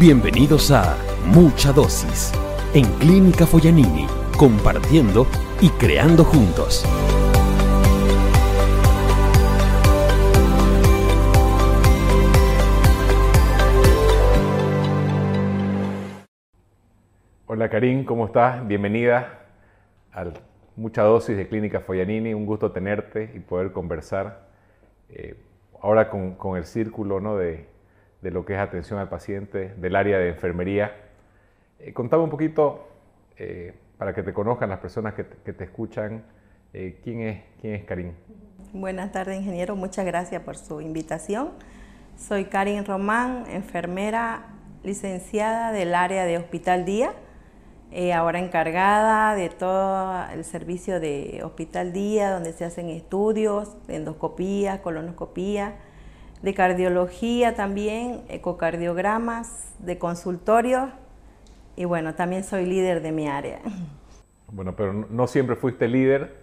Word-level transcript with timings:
Bienvenidos 0.00 0.70
a 0.70 0.96
Mucha 1.26 1.72
Dosis 1.72 2.32
en 2.72 2.84
Clínica 3.00 3.46
Foyanini, 3.46 4.06
compartiendo 4.38 5.26
y 5.60 5.70
creando 5.70 6.22
juntos. 6.22 6.84
Hola 17.46 17.68
Karin, 17.68 18.04
¿cómo 18.04 18.26
estás? 18.26 18.64
Bienvenida 18.68 19.46
a 20.12 20.26
Mucha 20.76 21.02
Dosis 21.02 21.36
de 21.36 21.48
Clínica 21.48 21.80
Foyanini. 21.80 22.34
Un 22.34 22.46
gusto 22.46 22.70
tenerte 22.70 23.32
y 23.34 23.40
poder 23.40 23.72
conversar 23.72 24.46
eh, 25.08 25.34
ahora 25.82 26.08
con, 26.08 26.56
el 26.56 26.64
círculo 26.66 27.18
¿no? 27.18 27.36
de, 27.36 27.66
lo 28.22 28.44
que 28.44 28.54
es 28.54 28.58
atención 28.58 28.98
al 28.98 29.08
paciente 29.08 29.74
del 29.76 29.96
área 29.96 30.18
de 30.18 30.30
enfermería. 30.30 30.92
Eh, 31.78 31.92
contame 31.92 32.24
un 32.24 32.30
poquito, 32.30 32.88
eh, 33.36 33.74
para 33.96 34.14
que 34.14 34.22
te 34.22 34.32
conozcan 34.32 34.68
las 34.68 34.80
personas 34.80 35.14
que 35.14 35.24
te, 35.24 35.64
escuchan, 35.64 36.24
¿quién, 36.72 37.20
es, 37.20 37.42
¿quién 37.60 37.74
es 37.74 37.84
Karin? 37.84 38.14
Buenas 38.72 39.10
tardes, 39.12 39.38
ingeniero. 39.38 39.74
Muchas 39.74 40.06
gracias 40.06 40.42
por 40.42 40.56
su 40.56 40.80
invitación. 40.80 41.50
Soy 42.16 42.44
Karin 42.44 42.84
Román, 42.84 43.44
enfermera 43.48 44.46
licenciada 44.84 45.72
del 45.72 45.94
área 45.94 46.24
de 46.24 46.38
Hospital 46.38 46.84
Día 46.84 47.12
eh, 47.90 48.12
ahora 48.12 48.38
encargada 48.38 49.34
de 49.34 49.48
todo 49.48 50.22
el 50.30 50.44
servicio 50.44 51.00
de 51.00 51.40
hospital 51.42 51.94
día, 51.94 52.30
donde 52.30 52.52
se 52.52 52.66
hacen 52.66 52.90
estudios, 52.90 53.78
endoscopía, 53.88 54.82
colonoscopía, 54.82 55.76
de 56.42 56.54
cardiología 56.54 57.54
también, 57.54 58.22
ecocardiogramas, 58.28 59.74
de 59.78 59.98
consultorio 59.98 60.90
y 61.76 61.84
bueno, 61.84 62.14
también 62.14 62.44
soy 62.44 62.66
líder 62.66 63.02
de 63.02 63.12
mi 63.12 63.28
área. 63.28 63.60
Bueno, 64.50 64.74
pero 64.74 64.92
no 64.92 65.26
siempre 65.26 65.56
fuiste 65.56 65.88
líder, 65.88 66.34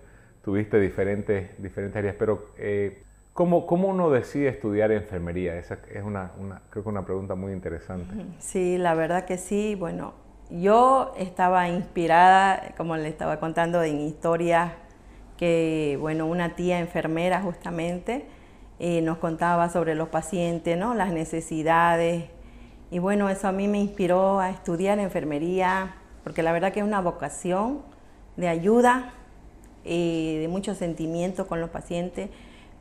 tuviste 0.44 0.80
diferentes, 0.80 1.50
diferentes 1.62 1.98
áreas, 1.98 2.16
pero 2.20 2.52
eh, 2.58 3.04
¿cómo, 3.34 3.66
¿cómo, 3.66 3.88
uno 3.88 4.12
decide 4.12 4.48
estudiar 4.48 4.92
enfermería? 4.92 5.58
Esa 5.58 5.80
es 5.94 6.04
una, 6.04 6.32
una, 6.40 6.62
creo 6.70 6.84
que 6.84 6.90
una 6.90 7.04
pregunta 7.04 7.36
muy 7.36 7.52
interesante. 7.52 8.14
Sí, 8.40 8.78
la 8.78 8.94
verdad 8.94 9.26
que 9.26 9.38
sí, 9.38 9.76
bueno, 9.76 10.14
yo 10.50 11.14
estaba 11.18 11.68
inspirada, 11.68 12.76
como 12.78 12.96
le 12.96 13.08
estaba 13.10 13.40
contando, 13.40 13.82
en 13.82 14.00
historias 14.00 14.74
que, 15.38 15.98
bueno, 16.00 16.28
una 16.28 16.56
tía 16.56 16.80
enfermera 16.80 17.42
justamente 17.42 18.28
eh, 18.80 19.02
nos 19.02 19.18
contaba 19.18 19.70
sobre 19.70 19.96
los 19.96 20.10
pacientes, 20.10 20.78
¿no? 20.78 20.94
Las 20.94 21.12
necesidades. 21.12 22.26
Y 22.92 23.00
bueno, 23.00 23.30
eso 23.30 23.48
a 23.48 23.52
mí 23.52 23.68
me 23.68 23.80
inspiró 23.80 24.40
a 24.40 24.50
estudiar 24.50 25.00
enfermería, 25.00 25.96
porque 26.24 26.44
la 26.44 26.52
verdad 26.52 26.72
que 26.72 26.80
es 26.80 26.86
una 26.86 27.02
vocación 27.02 27.82
de 28.38 28.48
ayuda, 28.48 29.14
eh, 29.86 30.40
de 30.42 30.48
mucho 30.48 30.76
sentimiento 30.76 31.48
con 31.48 31.62
los 31.62 31.70
pacientes, 31.70 32.30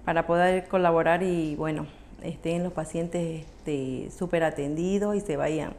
para 0.05 0.27
poder 0.27 0.69
colaborar 0.69 1.23
y, 1.23 1.56
bueno, 1.56 1.86
estén 2.23 2.62
los 2.62 2.73
pacientes 2.73 3.47
súper 4.17 4.42
este, 4.42 4.62
atendidos 4.62 5.17
y 5.17 5.20
se 5.20 5.36
vayan 5.36 5.73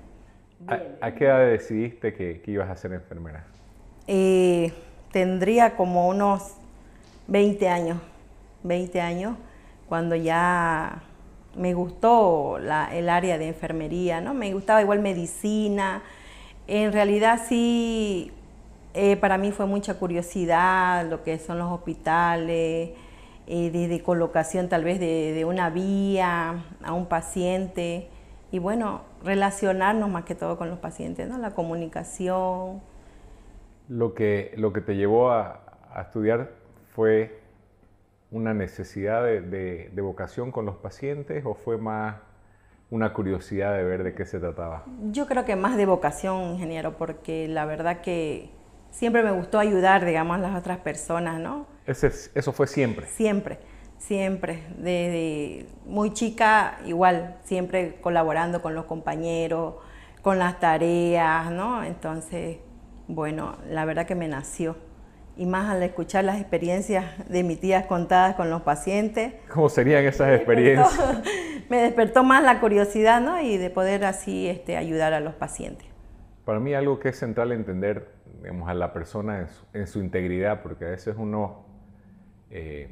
¿A, 1.02 1.12
qué 1.12 1.26
edad 1.26 1.46
decidiste 1.46 2.14
que, 2.14 2.42
ibas 2.48 2.70
a 2.70 2.76
ser 2.76 2.94
enfermera? 2.94 3.46
Eh, 4.08 4.72
tendría 5.12 5.76
como 5.76 6.08
unos 6.08 6.56
20 7.28 7.68
años, 7.68 8.00
20 8.64 9.02
años, 9.02 9.38
cuando 9.88 10.16
ya 10.16 11.04
me 11.56 11.74
gustó 11.74 12.58
el 12.58 13.10
área 13.10 13.38
de 13.38 13.48
enfermería, 13.48 14.22
¿no? 14.22 14.34
Me 14.34 14.54
gustaba 14.54 14.82
igual 14.82 15.00
medicina. 15.00 16.04
En 16.68 16.92
realidad 16.92 17.42
sí, 17.48 18.32
eh, 18.94 19.16
para 19.18 19.38
mí 19.38 19.52
fue 19.52 19.66
mucha 19.66 19.96
curiosidad 20.00 21.06
lo 21.10 21.24
que 21.24 21.38
son 21.40 21.60
los 21.60 21.72
hospitales, 21.72 22.92
eh, 23.48 23.70
de, 23.72 24.02
colocación 24.02 24.70
tal 24.70 24.84
vez 24.84 25.00
de 25.00 25.46
una 25.46 25.70
vía 25.70 26.64
a 26.84 26.94
un 26.94 27.06
paciente. 27.06 28.10
Y 28.52 28.60
bueno, 28.60 29.02
relacionarnos 29.24 30.10
más 30.10 30.24
que 30.24 30.36
todo 30.36 30.58
con 30.58 30.70
los 30.70 30.80
pacientes, 30.80 31.28
¿no? 31.28 31.38
La 31.38 31.52
comunicación. 31.52 32.82
Lo 33.90 34.14
que, 34.14 34.54
lo 34.56 34.72
que 34.72 34.82
te 34.82 34.96
llevó 34.96 35.32
a, 35.32 35.62
estudiar 36.00 36.52
fue 36.94 37.40
una 38.36 38.54
necesidad 38.54 39.24
de, 39.24 39.92
vocación 40.02 40.52
con 40.52 40.66
los 40.66 40.76
pacientes 40.76 41.44
o 41.46 41.54
fue 41.54 41.78
más 41.78 42.18
una 42.90 43.14
curiosidad 43.14 43.76
de 43.76 43.84
ver 43.84 44.04
de 44.04 44.14
qué 44.14 44.26
se 44.26 44.40
trataba? 44.40 44.84
Yo 45.12 45.26
creo 45.26 45.46
que 45.46 45.56
más 45.56 45.78
de 45.78 45.86
vocación, 45.86 46.52
ingeniero, 46.52 46.98
porque 46.98 47.48
la 47.48 47.66
verdad 47.66 48.02
que 48.02 48.50
siempre 48.92 49.24
me 49.24 49.32
gustó 49.32 49.60
ayudar, 49.60 50.06
digamos, 50.06 50.36
a 50.36 50.40
las 50.40 50.56
otras 50.56 50.80
personas, 50.80 51.40
¿no? 51.40 51.66
eso 51.86 52.52
fue 52.52 52.68
siempre. 52.68 53.08
Siempre 53.08 53.60
siempre, 53.98 54.64
desde 54.78 55.68
muy 55.86 56.14
chica 56.14 56.80
igual, 56.86 57.38
siempre 57.44 57.98
colaborando 58.02 58.62
con 58.62 58.76
los 58.76 58.86
compañeros, 58.86 59.76
con 60.22 60.40
las 60.40 60.60
tareas, 60.60 61.52
¿no? 61.52 61.84
Entonces, 61.84 62.58
bueno, 63.08 63.58
la 63.70 63.86
verdad 63.86 64.06
que 64.06 64.16
me 64.16 64.28
nació. 64.28 64.76
Y 65.38 65.46
más 65.46 65.70
al 65.70 65.84
escuchar 65.84 66.24
las 66.24 66.40
experiencias 66.40 67.06
de 67.28 67.44
mis 67.44 67.60
tías 67.60 67.86
contadas 67.88 68.36
con 68.36 68.50
los 68.50 68.62
pacientes. 68.62 69.34
¿Cómo 69.54 69.68
serían 69.70 70.06
esas 70.06 70.30
experiencias? 70.36 70.98
me 71.70 71.78
despertó 71.82 72.24
más 72.24 72.44
la 72.44 72.60
curiosidad, 72.60 73.20
¿no? 73.22 73.42
Y 73.42 73.58
de 73.58 73.70
poder 73.70 74.06
así 74.06 74.48
este, 74.48 74.78
ayudar 74.78 75.14
a 75.14 75.20
los 75.20 75.34
pacientes. 75.34 75.88
Para 76.46 76.60
mí 76.60 76.74
algo 76.74 77.00
que 77.00 77.10
es 77.10 77.20
central 77.20 77.52
entender, 77.52 78.14
digamos, 78.42 78.70
a 78.70 78.74
la 78.74 78.94
persona 78.94 79.48
en 79.74 79.88
su, 79.88 80.00
integridad, 80.00 80.62
porque 80.62 80.86
a 80.86 80.90
veces 80.90 81.16
uno... 81.18 81.66
Eh, 82.50 82.90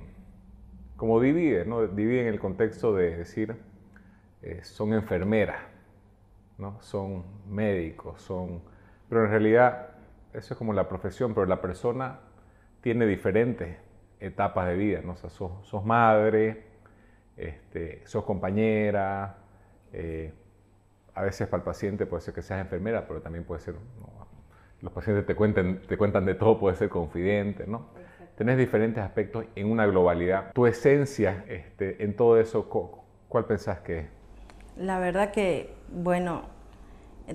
como 0.97 1.19
divide, 1.19 1.65
¿no? 1.65 1.87
divide 1.87 2.21
en 2.21 2.27
el 2.27 2.39
contexto 2.39 2.95
de 2.95 3.17
decir, 3.17 3.55
eh, 4.41 4.59
son 4.63 4.93
enfermeras, 4.93 5.61
¿no? 6.57 6.77
son 6.81 7.23
médicos, 7.49 8.21
son... 8.21 8.61
Pero 9.09 9.25
en 9.25 9.31
realidad 9.31 9.89
eso 10.33 10.53
es 10.53 10.57
como 10.57 10.73
la 10.73 10.87
profesión, 10.87 11.33
pero 11.33 11.45
la 11.45 11.61
persona 11.61 12.19
tiene 12.83 13.07
diferentes 13.07 13.77
etapas 14.19 14.67
de 14.67 14.75
vida, 14.75 15.01
¿no? 15.03 15.13
O 15.13 15.15
sea, 15.15 15.29
sos, 15.29 15.85
madre, 15.85 16.63
este, 17.37 18.05
sos 18.05 18.23
compañera, 18.25 19.37
eh, 19.91 20.31
a 21.15 21.23
veces 21.23 21.47
para 21.47 21.61
el 21.61 21.65
paciente 21.65 22.05
puede 22.05 22.21
ser 22.21 22.33
que 22.33 22.41
seas 22.41 22.59
enfermera, 22.59 23.07
pero 23.07 23.21
también 23.21 23.45
puede 23.45 23.61
ser, 23.61 23.75
los 24.81 24.91
pacientes 24.91 25.25
te, 25.25 25.33
cuenten, 25.33 25.81
te 25.87 25.97
cuentan 25.97 26.25
de 26.25 26.35
todo, 26.35 26.59
puede 26.59 26.75
ser 26.75 26.89
confidente, 26.89 27.65
¿no? 27.65 27.87
tenés 28.35 28.57
diferentes 28.57 29.03
aspectos 29.03 29.45
en 29.55 29.71
una 29.71 29.85
globalidad. 29.85 30.51
Tu 30.53 30.65
esencia 30.65 31.45
este, 31.47 32.03
en 32.03 32.15
todo 32.15 32.39
eso, 32.39 32.67
¿cuál 33.29 33.45
pensás 33.45 33.79
que 33.79 33.99
es? 33.99 34.05
La 34.77 34.99
verdad 34.99 35.31
que, 35.31 35.73
bueno, 35.89 36.43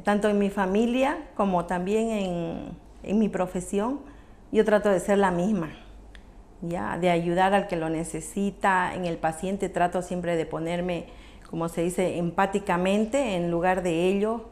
tanto 0.03 0.29
en 0.29 0.39
mi 0.39 0.51
familia 0.51 1.29
como 1.35 1.67
también 1.67 2.11
en, 2.11 2.77
en 3.05 3.19
mi 3.19 3.29
profesión, 3.29 4.01
yo 4.53 4.65
trato 4.65 4.89
de 4.89 5.01
ser 5.01 5.19
la 5.19 5.31
misma, 5.31 5.71
ya, 6.61 6.99
de 6.99 7.11
ayudar 7.11 7.55
al 7.55 7.67
que 7.67 7.77
lo 7.77 7.89
necesita. 7.89 8.95
En 8.95 9.05
el 9.05 9.17
paciente 9.17 9.69
trato 9.69 10.03
siempre 10.03 10.37
de 10.37 10.47
ponerme, 10.47 11.07
como 11.49 11.69
se 11.69 11.83
dice, 11.83 12.19
empáticamente 12.19 13.37
en 13.37 13.51
lugar 13.51 13.83
de 13.83 14.09
ellos, 14.09 14.43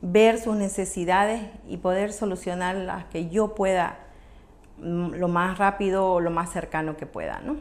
ver 0.00 0.38
sus 0.38 0.56
necesidades 0.56 1.42
y 1.68 1.78
poder 1.78 2.12
solucionar 2.12 2.76
las 2.76 3.04
que 3.06 3.28
yo 3.28 3.54
pueda 3.54 3.98
Mm, 4.80 5.14
lo 5.14 5.26
más 5.26 5.58
rápido 5.58 6.12
o 6.12 6.20
lo 6.20 6.30
más 6.30 6.52
cercano 6.52 6.96
que 6.96 7.06
pueda. 7.06 7.40
¿no? 7.40 7.56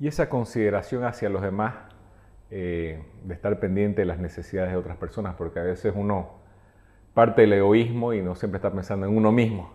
Y 0.00 0.08
esa 0.08 0.28
consideración 0.28 1.04
hacia 1.04 1.28
los 1.28 1.42
demás, 1.42 1.74
eh, 2.50 3.04
de 3.24 3.34
estar 3.34 3.58
pendiente 3.60 4.02
de 4.02 4.06
las 4.06 4.18
necesidades 4.18 4.72
de 4.72 4.76
otras 4.76 4.96
personas, 4.96 5.34
porque 5.36 5.60
a 5.60 5.64
veces 5.64 5.92
uno 5.94 6.42
parte 7.12 7.42
del 7.42 7.52
egoísmo 7.52 8.12
y 8.12 8.22
no 8.22 8.34
siempre 8.34 8.58
está 8.58 8.72
pensando 8.72 9.06
en 9.06 9.16
uno 9.16 9.32
mismo, 9.32 9.72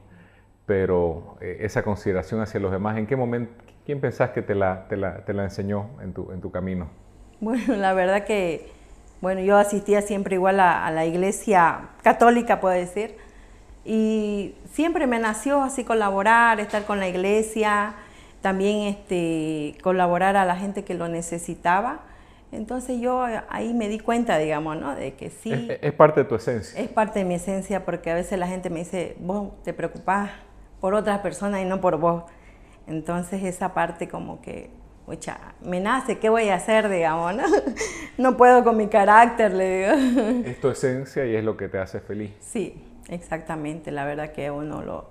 pero 0.70 1.36
eh, 1.42 1.58
esa 1.62 1.82
consideración 1.82 2.42
hacia 2.42 2.60
los 2.60 2.72
demás, 2.72 2.96
¿en 3.00 3.08
qué 3.08 3.16
momento, 3.16 3.52
quién 3.88 4.00
pensás 4.00 4.30
que 4.30 4.44
te 4.44 4.54
la, 4.54 4.88
te 4.88 4.98
la, 4.98 5.26
te 5.26 5.34
la 5.34 5.46
enseñó 5.46 5.90
en 6.00 6.14
tu, 6.14 6.32
en 6.32 6.42
tu, 6.42 6.52
camino? 6.52 6.90
Bueno, 7.42 7.76
la 7.76 7.94
verdad 7.94 8.24
que, 8.24 8.70
bueno, 9.20 9.42
yo 9.42 9.58
asistía 9.58 10.04
siempre 10.04 10.36
igual 10.36 10.60
a, 10.60 10.86
a 10.86 10.92
la 10.92 11.08
iglesia 11.08 11.90
católica, 12.04 12.60
puedo 12.60 12.76
decir, 12.76 13.16
y 13.84 14.54
siempre 14.72 15.08
me 15.08 15.18
nació 15.18 15.64
así 15.64 15.84
colaborar, 15.84 16.60
estar 16.60 16.84
con 16.84 17.00
la 17.00 17.08
iglesia, 17.08 17.96
también 18.44 18.90
este, 18.90 19.76
colaborar 19.82 20.38
a 20.38 20.46
la 20.46 20.56
gente 20.56 20.84
que 20.84 20.94
lo 20.94 21.08
necesitaba. 21.08 22.02
Entonces 22.52 23.02
yo 23.02 23.26
ahí 23.50 23.74
me 23.74 23.90
di 23.90 23.98
cuenta, 23.98 24.38
digamos, 24.38 24.78
¿no? 24.78 24.94
De 24.94 25.16
que 25.16 25.32
sí. 25.32 25.68
Es, 25.82 25.94
parte 25.94 26.20
de 26.20 26.26
tu 26.30 26.36
esencia. 26.36 26.80
Es 26.80 26.90
parte 26.90 27.18
de 27.18 27.26
mi 27.26 27.34
esencia 27.34 27.86
porque 27.86 28.12
a 28.12 28.14
veces 28.14 28.38
la 28.38 28.46
gente 28.46 28.70
me 28.70 28.82
dice, 28.82 29.16
vos 29.20 29.52
te 29.64 29.74
preocupás 29.74 30.30
por 30.80 30.94
otras 30.94 31.20
personas 31.20 31.62
y 31.62 31.66
no 31.66 31.82
por 31.82 31.98
vos. 31.98 32.24
Entonces 32.88 33.44
esa 33.44 33.74
parte 33.74 34.08
como 34.08 34.42
que, 34.42 34.70
pucha, 35.06 35.38
me 35.62 35.80
nace, 35.80 36.18
¿qué 36.20 36.30
voy 36.30 36.50
a 36.50 36.56
hacer, 36.56 36.90
digamos? 36.90 37.36
No, 37.36 37.44
no 38.18 38.38
puedo 38.38 38.64
con 38.64 38.78
mi 38.78 38.88
carácter, 38.88 39.54
le 39.54 39.78
digo. 39.78 40.42
Es 40.46 40.60
tu 40.60 40.70
esencia 40.70 41.26
y 41.26 41.36
es 41.36 41.44
lo 41.44 41.56
que 41.56 41.68
te 41.68 41.78
hace 41.78 42.00
feliz. 42.00 42.32
Sí, 42.40 42.82
exactamente, 43.10 43.92
la 43.92 44.06
verdad 44.06 44.32
que 44.32 44.50
uno 44.50 44.82
lo, 44.82 45.10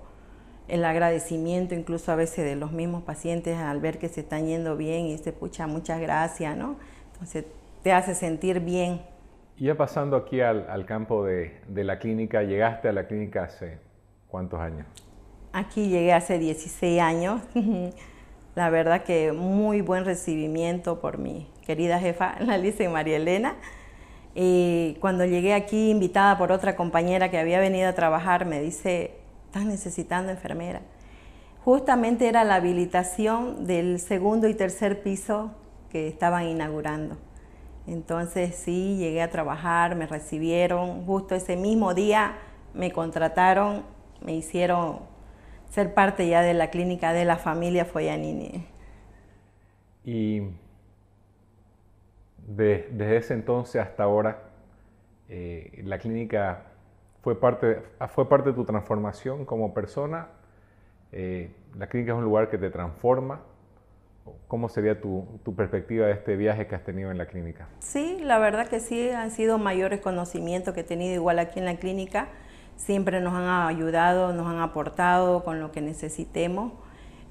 el 0.67 0.83
agradecimiento 0.85 1.73
incluso 1.73 2.11
a 2.11 2.15
veces 2.15 2.45
de 2.45 2.55
los 2.55 2.71
mismos 2.71 3.03
pacientes 3.03 3.57
al 3.57 3.79
ver 3.79 3.97
que 3.97 4.09
se 4.09 4.21
están 4.21 4.45
yendo 4.45 4.77
bien 4.77 5.05
y 5.05 5.17
se 5.17 5.31
pucha, 5.33 5.67
muchas 5.67 6.01
gracias, 6.01 6.57
¿no? 6.57 6.77
Entonces 7.13 7.45
te 7.83 7.91
hace 7.93 8.13
sentir 8.15 8.59
bien. 8.59 9.01
Y 9.57 9.65
ya 9.65 9.75
pasando 9.75 10.15
aquí 10.15 10.39
al, 10.41 10.85
campo 10.85 11.25
de, 11.25 11.59
de, 11.67 11.83
la 11.83 11.99
clínica, 11.99 12.43
llegaste 12.43 12.87
a 12.87 12.93
la 12.93 13.07
clínica 13.07 13.43
hace 13.43 13.79
cuántos 14.29 14.59
años? 14.59 14.87
Aquí 15.51 15.89
llegué 15.89 16.13
hace 16.13 16.37
16 16.37 17.01
años. 17.01 17.41
La 18.55 18.69
verdad 18.69 19.03
que 19.03 19.31
muy 19.31 19.81
buen 19.81 20.05
recibimiento 20.05 20.99
por 20.99 21.17
mi 21.17 21.47
querida 21.65 21.99
jefa, 21.99 22.35
la 22.39 22.57
Lice 22.57 22.89
María 22.89 23.17
Elena. 23.17 23.55
Y 24.35 24.97
cuando 24.99 25.25
llegué 25.25 25.53
aquí, 25.53 25.89
invitada 25.89 26.37
por 26.37 26.51
otra 26.51 26.75
compañera 26.75 27.31
que 27.31 27.39
había 27.39 27.59
venido 27.59 27.89
a 27.89 27.93
trabajar, 27.93 28.45
me 28.45 28.61
dice, 28.61 29.15
estás 29.45 29.65
necesitando 29.65 30.31
enfermera. 30.31 30.81
Justamente 31.65 32.27
era 32.27 32.43
la 32.43 32.55
habilitación 32.55 33.65
del 33.65 33.99
segundo 33.99 34.47
y 34.47 34.53
tercer 34.53 35.01
piso 35.01 35.51
que 35.89 36.07
estaban 36.07 36.45
inaugurando. 36.45 37.17
Entonces 37.87 38.55
sí, 38.55 38.97
llegué 38.97 39.21
a 39.21 39.31
trabajar, 39.31 39.95
me 39.95 40.05
recibieron, 40.05 41.05
justo 41.05 41.33
ese 41.33 41.55
mismo 41.55 41.93
día 41.95 42.35
me 42.73 42.91
contrataron, 42.91 43.83
me 44.21 44.35
hicieron 44.35 45.08
ser 45.69 45.93
parte 45.93 46.27
ya 46.27 46.41
de 46.41 46.53
la 46.53 46.69
clínica 46.69 47.13
de 47.13 47.25
la 47.25 47.37
familia 47.37 47.85
Foyanini. 47.85 48.65
Y 50.03 50.41
desde 52.47 53.17
ese 53.17 53.33
entonces 53.33 53.81
hasta 53.81 54.03
ahora, 54.03 54.39
eh, 55.29 55.81
la 55.83 55.99
clínica 55.99 56.63
fue 57.21 57.39
parte, 57.39 57.81
fue 58.09 58.27
parte 58.27 58.49
de 58.49 58.55
tu 58.55 58.65
transformación 58.65 59.45
como 59.45 59.73
persona. 59.73 60.27
Eh, 61.11 61.51
la 61.77 61.87
clínica 61.87 62.13
es 62.13 62.17
un 62.17 62.23
lugar 62.23 62.49
que 62.49 62.57
te 62.57 62.69
transforma. 62.71 63.41
¿Cómo 64.47 64.69
sería 64.69 64.99
tu, 64.99 65.25
tu, 65.43 65.55
perspectiva 65.55 66.05
de 66.05 66.13
este 66.13 66.35
viaje 66.35 66.67
que 66.67 66.75
has 66.75 66.83
tenido 66.83 67.09
en 67.09 67.17
la 67.17 67.25
clínica? 67.25 67.67
Sí, 67.79 68.19
la 68.21 68.37
verdad 68.37 68.67
que 68.67 68.79
sí, 68.79 69.09
han 69.09 69.31
sido 69.31 69.57
mayores 69.57 70.01
conocimientos 70.01 70.73
que 70.73 70.81
he 70.81 70.83
tenido 70.83 71.15
igual 71.15 71.39
aquí 71.39 71.57
en 71.57 71.65
la 71.65 71.77
clínica 71.77 72.27
siempre 72.79 73.19
nos 73.19 73.33
han 73.33 73.67
ayudado, 73.67 74.33
nos 74.33 74.47
han 74.47 74.61
aportado 74.61 75.43
con 75.43 75.59
lo 75.59 75.71
que 75.71 75.81
necesitemos. 75.81 76.71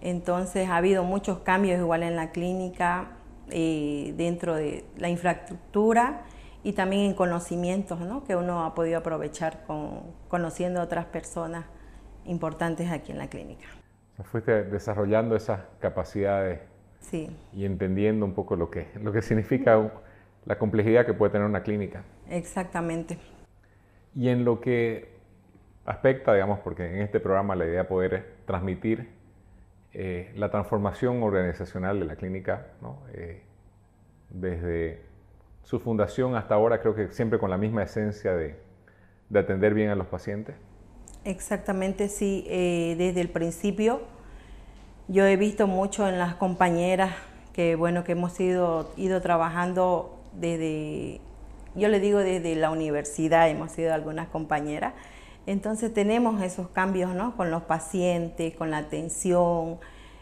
Entonces 0.01 0.69
ha 0.69 0.77
habido 0.77 1.05
muchos 1.05 1.39
cambios 1.39 1.81
igual 1.81 2.03
en 2.03 2.17
la 2.17 2.31
clínica, 2.31 3.09
eh, 3.51 4.13
dentro 4.17 4.55
de 4.55 4.85
la 4.99 5.09
infraestructura 5.09 6.23
y 6.63 6.75
también 6.75 7.07
en 7.07 7.15
conocimientos 7.15 7.99
¿no? 8.01 8.25
que 8.25 8.37
uno 8.37 8.65
ha 8.65 8.75
podido 8.75 8.99
aprovechar 8.99 9.65
con, 9.67 10.03
conociendo 10.29 10.81
a 10.81 10.85
otras 10.85 11.07
personas 11.07 11.65
importantes 12.27 12.91
aquí 12.91 13.11
en 13.11 13.19
la 13.19 13.29
clínica. 13.29 13.67
fuiste 14.25 14.65
desarrollando 14.65 15.35
esas 15.35 15.61
capacidades 15.81 16.61
sí. 17.01 17.35
y 17.55 17.65
entendiendo 17.65 18.27
un 18.27 18.35
poco 18.35 18.55
lo 18.55 18.71
que, 18.71 18.89
lo 19.03 19.13
que 19.13 19.23
significa 19.23 19.91
la 20.45 20.59
complejidad 20.59 21.07
que 21.07 21.15
puede 21.15 21.33
tener 21.33 21.47
una 21.47 21.63
clínica. 21.63 22.05
Exactamente. 22.29 23.19
Y 24.15 24.29
en 24.29 24.45
lo 24.45 24.61
que 24.61 25.18
aspecta, 25.89 26.35
digamos, 26.35 26.61
porque 26.61 26.85
en 26.85 27.01
este 27.01 27.19
programa 27.19 27.57
la 27.57 27.65
idea 27.65 27.83
es 27.83 27.87
poder 27.87 28.37
transmitir 28.45 29.09
eh, 29.95 30.31
la 30.37 30.51
transformación 30.51 31.23
organizacional 31.23 31.99
de 31.99 32.05
la 32.05 32.17
clínica, 32.17 32.67
eh, 33.15 33.43
desde 34.29 35.01
su 35.63 35.81
fundación 35.81 36.37
hasta 36.37 36.55
ahora, 36.55 36.81
creo 36.81 36.95
que 36.95 37.11
siempre 37.13 37.39
con 37.39 37.49
la 37.49 37.57
misma 37.57 37.83
esencia 37.83 38.35
de, 38.35 38.57
atender 39.35 39.73
bien 39.73 39.89
a 39.89 39.95
los 39.95 40.07
pacientes. 40.07 40.57
Exactamente, 41.25 42.09
sí. 42.09 42.45
Eh, 42.49 42.95
desde 42.99 43.21
el 43.21 43.29
principio 43.29 44.03
yo 45.09 45.25
he 45.25 45.37
visto 45.37 45.67
mucho 45.67 46.07
en 46.07 46.19
las 46.19 46.35
compañeras 46.35 47.15
que, 47.55 47.77
bueno, 47.77 48.05
que 48.05 48.13
hemos 48.13 48.39
ido, 48.41 48.93
ido 48.99 49.23
trabajando 49.23 50.19
desde, 50.35 51.21
yo 51.75 51.89
le 51.89 51.99
digo 51.99 52.19
desde 52.19 52.55
la 52.57 52.71
universidad, 52.71 53.49
hemos 53.49 53.73
sido 53.73 53.95
algunas 53.95 54.29
compañeras, 54.29 54.93
entonces 55.49 55.95
tenemos 55.95 56.43
esos 56.43 56.69
cambios 56.69 57.15
¿no? 57.15 57.35
con 57.35 57.51
los 57.51 57.63
pacientes, 57.63 58.55
con 58.55 58.71
la 58.71 58.77
atención 58.77 59.79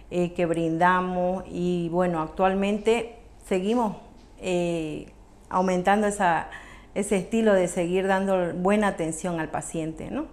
eh, 0.09 0.33
que 0.35 0.47
brindamos 0.47 1.43
y 1.49 1.89
bueno, 1.89 2.23
actualmente 2.23 3.19
seguimos 3.45 3.97
eh, 4.39 5.13
aumentando 5.49 6.07
esa, 6.07 6.49
ese 6.95 7.17
estilo 7.17 7.55
de 7.55 7.67
seguir 7.67 8.07
dando 8.07 8.55
buena 8.55 8.87
atención 8.87 9.41
al 9.41 9.51
paciente. 9.51 10.13
¿no? 10.13 10.27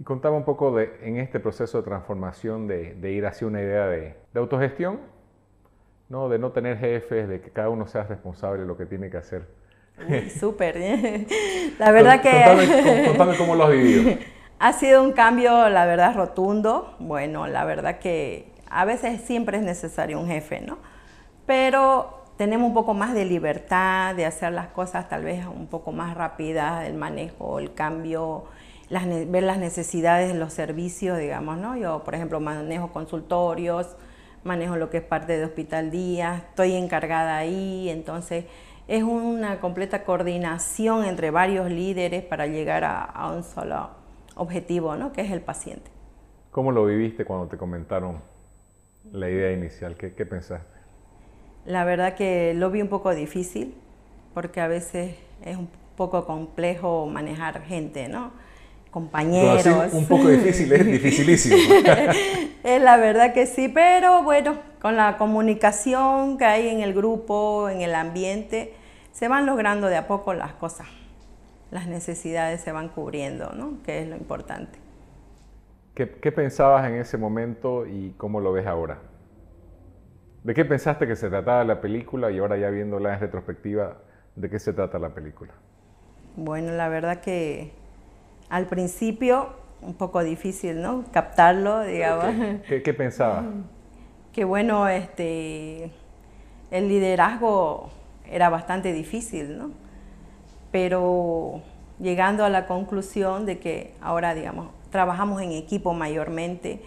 Y 0.00 0.02
contaba 0.02 0.36
un 0.36 0.44
poco 0.44 0.74
de, 0.74 0.90
en 1.02 1.18
este 1.18 1.38
proceso 1.38 1.78
de 1.78 1.84
transformación 1.84 2.66
de, 2.66 2.94
de 2.94 3.12
ir 3.12 3.24
hacia 3.24 3.46
una 3.46 3.62
idea 3.62 3.86
de, 3.86 4.16
de 4.34 4.40
autogestión, 4.40 4.98
¿no? 6.08 6.28
de 6.28 6.40
no 6.40 6.50
tener 6.50 6.76
jefes, 6.78 7.28
de 7.28 7.40
que 7.40 7.50
cada 7.50 7.68
uno 7.68 7.86
sea 7.86 8.02
responsable 8.02 8.62
de 8.62 8.66
lo 8.66 8.76
que 8.76 8.86
tiene 8.86 9.10
que 9.10 9.18
hacer 9.18 9.46
Súper. 10.40 10.76
la 11.78 11.90
verdad 11.90 12.20
que... 12.20 13.06
Contame, 13.06 13.36
cómo 13.36 13.54
lo 13.54 13.64
has 13.64 13.70
vivido. 13.70 14.16
Ha 14.58 14.72
sido 14.72 15.02
un 15.02 15.12
cambio, 15.12 15.68
la 15.68 15.84
verdad, 15.84 16.14
rotundo. 16.14 16.96
Bueno, 16.98 17.46
la 17.46 17.66
verdad 17.66 17.98
que 17.98 18.48
a 18.70 18.86
veces 18.86 19.20
siempre 19.20 19.58
es 19.58 19.62
necesario 19.62 20.18
un 20.18 20.28
jefe, 20.28 20.62
¿no? 20.62 20.78
Pero 21.44 22.24
tenemos 22.38 22.68
un 22.68 22.72
poco 22.72 22.94
más 22.94 23.12
de 23.12 23.26
libertad 23.26 24.14
de 24.14 24.24
hacer 24.24 24.52
las 24.52 24.68
cosas 24.68 25.10
tal 25.10 25.24
vez 25.24 25.44
un 25.44 25.66
poco 25.66 25.92
más 25.92 26.16
rápidas, 26.16 26.86
el 26.86 26.94
manejo, 26.94 27.58
el 27.58 27.74
cambio, 27.74 28.44
ver 28.88 29.42
las 29.42 29.58
necesidades 29.58 30.32
de 30.32 30.38
los 30.38 30.54
servicios, 30.54 31.18
digamos, 31.18 31.58
¿no? 31.58 31.76
Yo, 31.76 32.02
por 32.02 32.14
ejemplo, 32.14 32.40
manejo 32.40 32.92
consultorios, 32.92 33.96
manejo 34.42 34.76
lo 34.76 34.88
que 34.88 34.98
es 34.98 35.04
parte 35.04 35.36
de 35.36 35.44
hospital 35.44 35.90
día, 35.90 36.44
estoy 36.48 36.74
encargada 36.74 37.36
ahí, 37.36 37.90
entonces 37.90 38.46
es 38.88 39.02
una 39.02 39.60
completa 39.60 40.04
coordinación 40.04 41.04
entre 41.04 41.30
varios 41.30 41.70
líderes 41.70 42.22
para 42.22 42.46
llegar 42.46 42.84
a, 42.84 43.32
un 43.34 43.42
solo 43.42 43.90
objetivo, 44.36 44.96
¿no? 44.96 45.12
que 45.12 45.22
es 45.22 45.30
el 45.30 45.40
paciente. 45.40 45.90
¿Cómo 46.52 46.72
lo 46.72 46.86
viviste 46.86 47.24
cuando 47.24 47.48
te 47.48 47.56
comentaron 47.56 48.22
la 49.12 49.28
idea 49.28 49.52
inicial? 49.52 49.96
¿Qué, 49.96 50.10
pensaste? 50.24 50.76
La 51.64 51.84
verdad 51.84 52.14
que 52.14 52.54
lo 52.54 52.70
vi 52.70 52.80
un 52.80 52.88
poco 52.88 53.14
difícil, 53.14 53.74
porque 54.34 54.60
a 54.60 54.68
veces 54.68 55.16
es 55.44 55.56
un 55.56 55.68
poco 55.96 56.24
complejo 56.24 57.06
manejar 57.06 57.62
gente, 57.62 58.08
¿no? 58.08 58.32
Compañeros. 58.96 59.92
un 59.92 60.06
poco 60.06 60.28
difícil, 60.28 60.72
es 60.72 60.86
dificilísimo. 60.86 61.54
es 62.64 62.80
la 62.80 62.96
verdad 62.96 63.34
que 63.34 63.44
sí, 63.44 63.68
pero 63.68 64.22
bueno, 64.22 64.56
con 64.80 64.96
la 64.96 65.18
comunicación 65.18 66.38
que 66.38 66.46
hay 66.46 66.68
en 66.68 66.80
el 66.80 66.94
grupo, 66.94 67.68
en 67.68 67.82
el 67.82 67.94
ambiente, 67.94 68.72
se 69.12 69.28
van 69.28 69.44
logrando 69.44 69.88
de 69.88 69.98
a 69.98 70.06
poco 70.06 70.32
las 70.32 70.54
cosas. 70.54 70.86
Las 71.70 71.88
necesidades 71.88 72.62
se 72.62 72.72
van 72.72 72.88
cubriendo, 72.88 73.52
¿no? 73.52 73.82
Que 73.82 74.00
es 74.00 74.08
lo 74.08 74.16
importante. 74.16 74.78
¿Qué, 75.94 76.06
pensabas 76.06 76.88
en 76.88 76.94
ese 76.94 77.18
momento 77.18 77.86
y 77.86 78.14
cómo 78.16 78.40
lo 78.40 78.50
ves 78.50 78.66
ahora? 78.66 79.00
¿De 80.42 80.54
qué 80.54 80.64
pensaste 80.64 81.06
que 81.06 81.16
se 81.16 81.28
trataba 81.28 81.64
la 81.64 81.82
película 81.82 82.30
y 82.30 82.38
ahora 82.38 82.56
ya 82.56 82.70
viéndola 82.70 83.12
en 83.12 83.20
retrospectiva, 83.20 83.98
¿de 84.36 84.48
qué 84.48 84.58
se 84.58 84.72
trata 84.72 84.98
la 84.98 85.10
película? 85.10 85.52
Bueno, 86.34 86.72
la 86.72 86.88
verdad 86.88 87.20
que 87.20 87.84
al 88.48 88.66
principio 88.66 89.50
un 89.82 89.94
poco 89.94 90.22
difícil, 90.22 90.82
¿no? 90.82 91.04
Captarlo, 91.12 91.82
digamos. 91.82 92.60
¿Qué, 92.68 92.82
qué 92.82 92.94
pensabas? 92.94 93.44
Que 94.32 94.44
bueno, 94.44 94.86
este, 94.86 95.90
el 96.70 96.88
liderazgo 96.88 97.88
era 98.30 98.50
bastante 98.50 98.92
difícil, 98.92 99.56
¿no? 99.56 99.70
Pero 100.70 101.62
llegando 101.98 102.44
a 102.44 102.50
la 102.50 102.66
conclusión 102.66 103.46
de 103.46 103.58
que 103.58 103.94
ahora, 104.02 104.34
digamos, 104.34 104.68
trabajamos 104.90 105.40
en 105.40 105.52
equipo 105.52 105.94
mayormente, 105.94 106.82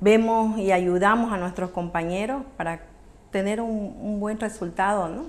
vemos 0.00 0.58
y 0.58 0.70
ayudamos 0.70 1.32
a 1.32 1.36
nuestros 1.36 1.70
compañeros 1.70 2.42
para 2.56 2.82
tener 3.30 3.60
un, 3.60 4.20
buen 4.20 4.38
resultado, 4.38 5.08
¿no? 5.08 5.26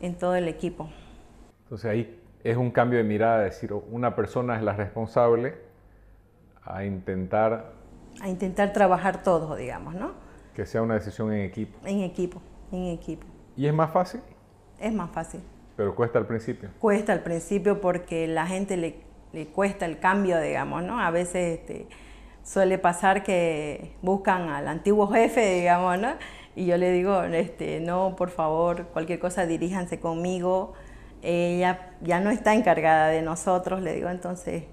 En 0.00 0.14
todo 0.14 0.34
el 0.34 0.48
equipo. 0.48 0.90
Entonces 1.64 1.90
ahí 1.90 2.19
es 2.44 2.56
un 2.56 2.70
cambio 2.70 2.98
de 2.98 3.04
mirada, 3.04 3.40
decir, 3.40 3.72
una 3.72 4.14
persona 4.14 4.56
es 4.56 4.62
la 4.62 4.72
responsable 4.72 5.54
a 6.64 6.84
intentar... 6.84 7.72
A 8.20 8.28
intentar 8.28 8.72
trabajar 8.72 9.22
todos, 9.22 9.56
digamos, 9.58 9.94
¿no? 9.94 10.12
Que 10.54 10.66
sea 10.66 10.82
una 10.82 10.94
decisión 10.94 11.32
en 11.32 11.42
equipo. 11.42 11.78
En 11.86 12.00
equipo, 12.00 12.42
en 12.72 12.86
equipo. 12.86 13.26
¿Y 13.56 13.66
es 13.66 13.74
más 13.74 13.90
fácil? 13.90 14.20
es 14.80 14.92
más 14.92 15.10
fácil. 15.10 15.42
Pero 15.76 15.94
cuesta 15.94 16.18
al 16.18 16.26
principio. 16.26 16.70
Cuesta 16.78 17.12
al 17.12 17.22
principio 17.22 17.80
porque 17.80 18.26
la 18.26 18.46
gente 18.46 18.76
le, 18.76 19.00
le 19.32 19.46
cuesta 19.48 19.86
el 19.86 19.98
cambio, 19.98 20.40
digamos, 20.40 20.82
¿no? 20.82 20.98
A 20.98 21.10
veces 21.10 21.60
este, 21.60 21.86
suele 22.42 22.78
pasar 22.78 23.22
que 23.22 23.94
buscan 24.02 24.48
al 24.48 24.68
antiguo 24.68 25.06
jefe, 25.08 25.54
digamos, 25.54 25.98
¿no? 25.98 26.14
y 26.56 26.66
yo 26.66 26.76
le 26.76 26.90
digo, 26.92 27.22
este, 27.22 27.80
no, 27.80 28.16
por 28.16 28.30
favor, 28.30 28.86
cualquier 28.88 29.18
cosa 29.18 29.46
diríjanse 29.46 30.00
conmigo. 30.00 30.74
Ella 31.22 31.94
ya 32.00 32.20
no 32.20 32.30
está 32.30 32.54
encargada 32.54 33.08
de 33.08 33.22
nosotros, 33.22 33.82
le 33.82 33.94
digo, 33.94 34.08
entonces 34.08 34.64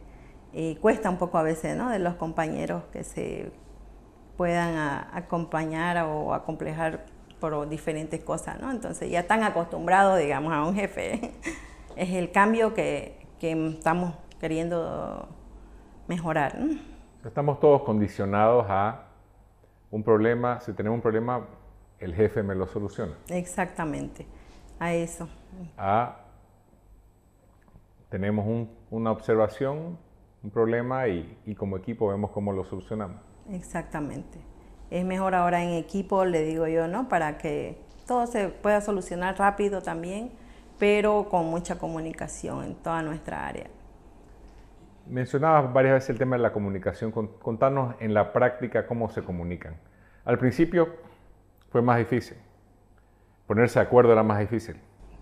eh, 0.54 0.77
cuesta 0.82 1.10
un 1.10 1.18
poco 1.18 1.38
a 1.38 1.44
veces, 1.44 1.75
¿no? 1.75 1.89
De 1.89 2.00
los 2.00 2.16
compañeros 2.16 2.84
que 2.92 3.04
se 3.04 3.51
puedan 4.38 4.77
acompañar 5.13 6.06
o 6.06 6.34
acomplejar 6.34 7.06
por 7.39 7.68
diferentes 7.68 8.24
cosas, 8.24 8.60
¿no? 8.60 8.72
Entonces 8.72 9.10
ya 9.10 9.22
están 9.22 9.44
acostumbrados, 9.44 10.20
digamos, 10.20 10.54
a 10.54 10.63
un 10.63 10.75
jefe. 10.75 11.34
es 11.96 12.10
el 12.12 12.32
cambio 12.32 12.74
que, 12.74 13.27
que 13.39 13.70
estamos 13.70 14.13
queriendo 14.39 15.27
mejorar. 16.08 16.58
Estamos 17.25 17.60
todos 17.60 17.84
condicionados 17.84 18.66
a 18.70 19.04
un 19.92 20.04
problema, 20.04 20.60
si 20.62 20.74
tenemos 20.74 20.98
un 20.98 21.01
problema, 21.01 21.46
el 22.00 22.13
jefe 22.13 22.44
me 22.44 22.56
lo 22.56 22.68
soluciona. 22.68 23.13
Exactamente, 23.30 24.25
a 24.80 24.94
eso. 24.94 25.27
A 25.77 26.26
tenemos 28.09 28.67
una 28.89 29.11
observación, 29.11 29.97
un 30.43 30.49
problema 30.51 31.07
y, 31.07 31.37
y, 31.45 31.55
como 31.55 31.77
equipo 31.77 32.07
vemos 32.07 32.31
cómo 32.31 32.53
lo 32.53 32.63
solucionamos. 32.63 33.17
Exactamente. 33.51 34.39
Es 34.89 35.03
mejor 35.03 35.35
ahora 35.35 35.63
en 35.63 35.71
equipo, 35.71 36.23
le 36.25 36.43
digo 36.43 36.67
yo, 36.67 36.87
¿no? 36.87 37.09
Para 37.09 37.37
que 37.37 37.81
todo 38.05 38.25
se 38.27 38.49
pueda 38.49 38.81
solucionar 38.81 39.37
rápido 39.37 39.81
también, 39.81 40.31
pero 40.79 41.27
con 41.29 41.45
mucha 41.47 41.77
comunicación 41.77 42.63
en 42.63 42.75
toda 42.75 43.01
nuestra 43.01 43.45
área. 43.45 43.67
Mencionabas 45.07 45.71
varias 45.73 45.95
veces 45.95 46.09
el 46.11 46.17
tema 46.17 46.35
de 46.35 46.41
la 46.41 46.51
comunicación. 46.51 47.11
Contanos 47.11 47.95
en 47.99 48.13
la 48.13 48.33
práctica 48.33 48.87
cómo 48.87 49.09
se 49.09 49.21
comunican. 49.23 49.75
Al 50.25 50.37
principio 50.37 50.89
fue 51.69 51.81
más 51.81 51.97
difícil. 51.97 52.37
Ponerse 53.45 53.79
de 53.79 53.85
acuerdo 53.85 54.11
era 54.11 54.23
más 54.23 54.39
difícil. 54.39 54.75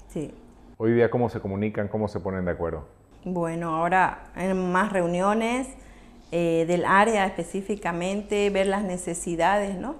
Sí. 0.07 0.33
Hoy 0.77 0.91
día, 0.91 1.09
¿cómo 1.09 1.29
se 1.29 1.39
comunican? 1.39 1.87
¿Cómo 1.87 2.09
se 2.09 2.19
ponen 2.19 2.43
de 2.43 2.51
acuerdo? 2.51 2.85
Bueno, 3.23 3.77
ahora 3.77 4.25
en 4.35 4.73
más 4.73 4.91
reuniones 4.91 5.69
eh, 6.33 6.65
del 6.67 6.83
área 6.83 7.25
específicamente, 7.25 8.49
ver 8.49 8.67
las 8.67 8.83
necesidades, 8.83 9.77
¿no? 9.77 9.95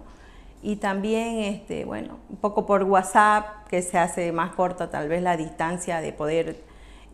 Y 0.62 0.76
también, 0.76 1.38
este, 1.38 1.86
bueno, 1.86 2.20
un 2.30 2.36
poco 2.36 2.66
por 2.66 2.84
WhatsApp, 2.84 3.68
que 3.70 3.82
se 3.82 3.98
hace 3.98 4.34
más 4.34 4.54
corta 4.54 4.90
tal 4.90 5.08
vez 5.08 5.22
la 5.22 5.38
distancia 5.38 6.02
de 6.02 6.12
poder 6.12 6.58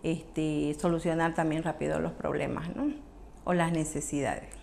este, 0.01 0.75
solucionar 0.79 1.35
también 1.35 1.61
rápido 1.61 1.99
los 1.99 2.13
problemas 2.13 2.75
¿no? 2.75 2.91
o 3.43 3.53
las 3.53 3.71
necesidades. 3.71 4.55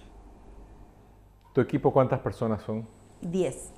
¿Tu 1.53 1.61
equipo 1.61 1.93
cuántas 1.93 2.19
personas 2.19 2.63
son? 2.63 2.89
Diez. 3.21 3.71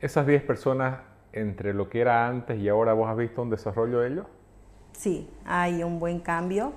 ¿Esas 0.00 0.26
diez 0.26 0.42
personas, 0.42 1.00
entre 1.32 1.74
lo 1.74 1.88
que 1.88 2.00
era 2.00 2.26
antes 2.26 2.58
y 2.58 2.68
ahora, 2.68 2.92
vos 2.92 3.08
has 3.08 3.16
visto 3.16 3.42
un 3.42 3.50
desarrollo 3.50 4.00
de 4.00 4.08
ellos? 4.08 4.26
Sí, 4.92 5.30
hay 5.44 5.82
un 5.82 5.98
buen 5.98 6.20
cambio. 6.20 6.72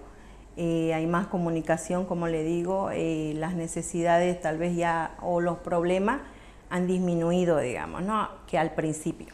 Eh, 0.57 0.93
hay 0.93 1.05
más 1.05 1.27
comunicación, 1.27 2.05
como 2.05 2.27
le 2.27 2.43
digo, 2.43 2.89
eh, 2.91 3.33
las 3.35 3.55
necesidades 3.55 4.39
tal 4.39 4.57
vez 4.57 4.75
ya 4.75 5.17
o 5.21 5.41
los 5.41 5.57
problemas 5.57 6.21
han 6.69 6.87
disminuido, 6.87 7.59
digamos, 7.59 8.03
¿no? 8.03 8.29
que 8.47 8.57
al 8.57 8.73
principio. 8.73 9.33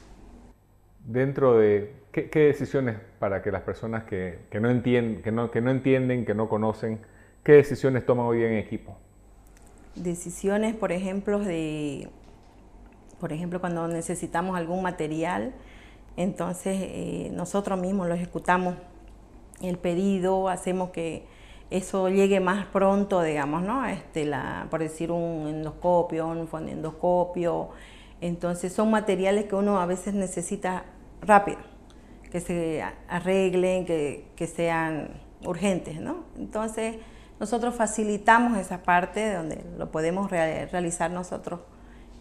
Dentro 1.06 1.58
de 1.58 2.02
¿Qué, 2.12 2.28
decisiones 2.34 2.98
para 3.20 3.42
que 3.42 3.52
las 3.52 3.62
personas 3.62 4.04
que, 4.04 4.40
no 4.60 4.70
entienden, 4.70 5.22
que, 5.22 5.32
no, 5.32 5.50
que 5.50 5.62
no 5.62 5.72
entienden, 5.72 6.26
que 6.26 6.36
no 6.36 6.50
conocen, 6.50 7.00
qué 7.42 7.54
decisiones 7.54 8.06
toman 8.06 8.26
hoy 8.26 8.44
en 8.44 8.56
equipo? 8.56 8.98
Decisiones, 9.96 10.76
por 10.76 10.92
ejemplo, 10.92 11.40
de, 11.40 12.10
por 13.22 13.32
ejemplo, 13.32 13.62
cuando 13.62 13.88
necesitamos 13.88 14.58
algún 14.58 14.82
material, 14.82 15.54
entonces 16.18 16.76
eh, 16.82 17.32
nosotros 17.34 17.80
mismos 17.80 18.08
lo 18.08 18.16
ejecutamos 18.16 18.76
el 19.62 19.78
pedido, 19.78 20.50
hacemos 20.50 20.90
que 20.90 21.24
eso 21.70 22.10
llegue 22.10 22.40
más 22.40 22.66
pronto, 22.66 23.22
digamos, 23.22 23.62
¿no? 23.62 23.86
Este, 23.86 24.26
la, 24.26 24.66
por 24.72 24.80
decir 24.80 25.12
un 25.12 25.48
endoscopio, 25.48 26.28
un 26.28 26.48
fonendoscopio. 26.48 27.70
Entonces 28.22 28.74
son 28.74 28.90
materiales 28.90 29.46
que 29.46 29.56
uno 29.56 29.80
a 29.80 29.86
veces 29.86 30.16
necesita 30.16 30.86
rápido 31.22 31.60
que 32.32 32.40
se 32.40 32.84
arreglen, 33.08 33.86
que, 33.86 34.48
sean 34.48 35.10
urgentes, 35.46 36.00
¿no? 36.00 36.24
Entonces, 36.38 36.96
nosotros 37.40 37.76
facilitamos 37.76 38.58
esa 38.58 38.84
parte 38.84 39.34
donde 39.34 39.64
lo 39.78 39.92
podemos 39.92 40.32
realizar 40.32 41.12
nosotros 41.12 41.60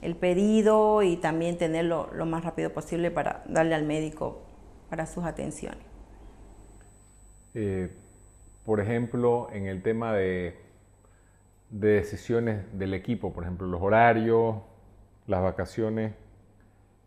el 0.02 0.16
pedido 0.16 1.02
y 1.02 1.16
también 1.16 1.58
tenerlo 1.58 2.08
lo 2.12 2.26
más 2.26 2.44
rápido 2.44 2.72
posible 2.72 3.10
para 3.10 3.42
darle 3.46 3.74
al 3.74 3.84
médico 3.84 4.42
para 4.88 5.06
sus 5.06 5.24
atenciones. 5.24 5.84
Eh, 7.54 7.90
por 8.64 8.80
ejemplo, 8.80 9.48
en 9.52 9.66
el 9.66 9.82
tema 9.82 10.14
de, 10.14 10.58
de 11.70 11.88
decisiones 11.88 12.64
del 12.78 12.94
equipo, 12.94 13.32
por 13.32 13.44
ejemplo, 13.44 13.66
los 13.66 13.80
horarios, 13.82 14.56
las 15.26 15.42
vacaciones, 15.42 16.14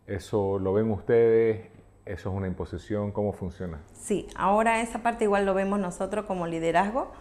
¿eso 0.06 0.58
lo 0.58 0.72
ven 0.72 0.90
ustedes? 0.90 1.68
¿Eso 2.06 2.30
es 2.30 2.36
una 2.36 2.46
imposición? 2.46 3.12
¿Cómo 3.12 3.32
funciona? 3.32 3.80
Sí, 3.94 4.26
ahora 4.36 4.82
esa 4.82 5.02
parte 5.02 5.24
igual 5.24 5.46
lo 5.46 5.54
vemos 5.54 5.80
nosotros 5.80 6.26
como 6.26 6.46
liderazgo 6.46 7.12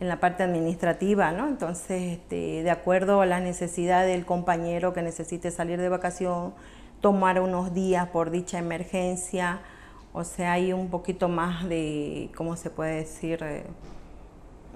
en 0.00 0.08
la 0.08 0.20
parte 0.20 0.42
administrativa, 0.42 1.32
¿no? 1.32 1.48
Entonces, 1.48 2.18
este, 2.18 2.62
de 2.62 2.70
acuerdo 2.70 3.20
a 3.20 3.26
la 3.26 3.40
necesidad 3.40 4.04
del 4.06 4.26
compañero 4.26 4.92
que 4.92 5.02
necesite 5.02 5.50
salir 5.50 5.80
de 5.80 5.88
vacación, 5.88 6.54
tomar 7.00 7.40
unos 7.40 7.74
días 7.74 8.08
por 8.08 8.30
dicha 8.30 8.58
emergencia, 8.58 9.60
o 10.12 10.24
sea, 10.24 10.52
hay 10.52 10.72
un 10.72 10.90
poquito 10.90 11.28
más 11.28 11.68
de, 11.68 12.30
¿cómo 12.36 12.56
se 12.56 12.70
puede 12.70 12.96
decir? 12.96 13.40
Eh, 13.42 13.64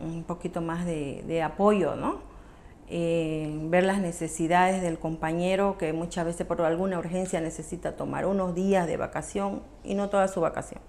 un 0.01 0.25
poquito 0.25 0.61
más 0.61 0.87
de, 0.87 1.25
de 1.27 1.43
apoyo, 1.43 1.97
¿no? 1.97 2.21
Eh, 2.89 3.51
ver 3.65 3.83
las 3.83 3.99
necesidades 3.99 4.81
del 4.81 5.01
compañero 5.01 5.77
que 5.77 5.93
muchas 5.93 6.25
veces 6.25 6.47
por 6.47 6.63
alguna 6.63 7.01
urgencia 7.01 7.41
necesita 7.41 7.97
tomar 7.97 8.27
unos 8.27 8.55
días 8.55 8.87
de 8.87 8.97
vacación 8.97 9.63
y 9.83 9.95
no 9.95 10.09
toda 10.09 10.29
su 10.29 10.41
vacación, 10.41 10.81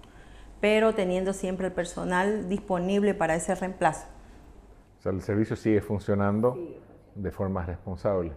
pero 0.60 0.94
teniendo 0.94 1.32
siempre 1.32 1.66
el 1.66 1.72
personal 1.72 2.48
disponible 2.48 3.14
para 3.14 3.34
ese 3.34 3.56
reemplazo. 3.56 4.06
O 4.98 5.02
sea, 5.02 5.12
el 5.12 5.22
servicio 5.22 5.54
sigue 5.54 5.80
funcionando 5.80 6.58
de 7.14 7.30
forma 7.30 7.64
responsable. 7.64 8.32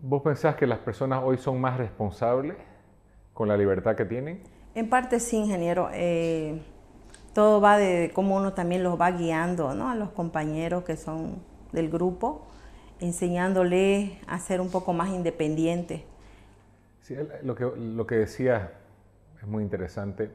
¿Vos 0.00 0.22
pensás 0.22 0.56
que 0.56 0.66
las 0.66 0.78
personas 0.78 1.22
hoy 1.24 1.38
son 1.38 1.60
más 1.60 1.78
responsables 1.78 2.56
con 3.32 3.48
la 3.48 3.56
libertad 3.56 3.96
que 3.96 4.04
tienen? 4.04 4.42
En 4.74 4.90
parte 4.90 5.20
sí, 5.20 5.38
ingeniero. 5.38 5.88
Eh, 5.92 6.60
todo 7.32 7.60
va 7.60 7.78
de 7.78 8.10
cómo 8.14 8.36
uno 8.36 8.52
también 8.52 8.82
los 8.82 9.00
va 9.00 9.10
guiando 9.10 9.74
¿no? 9.74 9.88
a 9.88 9.94
los 9.94 10.10
compañeros 10.10 10.84
que 10.84 10.96
son 10.96 11.42
del 11.72 11.90
grupo, 11.90 12.46
enseñándole 13.00 14.18
a 14.26 14.38
ser 14.38 14.60
un 14.60 14.70
poco 14.70 14.92
más 14.92 15.08
independiente. 15.08 16.04
Sí, 17.00 17.16
lo, 17.42 17.54
que, 17.54 17.70
lo 17.76 18.06
que 18.06 18.16
decía 18.16 18.72
es 19.40 19.46
muy 19.46 19.62
interesante. 19.62 20.30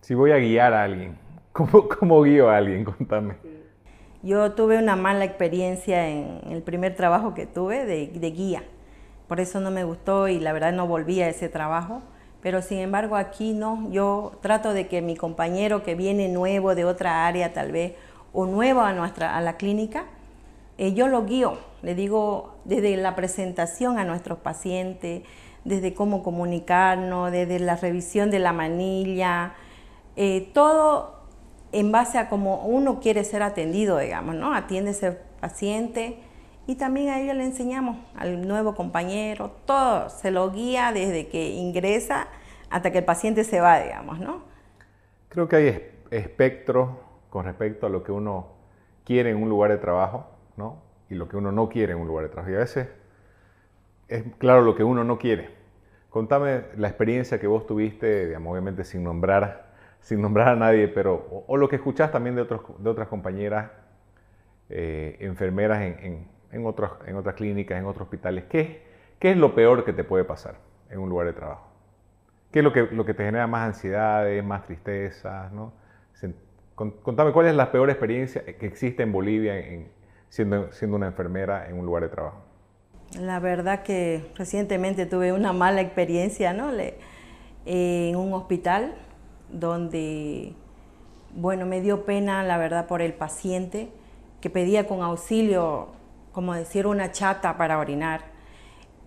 Si 0.00 0.14
voy 0.14 0.30
a 0.30 0.38
guiar 0.38 0.72
a 0.72 0.84
alguien, 0.84 1.18
¿cómo, 1.56 1.88
cómo 1.88 2.22
guío 2.22 2.50
a 2.50 2.56
alguien? 2.56 2.84
Contame. 2.84 3.36
Yo 4.22 4.52
tuve 4.52 4.78
una 4.78 4.96
mala 4.96 5.24
experiencia 5.24 6.08
en 6.08 6.40
el 6.50 6.62
primer 6.62 6.96
trabajo 6.96 7.34
que 7.34 7.46
tuve 7.46 7.84
de, 7.84 8.08
de 8.08 8.30
guía. 8.30 8.64
Por 9.28 9.40
eso 9.40 9.60
no 9.60 9.70
me 9.70 9.84
gustó 9.84 10.28
y 10.28 10.40
la 10.40 10.52
verdad 10.52 10.72
no 10.72 10.86
volví 10.86 11.20
a 11.20 11.28
ese 11.28 11.48
trabajo 11.48 12.02
pero 12.46 12.62
sin 12.62 12.78
embargo 12.78 13.16
aquí 13.16 13.54
no, 13.54 13.90
yo 13.90 14.38
trato 14.40 14.72
de 14.72 14.86
que 14.86 15.02
mi 15.02 15.16
compañero 15.16 15.82
que 15.82 15.96
viene 15.96 16.28
nuevo 16.28 16.76
de 16.76 16.84
otra 16.84 17.26
área 17.26 17.52
tal 17.52 17.72
vez 17.72 17.94
o 18.32 18.46
nuevo 18.46 18.82
a, 18.82 18.92
nuestra, 18.92 19.36
a 19.36 19.40
la 19.40 19.56
clínica, 19.56 20.04
eh, 20.78 20.92
yo 20.94 21.08
lo 21.08 21.24
guío, 21.24 21.58
le 21.82 21.96
digo 21.96 22.54
desde 22.64 22.96
la 22.98 23.16
presentación 23.16 23.98
a 23.98 24.04
nuestros 24.04 24.38
pacientes, 24.38 25.22
desde 25.64 25.92
cómo 25.92 26.22
comunicarnos, 26.22 27.32
desde 27.32 27.58
la 27.58 27.74
revisión 27.74 28.30
de 28.30 28.38
la 28.38 28.52
manilla, 28.52 29.54
eh, 30.14 30.48
todo 30.54 31.15
en 31.72 31.92
base 31.92 32.18
a 32.18 32.28
cómo 32.28 32.64
uno 32.66 33.00
quiere 33.00 33.24
ser 33.24 33.42
atendido, 33.42 33.98
digamos, 33.98 34.34
¿no? 34.34 34.54
Atiende 34.54 34.92
ese 34.92 35.12
paciente 35.40 36.18
y 36.66 36.76
también 36.76 37.10
a 37.10 37.20
ellos 37.20 37.36
le 37.36 37.44
enseñamos 37.44 37.96
al 38.16 38.46
nuevo 38.46 38.74
compañero, 38.74 39.52
todo 39.66 40.08
se 40.10 40.30
lo 40.30 40.50
guía 40.50 40.92
desde 40.92 41.28
que 41.28 41.50
ingresa 41.50 42.28
hasta 42.70 42.90
que 42.90 42.98
el 42.98 43.04
paciente 43.04 43.44
se 43.44 43.60
va, 43.60 43.80
digamos, 43.80 44.18
¿no? 44.18 44.42
Creo 45.28 45.48
que 45.48 45.56
hay 45.56 45.90
espectros 46.10 46.90
con 47.30 47.44
respecto 47.44 47.86
a 47.86 47.90
lo 47.90 48.02
que 48.02 48.12
uno 48.12 48.48
quiere 49.04 49.30
en 49.30 49.42
un 49.42 49.48
lugar 49.48 49.70
de 49.70 49.78
trabajo, 49.78 50.26
¿no? 50.56 50.82
Y 51.08 51.14
lo 51.14 51.28
que 51.28 51.36
uno 51.36 51.52
no 51.52 51.68
quiere 51.68 51.92
en 51.92 52.00
un 52.00 52.08
lugar 52.08 52.24
de 52.24 52.30
trabajo. 52.30 52.50
Y 52.50 52.54
a 52.56 52.58
veces 52.58 52.88
es 54.08 54.24
claro 54.38 54.62
lo 54.62 54.74
que 54.74 54.82
uno 54.82 55.04
no 55.04 55.18
quiere. 55.18 55.50
Contame 56.10 56.64
la 56.76 56.88
experiencia 56.88 57.38
que 57.38 57.46
vos 57.46 57.66
tuviste, 57.66 58.26
digamos, 58.26 58.50
obviamente 58.50 58.84
sin 58.84 59.04
nombrar, 59.04 59.65
sin 60.06 60.22
nombrar 60.22 60.50
a 60.50 60.54
nadie, 60.54 60.86
pero 60.86 61.44
o, 61.48 61.56
lo 61.56 61.68
que 61.68 61.74
escuchás 61.74 62.12
también 62.12 62.36
de, 62.36 62.42
otros, 62.42 62.60
de 62.78 62.88
otras 62.88 63.08
compañeras 63.08 63.72
eh, 64.70 65.16
enfermeras 65.18 65.82
en, 65.82 66.64
otras, 66.64 66.92
clínicas, 67.34 67.76
en 67.76 67.86
otros 67.86 68.02
hospitales. 68.02 68.44
¿Qué, 68.44 68.84
¿Qué 69.18 69.32
es 69.32 69.36
lo 69.36 69.56
peor 69.56 69.84
que 69.84 69.92
te 69.92 70.04
puede 70.04 70.22
pasar 70.22 70.58
en 70.90 71.00
un 71.00 71.08
lugar 71.08 71.26
de 71.26 71.32
trabajo? 71.32 71.66
¿Qué 72.52 72.60
es 72.60 72.64
lo 72.64 72.72
que, 73.04 73.14
te 73.14 73.24
genera 73.24 73.48
más 73.48 73.66
ansiedades, 73.66 74.44
más 74.44 74.64
tristezas? 74.64 75.50
Contame 76.76 77.32
cuál 77.32 77.46
es 77.46 77.56
la 77.56 77.72
peor 77.72 77.90
experiencia 77.90 78.44
que 78.44 78.64
existe 78.64 79.02
en 79.02 79.10
Bolivia 79.10 79.58
en, 79.58 79.88
siendo, 80.28 80.70
una 80.92 81.08
enfermera 81.08 81.68
en 81.68 81.80
un 81.80 81.84
lugar 81.84 82.04
de 82.04 82.10
trabajo. 82.10 82.44
La 83.18 83.40
verdad 83.40 83.82
que 83.82 84.30
recientemente 84.36 85.04
tuve 85.04 85.32
una 85.32 85.52
mala 85.52 85.80
experiencia 85.80 86.52
¿no? 86.52 86.70
En 87.64 88.14
un 88.14 88.32
hospital 88.34 88.94
donde, 89.50 90.52
bueno, 91.34 91.66
me 91.66 91.80
dio 91.80 92.04
pena, 92.04 92.42
la 92.42 92.58
verdad, 92.58 92.86
por 92.86 93.02
el 93.02 93.14
paciente 93.14 93.90
que 94.40 94.50
pedía 94.50 94.86
con 94.86 95.02
auxilio, 95.02 95.88
como 96.32 96.54
decir, 96.54 96.86
una 96.86 97.12
chata 97.12 97.56
para 97.56 97.78
orinar. 97.78 98.22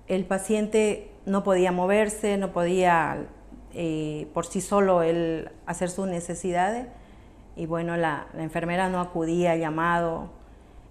El 0.07 0.25
paciente 0.25 1.11
no 1.25 1.43
podía 1.43 1.71
moverse, 1.71 2.37
no 2.37 2.51
podía 2.51 3.27
eh, 3.73 4.27
por 4.33 4.45
sí 4.45 4.61
solo 4.61 5.03
él 5.03 5.51
hacer 5.67 5.89
sus 5.89 6.07
necesidades 6.07 6.87
y 7.55 7.65
bueno, 7.65 7.97
la, 7.97 8.27
enfermera 8.37 8.89
no 8.89 8.99
acudía 8.99 9.51
al 9.51 9.59
llamado, 9.59 10.29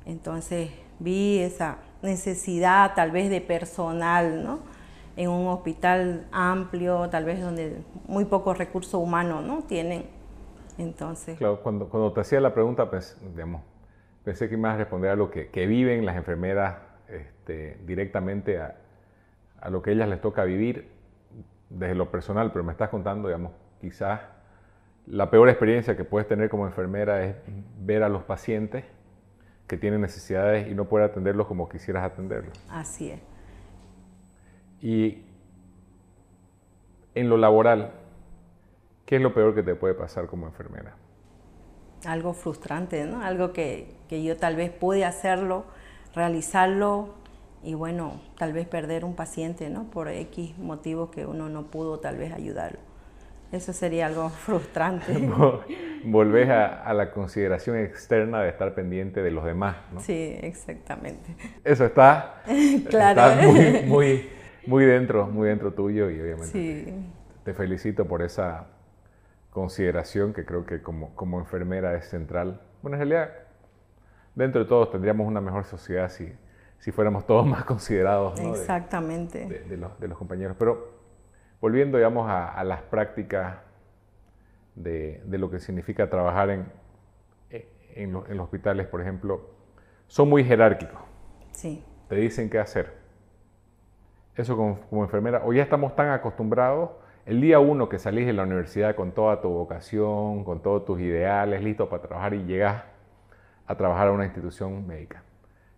entonces 0.05 0.71
vi 0.99 1.39
esa 1.39 1.79
necesidad 2.03 2.95
tal 2.95 3.11
vez 3.11 3.31
de 3.31 3.41
personal, 3.41 4.45
¿no? 4.45 4.61
En 5.19 5.31
un 5.31 5.49
hospital 5.49 6.29
amplio, 6.31 7.11
tal 7.11 7.25
vez 7.25 7.41
donde 7.41 7.83
muy 8.07 8.25
pocos 8.25 8.57
recursos 8.57 8.95
humanos, 8.95 9.45
¿no? 9.45 9.65
Tienen. 9.65 10.07
Entonces. 10.79 11.37
Claro, 11.37 11.61
cuando, 11.61 11.89
cuando 11.89 12.13
te 12.13 12.21
hacía 12.21 12.41
la 12.41 12.55
pregunta, 12.55 12.89
pues, 12.89 13.21
digamos, 13.35 13.63
pensé 14.25 14.49
que 14.49 14.57
me 14.57 14.61
ibas 14.61 14.75
a 14.75 14.79
responder 14.79 15.11
a 15.11 15.17
lo 15.17 15.31
que, 15.31 15.49
que 15.49 15.67
viven 15.67 16.07
las 16.07 16.17
enfermeras 16.17 16.77
este, 17.09 17.79
directamente 17.85 18.61
a, 18.61 18.77
a, 19.61 19.71
lo 19.71 19.83
que 19.83 19.91
ellas 19.91 20.09
les 20.09 20.21
toca 20.21 20.45
vivir 20.45 20.89
desde 21.69 21.97
lo 21.97 22.11
personal, 22.11 22.53
pero 22.53 22.65
me 22.65 22.73
estás 22.73 22.89
contando, 22.89 23.27
digamos, 23.29 23.53
quizás 23.81 24.21
la 25.07 25.31
peor 25.31 25.49
experiencia 25.49 25.97
que 25.97 26.05
puedes 26.05 26.29
tener 26.29 26.49
como 26.49 26.67
enfermera 26.67 27.25
es 27.25 27.35
ver 27.81 28.03
a 28.03 28.09
los 28.09 28.23
pacientes 28.23 28.85
que 29.67 29.77
tienen 29.77 30.01
necesidades 30.01 30.69
y 30.69 30.75
no 30.75 30.87
poder 30.87 31.11
atenderlos 31.11 31.47
como 31.47 31.69
quisieras 31.69 32.05
atenderlos. 32.05 32.59
Así 32.71 33.11
es. 33.11 33.21
Y 34.81 35.23
en 37.15 37.29
lo 37.29 37.37
laboral, 37.37 37.93
¿qué 39.07 39.17
es 39.17 39.23
lo 39.23 39.35
peor 39.35 39.55
que 39.55 39.63
te 39.63 39.75
puede 39.75 39.95
pasar 39.95 40.27
como 40.27 40.47
enfermera? 40.47 40.95
Algo 42.07 42.33
frustrante, 42.33 43.05
¿no? 43.05 43.23
Algo 43.23 43.53
que, 43.53 43.89
que 44.09 44.23
yo 44.23 44.37
tal 44.37 44.55
vez 44.55 44.71
pude 44.71 45.05
hacerlo, 45.05 45.65
realizarlo 46.15 47.15
y 47.63 47.75
bueno, 47.75 48.21
tal 48.39 48.53
vez 48.53 48.69
perder 48.69 49.05
un 49.05 49.15
paciente, 49.15 49.69
¿no? 49.69 49.91
Por 49.91 50.09
X 50.09 50.57
motivos 50.59 51.11
que 51.11 51.27
uno 51.27 51.49
no 51.49 51.65
pudo 51.65 51.99
tal 51.99 52.17
vez 52.17 52.33
ayudarlo. 52.33 52.79
Eso 53.51 53.73
sería 53.73 54.07
algo 54.07 54.29
frustrante. 54.45 55.13
Volvés 56.05 56.49
a, 56.49 56.93
la 56.95 57.11
consideración 57.11 57.77
externa 57.77 58.43
de 58.43 58.51
estar 58.51 58.75
pendiente 58.75 59.23
de 59.23 59.31
los 59.31 59.45
demás, 59.45 59.77
¿no? 59.93 60.01
Sí, 60.01 60.39
exactamente. 60.41 61.35
Eso 61.65 61.85
está, 61.87 62.43
claro. 62.89 63.43
muy, 63.43 63.83
muy, 63.85 64.29
muy, 64.67 64.85
dentro, 64.85 65.27
muy 65.27 65.49
dentro 65.49 65.73
tuyo 65.73 66.11
y 66.11 66.21
obviamente 66.21 66.95
te 67.45 67.55
felicito 67.55 68.07
por 68.07 68.21
esa 68.23 68.67
consideración 69.51 70.35
que 70.35 70.45
creo 70.45 70.67
que 70.67 70.83
como, 70.83 71.15
como 71.15 71.39
enfermera 71.39 71.95
es 71.95 72.05
central. 72.09 72.61
Bueno, 72.83 72.97
en 72.97 73.09
realidad, 73.09 73.31
dentro 74.35 74.63
de 74.63 74.69
todos 74.69 74.91
tendríamos 74.91 75.27
una 75.27 75.41
mejor 75.41 75.65
sociedad 75.65 76.11
si, 76.11 76.31
si 76.79 76.93
fuéramos 76.93 77.27
todos 77.27 77.47
más 77.47 77.65
considerados. 77.65 78.39
¿no? 78.41 78.51
Exactamente. 78.51 79.47
De, 79.47 79.77
los, 79.77 79.99
de 79.99 80.09
los 80.09 80.19
compañeros. 80.19 80.57
Pero 80.59 80.99
volviendo, 81.61 81.97
digamos, 81.97 82.29
a, 82.31 82.63
las 82.65 82.83
prácticas 82.83 83.57
de, 84.75 85.23
lo 85.27 85.51
que 85.51 85.59
significa 85.59 86.11
trabajar 86.11 86.51
en, 86.51 86.67
en, 87.95 88.13
los 88.13 88.45
hospitales, 88.45 88.87
por 88.87 89.01
ejemplo, 89.01 89.55
son 90.07 90.29
muy 90.29 90.45
jerárquicos. 90.45 91.01
Sí. 91.53 91.83
Te 92.09 92.17
dicen 92.17 92.51
qué 92.51 92.59
hacer. 92.59 92.98
Eso 94.39 94.57
como, 94.57 95.03
enfermera, 95.03 95.43
o 95.45 95.53
ya 95.53 95.65
estamos 95.65 95.97
tan 95.97 96.11
acostumbrados, 96.11 96.91
el 97.27 97.41
día 97.41 97.59
uno 97.59 97.89
que 97.89 97.99
salís 97.99 98.25
de 98.25 98.33
la 98.33 98.45
universidad 98.45 98.95
con 98.95 99.11
toda 99.11 99.41
tu 99.41 99.49
vocación, 99.49 100.45
con 100.45 100.63
todos 100.63 100.85
tus 100.85 101.01
ideales, 101.01 101.61
listo 101.61 101.89
para 101.89 102.03
trabajar 102.03 102.35
y 102.35 102.45
llegas 102.45 102.85
a 103.67 103.75
trabajar 103.75 104.07
a 104.07 104.13
una 104.13 104.25
institución 104.25 104.87
médica. 104.87 105.25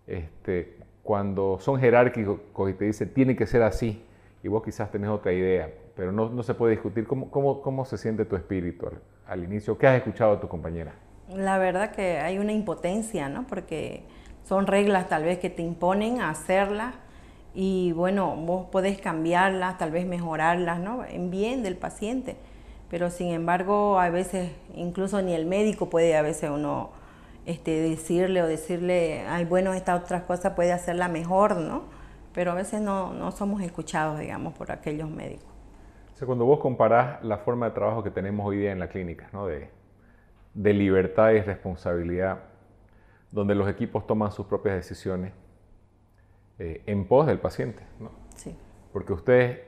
Este, 0.06 0.76
cuando 1.02 1.58
son 1.58 1.80
jerárquicos 1.80 2.38
y 2.68 2.74
te 2.74 2.84
dicen 2.84 3.14
tiene 3.14 3.34
que 3.34 3.46
ser 3.46 3.62
así, 3.62 4.04
y 4.42 4.48
vos 4.48 4.62
quizás 4.62 4.90
tenés 4.90 5.08
otra 5.08 5.32
idea, 5.32 5.70
pero 5.96 6.12
no, 6.12 6.28
no 6.28 6.42
se 6.42 6.52
puede 6.52 6.72
discutir. 6.72 7.06
¿Cómo, 7.06 7.30
cómo, 7.30 7.62
cómo 7.62 7.86
se 7.86 7.96
siente 7.96 8.26
tu 8.26 8.36
espíritu 8.36 8.90
al, 9.26 9.42
inicio? 9.42 9.78
¿Qué 9.78 9.86
has 9.86 9.96
escuchado 9.96 10.34
de 10.34 10.42
tu 10.42 10.48
compañera? 10.48 10.92
La 11.30 11.56
verdad 11.56 11.92
que 11.92 12.18
hay 12.18 12.38
una 12.38 12.52
impotencia, 12.52 13.30
¿no? 13.30 13.46
Porque 13.46 14.02
son 14.44 14.66
reglas 14.66 15.08
tal 15.08 15.24
vez 15.24 15.38
que 15.38 15.48
te 15.48 15.62
imponen 15.62 16.20
a 16.20 16.28
hacerlas 16.28 16.94
y 17.54 17.92
bueno, 17.92 18.36
vos 18.36 18.66
podés 18.70 19.00
cambiarlas, 19.00 19.78
tal 19.78 19.90
vez 19.90 20.06
mejorarlas, 20.06 20.80
¿no? 20.80 21.04
En 21.04 21.30
bien 21.30 21.62
del 21.62 21.76
paciente. 21.76 22.36
Pero 22.90 23.10
sin 23.10 23.28
embargo, 23.28 23.98
a 24.00 24.10
veces 24.10 24.52
incluso 24.74 25.22
ni 25.22 25.34
el 25.34 25.46
médico 25.46 25.90
puede 25.90 26.16
a 26.16 26.22
veces 26.22 26.50
uno 26.50 26.90
este, 27.46 27.70
decirle 27.80 28.42
o 28.42 28.46
decirle, 28.46 29.24
ay, 29.28 29.44
bueno, 29.44 29.74
esta 29.74 29.94
otra 29.94 30.24
cosa 30.24 30.54
puede 30.54 30.72
hacerla 30.72 31.08
mejor, 31.08 31.56
¿no? 31.56 32.00
pero 32.32 32.52
a 32.52 32.54
veces 32.54 32.80
no, 32.80 33.12
no 33.12 33.32
somos 33.32 33.62
escuchados, 33.62 34.18
digamos, 34.18 34.54
por 34.54 34.70
aquellos 34.70 35.10
médicos. 35.10 35.48
O 36.22 36.26
cuando 36.26 36.44
vos 36.44 36.60
comparás 36.60 37.22
la 37.24 37.38
forma 37.38 37.66
de 37.66 37.72
trabajo 37.72 38.02
que 38.02 38.10
tenemos 38.10 38.46
hoy 38.46 38.58
día 38.58 38.72
en 38.72 38.78
la 38.78 38.88
clínica, 38.88 39.28
¿no? 39.32 39.46
de, 39.46 39.70
de 40.52 40.74
libertad 40.74 41.30
y 41.30 41.40
responsabilidad, 41.40 42.40
donde 43.30 43.54
los 43.54 43.68
equipos 43.68 44.06
toman 44.06 44.30
sus 44.30 44.46
propias 44.46 44.76
decisiones 44.76 45.32
eh, 46.60 46.82
en 46.84 47.06
pos 47.06 47.26
del 47.26 47.38
paciente, 47.38 47.82
¿no? 47.98 48.10
Sí. 48.36 48.54
Porque 48.92 49.14
ustedes 49.14 49.60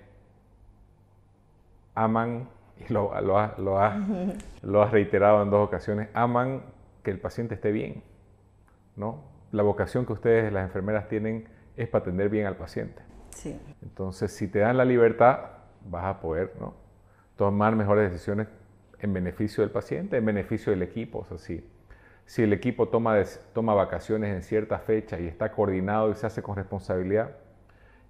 aman, 1.95 2.51
y 2.77 2.93
lo, 2.93 3.19
lo, 3.23 3.39
ha, 3.39 3.55
lo, 3.57 3.79
lo 4.63 4.83
has 4.83 4.91
reiterado 4.91 5.43
en 5.43 5.49
dos 5.49 5.67
ocasiones, 5.67 6.11
aman 6.13 6.61
que 7.03 7.11
el 7.11 7.19
paciente 7.19 7.55
esté 7.55 7.73
bien, 7.73 8.03
¿no? 8.95 9.25
La 9.53 9.63
vocación 9.63 10.05
que 10.05 10.13
ustedes, 10.13 10.53
las 10.53 10.65
enfermeras, 10.65 11.09
tienen 11.09 11.49
es 11.79 11.89
para 11.89 12.03
atender 12.03 12.29
bien 12.29 12.45
al 12.45 12.57
paciente. 12.57 13.01
Sí. 13.31 13.59
Entonces, 13.81 14.31
si 14.31 14.47
te 14.49 14.59
dan 14.59 14.77
la 14.77 14.85
libertad, 14.85 15.39
vas 15.87 16.05
a 16.05 16.21
poder 16.21 16.53
¿no? 16.61 16.75
tomar 17.37 17.75
mejores 17.75 18.13
decisiones 18.13 18.49
en 18.99 19.15
beneficio 19.15 19.63
del 19.63 19.71
paciente, 19.71 20.19
en 20.19 20.27
beneficio 20.27 20.73
del 20.73 20.83
equipo. 20.83 21.21
O 21.21 21.25
sea, 21.25 21.39
si, 21.39 21.67
si 22.27 22.43
el 22.43 22.53
equipo 22.53 22.89
toma, 22.89 23.23
toma 23.53 23.75
vacaciones 23.75 24.35
en 24.35 24.43
cierta 24.43 24.79
fecha 24.79 25.19
y 25.21 25.27
está 25.27 25.53
coordinado 25.53 26.11
y 26.11 26.15
se 26.15 26.27
hace 26.27 26.43
con 26.43 26.57
responsabilidad, 26.57 27.31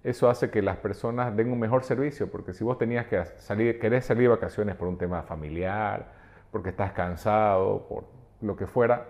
eso 0.03 0.29
hace 0.29 0.49
que 0.49 0.61
las 0.61 0.77
personas 0.77 1.35
den 1.35 1.51
un 1.51 1.59
mejor 1.59 1.83
servicio, 1.83 2.29
porque 2.29 2.53
si 2.53 2.63
vos 2.63 2.77
tenías 2.77 3.07
que 3.07 3.23
salir, 3.37 3.79
querés 3.79 4.05
salir 4.05 4.23
de 4.23 4.27
vacaciones 4.29 4.75
por 4.75 4.87
un 4.87 4.97
tema 4.97 5.23
familiar, 5.23 6.11
porque 6.51 6.69
estás 6.69 6.91
cansado, 6.91 7.87
por 7.87 8.03
lo 8.41 8.55
que 8.55 8.67
fuera, 8.67 9.05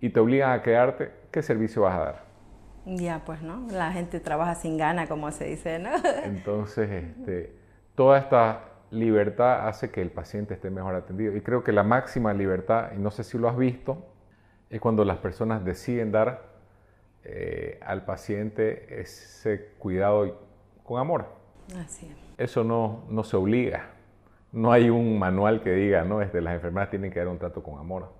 y 0.00 0.08
te 0.08 0.18
obligan 0.18 0.52
a 0.52 0.62
quedarte, 0.62 1.12
¿qué 1.30 1.42
servicio 1.42 1.82
vas 1.82 1.94
a 1.94 1.98
dar? 2.00 2.30
Ya, 2.86 3.22
pues, 3.26 3.42
¿no? 3.42 3.66
La 3.70 3.92
gente 3.92 4.18
trabaja 4.18 4.54
sin 4.54 4.78
gana, 4.78 5.06
como 5.06 5.30
se 5.30 5.44
dice, 5.44 5.78
¿no? 5.78 5.90
Entonces, 6.24 6.90
este, 6.90 7.54
toda 7.94 8.18
esta 8.18 8.64
libertad 8.90 9.68
hace 9.68 9.90
que 9.90 10.00
el 10.00 10.10
paciente 10.10 10.54
esté 10.54 10.70
mejor 10.70 10.94
atendido. 10.94 11.36
Y 11.36 11.42
creo 11.42 11.62
que 11.62 11.72
la 11.72 11.82
máxima 11.82 12.32
libertad, 12.32 12.92
y 12.96 12.98
no 12.98 13.10
sé 13.10 13.24
si 13.24 13.38
lo 13.38 13.48
has 13.48 13.56
visto, 13.56 14.06
es 14.70 14.80
cuando 14.80 15.04
las 15.04 15.18
personas 15.18 15.64
deciden 15.64 16.12
dar 16.12 16.42
eh, 17.24 17.78
al 17.82 18.04
paciente 18.04 19.00
ese 19.00 19.72
cuidado 19.78 20.40
con 20.84 21.00
amor. 21.00 21.26
Así 21.76 22.06
es. 22.06 22.16
Eso 22.38 22.64
no, 22.64 23.04
no 23.10 23.24
se 23.24 23.36
obliga. 23.36 23.90
No 24.52 24.72
hay 24.72 24.88
un 24.88 25.18
manual 25.18 25.62
que 25.62 25.72
diga, 25.72 26.04
no, 26.04 26.22
este, 26.22 26.40
las 26.40 26.54
enfermeras 26.54 26.90
tienen 26.90 27.12
que 27.12 27.18
dar 27.18 27.28
un 27.28 27.38
trato 27.38 27.62
con 27.62 27.78
amor. 27.78 28.12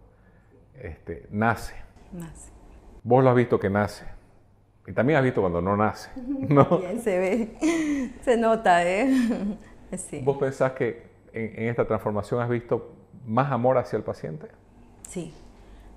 Este, 0.78 1.26
nace. 1.30 1.74
Nace. 2.12 2.52
Vos 3.02 3.24
lo 3.24 3.30
has 3.30 3.36
visto 3.36 3.58
que 3.58 3.70
nace. 3.70 4.04
Y 4.86 4.92
también 4.92 5.18
has 5.18 5.24
visto 5.24 5.40
cuando 5.40 5.60
no 5.62 5.76
nace, 5.76 6.10
¿no? 6.16 6.78
Bien 6.78 7.00
se 7.00 7.18
ve, 7.18 8.12
se 8.22 8.36
nota, 8.36 8.84
¿eh? 8.86 9.56
Sí. 9.96 10.22
¿Vos 10.24 10.36
pensás 10.36 10.70
que 10.72 11.02
en, 11.32 11.68
esta 11.68 11.84
transformación 11.84 12.40
has 12.40 12.48
visto 12.48 12.94
más 13.26 13.50
amor 13.50 13.76
hacia 13.76 13.96
el 13.96 14.04
paciente? 14.04 14.46
Sí, 15.08 15.34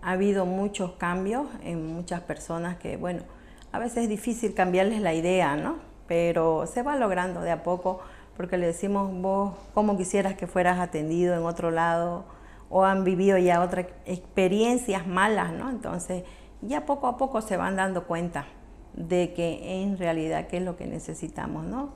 ha 0.03 0.11
habido 0.11 0.45
muchos 0.45 0.93
cambios 0.93 1.47
en 1.63 1.93
muchas 1.93 2.21
personas 2.21 2.77
que, 2.77 2.97
bueno, 2.97 3.23
a 3.71 3.79
veces 3.79 4.03
es 4.03 4.09
difícil 4.09 4.53
cambiarles 4.53 5.01
la 5.01 5.13
idea, 5.13 5.55
¿no? 5.55 5.77
Pero 6.07 6.67
se 6.67 6.83
va 6.83 6.95
logrando 6.97 7.41
de 7.41 7.51
a 7.51 7.63
poco 7.63 8.01
porque 8.35 8.57
le 8.57 8.67
decimos, 8.67 9.11
vos, 9.21 9.53
¿cómo 9.73 9.97
quisieras 9.97 10.35
que 10.35 10.45
fueras 10.47 10.79
atendido 10.79 11.35
en 11.35 11.43
otro 11.43 11.71
lado? 11.71 12.25
O 12.69 12.83
han 12.83 13.03
vivido 13.03 13.37
ya 13.37 13.61
otras 13.61 13.87
experiencias 14.05 15.07
malas, 15.07 15.53
¿no? 15.53 15.69
Entonces, 15.69 16.23
ya 16.61 16.85
poco 16.85 17.07
a 17.07 17.17
poco 17.17 17.41
se 17.41 17.55
van 17.57 17.75
dando 17.75 18.05
cuenta 18.05 18.45
de 18.93 19.33
que 19.33 19.81
en 19.83 19.97
realidad 19.97 20.47
qué 20.47 20.57
es 20.57 20.63
lo 20.63 20.75
que 20.75 20.85
necesitamos, 20.85 21.65
¿no? 21.65 21.93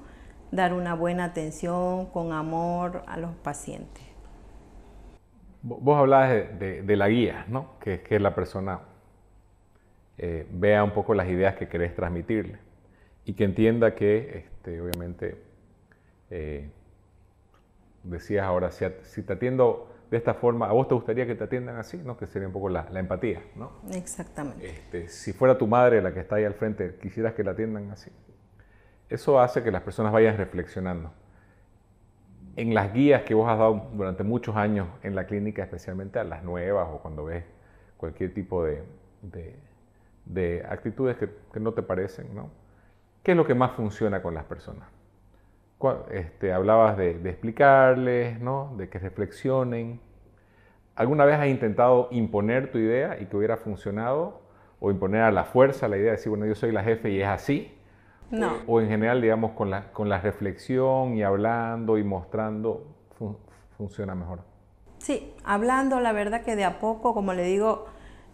Dar 0.51 0.73
una 0.73 0.93
buena 0.93 1.25
atención 1.25 2.05
con 2.07 2.31
amor 2.31 3.03
a 3.07 3.17
los 3.17 3.35
pacientes. 3.35 4.06
Vos 5.69 5.97
hablabas 5.97 6.29
de, 6.59 6.95
la 6.95 7.09
guía, 7.09 7.45
¿no? 7.49 7.77
Que, 7.79 8.01
que 8.01 8.19
la 8.19 8.33
persona 8.33 8.79
eh, 10.17 10.47
vea 10.49 10.83
un 10.83 10.91
poco 10.91 11.13
las 11.13 11.27
ideas 11.27 11.55
que 11.55 11.67
querés 11.67 11.93
transmitirle 11.93 12.57
y 13.25 13.33
que 13.33 13.43
entienda 13.43 13.93
que, 13.93 14.45
este, 14.45 14.81
obviamente, 14.81 15.37
eh, 16.29 16.69
decías 18.03 18.45
ahora, 18.45 18.71
si, 18.71 19.21
te 19.21 19.33
atiendo 19.33 19.93
de 20.09 20.17
esta 20.17 20.33
forma, 20.33 20.67
¿a 20.69 20.71
vos 20.71 20.87
te 20.87 20.95
gustaría 20.95 21.27
que 21.27 21.35
te 21.35 21.43
atiendan 21.43 21.75
así? 21.75 21.97
¿no? 21.97 22.17
Que 22.17 22.25
sería 22.25 22.47
un 22.47 22.53
poco 22.53 22.69
la, 22.69 22.87
empatía, 22.93 23.41
¿no? 23.55 23.73
Exactamente. 23.91 24.69
Este, 24.69 25.09
si 25.09 25.33
fuera 25.33 25.57
tu 25.57 25.67
madre 25.67 26.01
la 26.01 26.13
que 26.13 26.21
está 26.21 26.37
ahí 26.37 26.45
al 26.45 26.53
frente, 26.53 26.95
quisieras 27.01 27.33
que 27.33 27.43
la 27.43 27.51
atiendan 27.51 27.91
así. 27.91 28.11
Eso 29.09 29.39
hace 29.39 29.61
que 29.61 29.71
las 29.71 29.83
personas 29.83 30.11
vayan 30.13 30.37
reflexionando. 30.37 31.11
En 32.57 32.73
las 32.73 32.91
guías 32.91 33.21
que 33.21 33.35
vos 33.35 33.47
has 33.47 33.59
dado 33.59 33.85
durante 33.93 34.23
muchos 34.23 34.55
años 34.55 34.87
en 35.03 35.13
la 35.13 35.27
clínica, 35.27 35.61
especialmente 35.61 36.17
a 36.17 36.23
las 36.23 36.43
nuevas 36.43 36.87
o 36.91 36.97
cuando 36.97 37.25
ves 37.25 37.43
cualquier 37.97 38.33
tipo 38.33 38.63
de, 38.63 38.83
de, 40.25 40.65
actitudes 40.67 41.17
que, 41.17 41.59
no 41.59 41.73
te 41.73 41.83
parecen. 41.83 42.27
¿Qué 43.21 43.31
es 43.31 43.37
lo 43.37 43.45
que 43.45 43.53
más 43.53 43.73
funciona 43.73 44.23
con 44.23 44.33
las 44.33 44.43
personas? 44.45 44.89
Este, 46.09 46.51
hablabas 46.51 46.97
de, 46.97 47.11
explicarles, 47.29 48.41
¿no? 48.41 48.73
de 48.75 48.89
que 48.89 48.97
reflexionen. 48.97 49.99
¿Alguna 50.95 51.25
vez 51.25 51.35
has 51.35 51.49
intentado 51.49 52.07
imponer 52.09 52.71
tu 52.71 52.79
idea 52.79 53.21
y 53.21 53.27
que 53.27 53.37
hubiera 53.37 53.57
funcionado? 53.57 54.41
¿O 54.79 54.89
imponer 54.89 55.21
a 55.21 55.31
la 55.31 55.43
fuerza 55.43 55.87
la 55.87 55.97
idea 55.97 56.07
de 56.07 56.17
decir, 56.17 56.31
bueno, 56.31 56.47
yo 56.47 56.55
soy 56.55 56.71
la 56.71 56.83
jefe 56.83 57.11
y 57.11 57.21
es 57.21 57.27
así? 57.27 57.76
No. 58.31 58.57
O 58.67 58.81
en 58.81 58.89
general, 58.89 59.21
digamos, 59.21 59.51
con 59.51 59.69
la, 59.69 59.91
con 59.91 60.09
la 60.09 60.19
reflexión 60.19 61.15
y 61.15 61.23
hablando 61.23 61.97
y 61.97 62.03
mostrando, 62.03 62.85
funciona 63.77 64.15
mejor. 64.15 64.39
Sí, 64.97 65.33
hablando, 65.45 65.99
la 65.99 66.11
verdad 66.11 66.41
que 66.41 66.55
de 66.55 66.65
a 66.65 66.79
poco, 66.79 67.13
como 67.13 67.33
le 67.33 67.43
digo, 67.43 67.85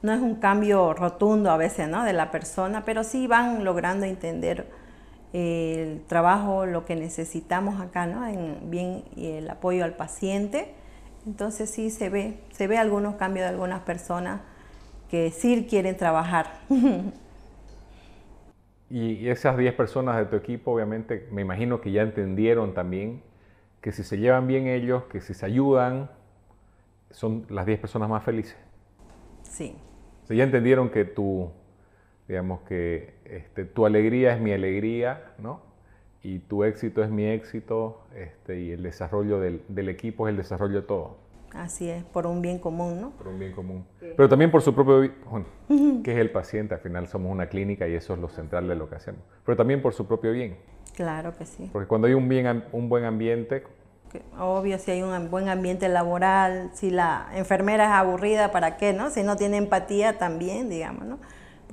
no 0.01 0.13
es 0.13 0.21
un 0.21 0.35
cambio 0.35 0.93
rotundo 0.93 1.51
a 1.51 1.57
veces, 1.57 1.87
¿no? 1.87 2.03
De 2.03 2.13
la 2.13 2.31
persona, 2.31 2.83
pero 2.85 3.03
sí 3.03 3.27
van 3.27 3.63
logrando 3.63 4.05
entender 4.05 4.67
el 5.33 6.03
trabajo, 6.07 6.65
lo 6.65 6.85
que 6.85 6.95
necesitamos 6.95 7.81
acá, 7.81 8.05
¿no? 8.05 8.25
En 8.27 8.69
bien 8.69 9.03
y 9.15 9.31
el 9.31 9.49
apoyo 9.49 9.83
al 9.83 9.95
paciente. 9.95 10.73
Entonces 11.25 11.69
sí 11.69 11.89
se 11.89 12.09
ve, 12.09 12.39
se 12.51 12.67
ve 12.67 12.77
algunos 12.77 13.15
cambios 13.15 13.45
de 13.45 13.49
algunas 13.49 13.81
personas 13.81 14.41
que 15.09 15.31
sí 15.31 15.67
quieren 15.69 15.97
trabajar. 15.97 16.59
y 18.93 19.29
esas 19.29 19.57
10 19.57 19.73
personas 19.73 20.17
de 20.17 20.25
tu 20.25 20.35
equipo, 20.35 20.71
obviamente, 20.71 21.27
me 21.31 21.41
imagino 21.41 21.81
que 21.81 21.91
ya 21.91 22.03
entendieron 22.03 22.73
también 22.73 23.23
que 23.81 23.91
si 23.91 24.03
se 24.03 24.17
llevan 24.17 24.47
bien 24.47 24.67
ellos, 24.67 25.03
que 25.05 25.19
si 25.19 25.33
se 25.33 25.45
ayudan, 25.45 26.09
son 27.09 27.45
las 27.49 27.65
10 27.65 27.79
personas 27.79 28.07
más 28.09 28.23
felices. 28.23 28.55
Sí. 29.41 29.75
O 30.29 30.33
ya 30.33 30.43
entendieron 30.43 30.89
que 30.89 31.05
tu, 31.05 31.51
digamos 32.27 32.61
que 32.61 33.15
este, 33.25 33.65
tu 33.65 33.85
alegría 33.85 34.35
es 34.35 34.41
mi 34.41 34.53
alegría, 34.53 35.33
¿no? 35.37 35.61
Y 36.21 36.39
tu 36.39 36.63
éxito 36.63 37.03
es 37.03 37.09
mi 37.09 37.25
éxito, 37.25 38.05
este, 38.15 38.61
y 38.61 38.71
el 38.71 38.83
desarrollo 38.83 39.39
del, 39.39 39.89
equipo 39.89 40.27
es 40.27 40.31
el 40.31 40.37
desarrollo 40.37 40.81
de 40.81 40.87
todo. 40.87 41.17
Así 41.53 41.89
es, 41.89 42.03
por 42.03 42.25
un 42.25 42.41
bien 42.41 42.59
común, 42.59 42.99
¿no? 42.99 43.11
Por 43.11 43.27
un 43.27 43.39
bien 43.39 43.51
común. 43.51 43.85
Pero 43.99 44.27
también 44.27 44.49
por 44.49 44.61
su 44.61 44.73
propio, 44.73 45.11
bueno, 45.29 45.45
que 46.03 46.11
es 46.11 46.17
el 46.17 46.31
paciente, 46.31 46.73
al 46.73 46.81
final 46.81 47.07
somos 47.07 47.31
una 47.31 47.47
clínica 47.47 47.87
y 47.87 47.93
eso 47.93 48.13
es 48.13 48.19
lo 48.19 48.29
central 48.29 48.67
de 48.67 48.75
lo 48.75 48.89
que 48.89 48.95
hacemos. 48.95 49.21
Pero 49.45 49.55
también 49.55 49.81
por 49.81 49.93
su 49.93 50.07
propio 50.07 50.31
bien. 50.31 50.57
Claro 50.95 51.35
que 51.37 51.45
sí. 51.45 51.69
Porque 51.71 51.87
cuando 51.87 52.07
hay 52.07 52.13
un, 52.13 52.27
bien, 52.27 52.63
un 52.71 52.89
buen 52.89 53.05
ambiente... 53.05 53.63
Obvio, 54.39 54.77
si 54.77 54.91
hay 54.91 55.01
un 55.01 55.31
buen 55.31 55.49
ambiente 55.49 55.89
laboral, 55.89 56.69
si 56.73 56.91
la 56.91 57.29
enfermera 57.35 57.85
es 57.85 57.91
aburrida, 57.91 58.51
¿para 58.51 58.77
qué, 58.77 58.93
no? 58.93 59.09
Si 59.09 59.23
no 59.23 59.37
tiene 59.37 59.57
empatía 59.57 60.19
también, 60.19 60.69
digamos, 60.69 61.05
¿no? 61.05 61.17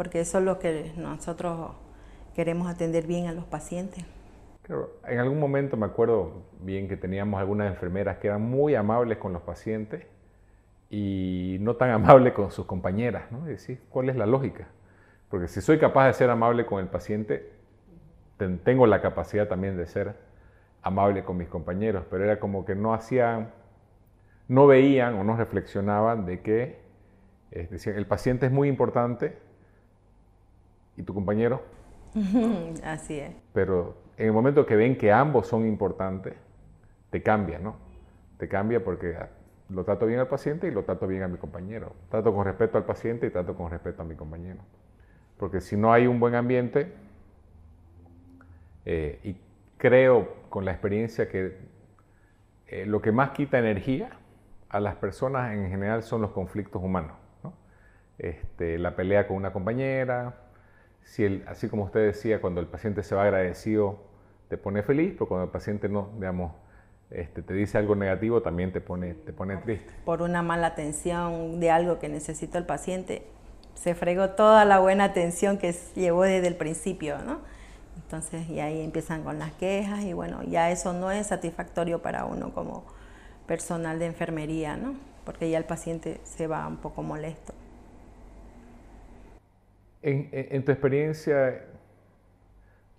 porque 0.00 0.20
eso 0.20 0.38
es 0.38 0.44
lo 0.44 0.58
que 0.58 0.92
nosotros 0.96 1.72
queremos 2.34 2.68
atender 2.68 3.06
bien 3.06 3.26
a 3.26 3.32
los 3.32 3.44
pacientes. 3.44 4.02
En 5.06 5.18
algún 5.18 5.38
momento 5.38 5.76
me 5.76 5.87
acuerdo 5.87 6.44
bien 6.61 6.88
que 6.88 6.96
teníamos 6.96 7.40
algunas 7.40 7.68
enfermeras 7.68 8.18
que 8.18 8.28
eran 8.28 8.42
muy 8.42 8.74
amables 8.74 9.18
con 9.18 9.33
los 9.33 9.42
pacientes 9.42 10.06
y 10.88 11.59
no 11.61 11.76
tan 11.76 11.90
amables 11.90 12.33
con 12.33 12.50
sus 12.50 12.66
compañeras, 12.66 13.30
¿no? 13.30 13.46
Y 13.46 13.52
decir, 13.52 13.80
¿cuál 13.88 14.09
es 14.09 14.16
la 14.16 14.26
lógica? 14.26 14.68
Porque 15.28 15.48
si 15.48 15.61
soy 15.61 15.78
capaz 15.78 16.06
de 16.06 16.14
ser 16.14 16.30
amable 16.30 16.66
con 16.66 16.80
el 16.80 16.88
paciente, 16.88 17.52
tengo 18.64 18.87
la 18.87 19.00
capacidad 19.00 19.48
también 19.48 19.76
de 19.76 19.87
ser 19.87 20.14
amable 20.83 21.24
con 21.24 21.37
mis 21.37 21.48
compañeros, 21.48 22.04
pero 22.11 22.24
era 22.24 22.40
como 22.40 22.64
que 22.64 22.74
no 22.74 22.94
hacían, 22.94 23.50
no 24.48 24.66
veían 24.66 25.14
o 25.14 25.24
no 25.24 25.37
reflexionaban 25.37 26.26
de 26.26 26.40
que 26.40 26.80
el 27.52 28.06
paciente 28.06 28.46
es 28.46 28.52
muy 28.52 28.68
importante, 28.68 29.37
y 31.00 31.02
tu 31.02 31.14
compañero. 31.14 31.62
Así 32.85 33.18
es. 33.18 33.35
Pero 33.52 33.96
en 34.20 34.26
el 34.26 34.33
momento 34.33 34.66
que 34.66 34.76
ven 34.76 34.98
que 34.98 35.11
ambos 35.11 35.46
son 35.46 35.66
importantes, 35.66 36.35
te 37.09 37.22
cambia, 37.22 37.59
¿no? 37.59 37.76
Te 38.37 38.48
cambia 38.48 38.85
porque 38.85 39.16
lo 39.70 39.83
trato 39.83 40.04
bien 40.04 40.20
al 40.20 40.28
paciente 40.28 40.68
y 40.68 40.70
lo 40.70 40.83
trato 40.85 41.06
bien 41.06 41.22
a 41.22 41.28
mi 41.28 41.38
compañero. 41.38 41.94
Trato 42.11 42.35
con 42.35 42.44
respeto 42.44 42.76
al 42.76 42.85
paciente 42.85 43.26
y 43.26 43.30
trato 43.30 43.54
con 43.54 43.70
respeto 43.70 44.02
a 44.02 44.04
mi 44.04 44.16
compañero. 44.16 44.61
Porque 45.38 45.62
si 45.62 45.74
no 45.74 45.90
hay 45.90 46.06
un 46.06 46.20
buen 46.20 46.35
ambiente, 46.35 46.92
eh, 48.85 49.20
y 49.24 49.37
creo 49.78 50.35
con 50.50 50.66
la 50.66 50.72
experiencia 50.72 51.26
que 51.26 51.56
eh, 52.66 52.85
lo 52.85 53.00
que 53.00 53.12
más 53.12 53.30
quita 53.30 53.59
energía 53.59 54.11
a 54.68 54.80
las 54.80 54.96
personas 54.96 55.54
en 55.54 55.70
general 55.70 56.02
son 56.02 56.20
los 56.20 56.33
conflictos 56.33 56.83
humanos. 56.83 57.16
¿no? 57.42 57.54
Este, 58.18 58.76
la 58.76 58.96
pelea 58.96 59.26
con 59.26 59.38
una 59.38 59.54
compañera, 59.54 60.35
así 61.46 61.70
como 61.70 61.85
usted 61.85 62.04
decía, 62.04 62.42
cuando 62.42 62.61
el 62.61 62.66
paciente 62.66 63.02
se 63.02 63.14
va 63.14 63.22
agradecido, 63.22 64.09
te 64.50 64.58
pone 64.58 64.82
feliz, 64.82 65.12
pero 65.14 65.26
cuando 65.26 65.44
el 65.44 65.50
paciente 65.50 65.88
no, 65.88 66.10
digamos, 66.16 66.52
este, 67.10 67.40
te 67.40 67.54
dice 67.54 67.78
algo 67.78 67.94
negativo, 67.94 68.42
también 68.42 68.72
te 68.72 68.80
pone, 68.80 69.14
te 69.14 69.32
pone 69.32 69.56
triste. 69.58 69.92
Por 70.04 70.22
una 70.22 70.42
mala 70.42 70.66
atención 70.66 71.60
de 71.60 71.70
algo 71.70 72.00
que 72.00 72.08
necesita 72.08 72.58
el 72.58 72.66
paciente, 72.66 73.22
se 73.74 73.94
fregó 73.94 74.30
toda 74.30 74.64
la 74.64 74.80
buena 74.80 75.04
atención 75.04 75.56
que 75.56 75.72
llevó 75.94 76.24
desde 76.24 76.48
el 76.48 76.56
principio, 76.56 77.18
¿no? 77.18 77.38
Entonces, 77.96 78.48
y 78.50 78.58
ahí 78.58 78.82
empiezan 78.82 79.22
con 79.22 79.38
las 79.38 79.52
quejas 79.52 80.02
y 80.02 80.12
bueno, 80.12 80.42
ya 80.42 80.70
eso 80.70 80.92
no 80.92 81.12
es 81.12 81.28
satisfactorio 81.28 82.02
para 82.02 82.24
uno 82.24 82.52
como 82.52 82.84
personal 83.46 84.00
de 84.00 84.06
enfermería, 84.06 84.76
¿no? 84.76 84.94
Porque 85.24 85.48
ya 85.48 85.58
el 85.58 85.64
paciente 85.64 86.20
se 86.24 86.48
va 86.48 86.66
un 86.66 86.78
poco 86.78 87.02
molesto. 87.02 87.54
En, 90.02 90.64
tu 90.64 90.72
experiencia, 90.72 91.64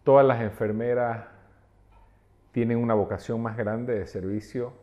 todas 0.03 0.25
las 0.25 0.41
enfermeras 0.41 1.30
tienen 2.51 2.77
una 2.77 2.93
vocación 2.93 3.41
más 3.41 3.57
grande 3.57 3.97
de 3.97 4.07
servicio 4.07 4.73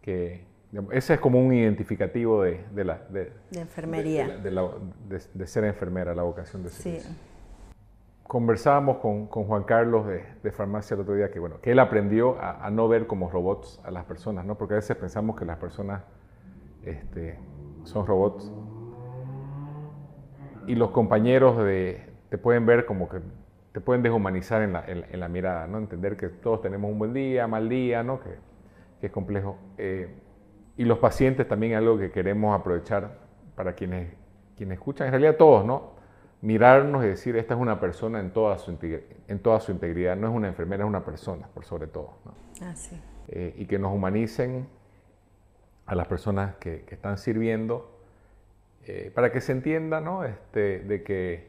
que 0.00 0.44
ese 0.90 1.14
es 1.14 1.20
como 1.20 1.38
un 1.38 1.52
identificativo 1.52 2.42
de, 2.42 2.64
la 2.74 3.02
de, 3.10 3.32
enfermería. 3.52 4.26
de, 4.28 5.46
ser 5.46 5.64
enfermera 5.64 6.14
la 6.14 6.22
vocación 6.22 6.62
de 6.62 6.70
servicio. 6.70 7.10
Sí. 7.10 7.16
conversábamos 8.22 8.96
con, 8.96 9.26
Juan 9.26 9.64
Carlos 9.64 10.06
de, 10.06 10.52
farmacia 10.52 10.94
el 10.94 11.00
otro 11.00 11.14
día 11.14 11.30
que 11.30 11.38
bueno 11.38 11.60
que 11.60 11.72
él 11.72 11.78
aprendió 11.78 12.38
a, 12.40 12.70
no 12.70 12.88
ver 12.88 13.06
como 13.06 13.30
robots 13.30 13.80
a 13.84 13.90
las 13.90 14.06
personas 14.06 14.46
no 14.46 14.56
porque 14.56 14.74
a 14.74 14.76
veces 14.78 14.96
pensamos 14.96 15.36
que 15.36 15.44
las 15.44 15.58
personas 15.58 16.02
este, 16.84 17.38
son 17.84 18.06
robots. 18.06 18.52
Y 20.66 20.74
los 20.74 20.90
compañeros 20.90 21.58
de, 21.64 22.02
te 22.28 22.38
pueden 22.38 22.66
ver 22.66 22.86
como 22.86 23.08
que 23.08 23.20
te 23.72 23.80
pueden 23.80 24.02
deshumanizar 24.02 24.62
en 24.62 24.72
la, 24.74 24.84
en, 24.86 25.18
la, 25.18 25.28
mirada, 25.28 25.66
¿no? 25.66 25.78
Entender 25.78 26.16
que 26.16 26.28
todos 26.28 26.60
tenemos 26.60 26.90
un 26.90 26.98
buen 26.98 27.14
día, 27.14 27.46
mal 27.46 27.68
día, 27.68 28.02
¿no? 28.02 28.20
Que, 28.20 28.30
que 29.00 29.06
es 29.06 29.12
complejo. 29.12 29.58
Eh, 29.78 30.14
y 30.76 30.84
los 30.84 30.98
pacientes 30.98 31.48
también 31.48 31.72
es 31.72 31.78
algo 31.78 31.98
que 31.98 32.10
queremos 32.10 32.58
aprovechar 32.58 33.18
para 33.56 33.74
quienes, 33.74 34.12
quienes 34.56 34.78
escuchan, 34.78 35.06
en 35.06 35.12
realidad 35.12 35.36
todos, 35.36 35.64
¿no? 35.64 35.92
Mirarnos 36.42 37.04
y 37.04 37.08
decir, 37.08 37.36
esta 37.36 37.54
es 37.54 37.60
una 37.60 37.80
persona 37.80 38.20
en 38.20 38.32
toda 38.32 38.58
su, 38.58 38.76
en 39.28 39.38
toda 39.38 39.60
su 39.60 39.72
integridad, 39.72 40.16
no 40.16 40.28
es 40.28 40.34
una 40.34 40.48
enfermera, 40.48 40.84
es 40.84 40.88
una 40.88 41.04
persona, 41.04 41.46
por 41.54 41.64
sobre 41.64 41.86
todo. 41.86 42.14
¿no? 42.24 42.34
Ah, 42.60 42.74
eh, 43.28 43.54
y 43.56 43.66
que 43.66 43.78
nos 43.78 43.94
humanicen 43.94 44.66
a 45.86 45.94
las 45.94 46.08
personas 46.08 46.56
que, 46.56 46.82
que 46.82 46.96
están 46.96 47.16
sirviendo 47.16 47.92
eh, 48.84 49.12
para 49.14 49.30
que 49.30 49.40
se 49.40 49.52
entienda 49.52 50.00
¿no? 50.00 50.24
este, 50.24 50.80
de 50.80 51.04
que 51.04 51.48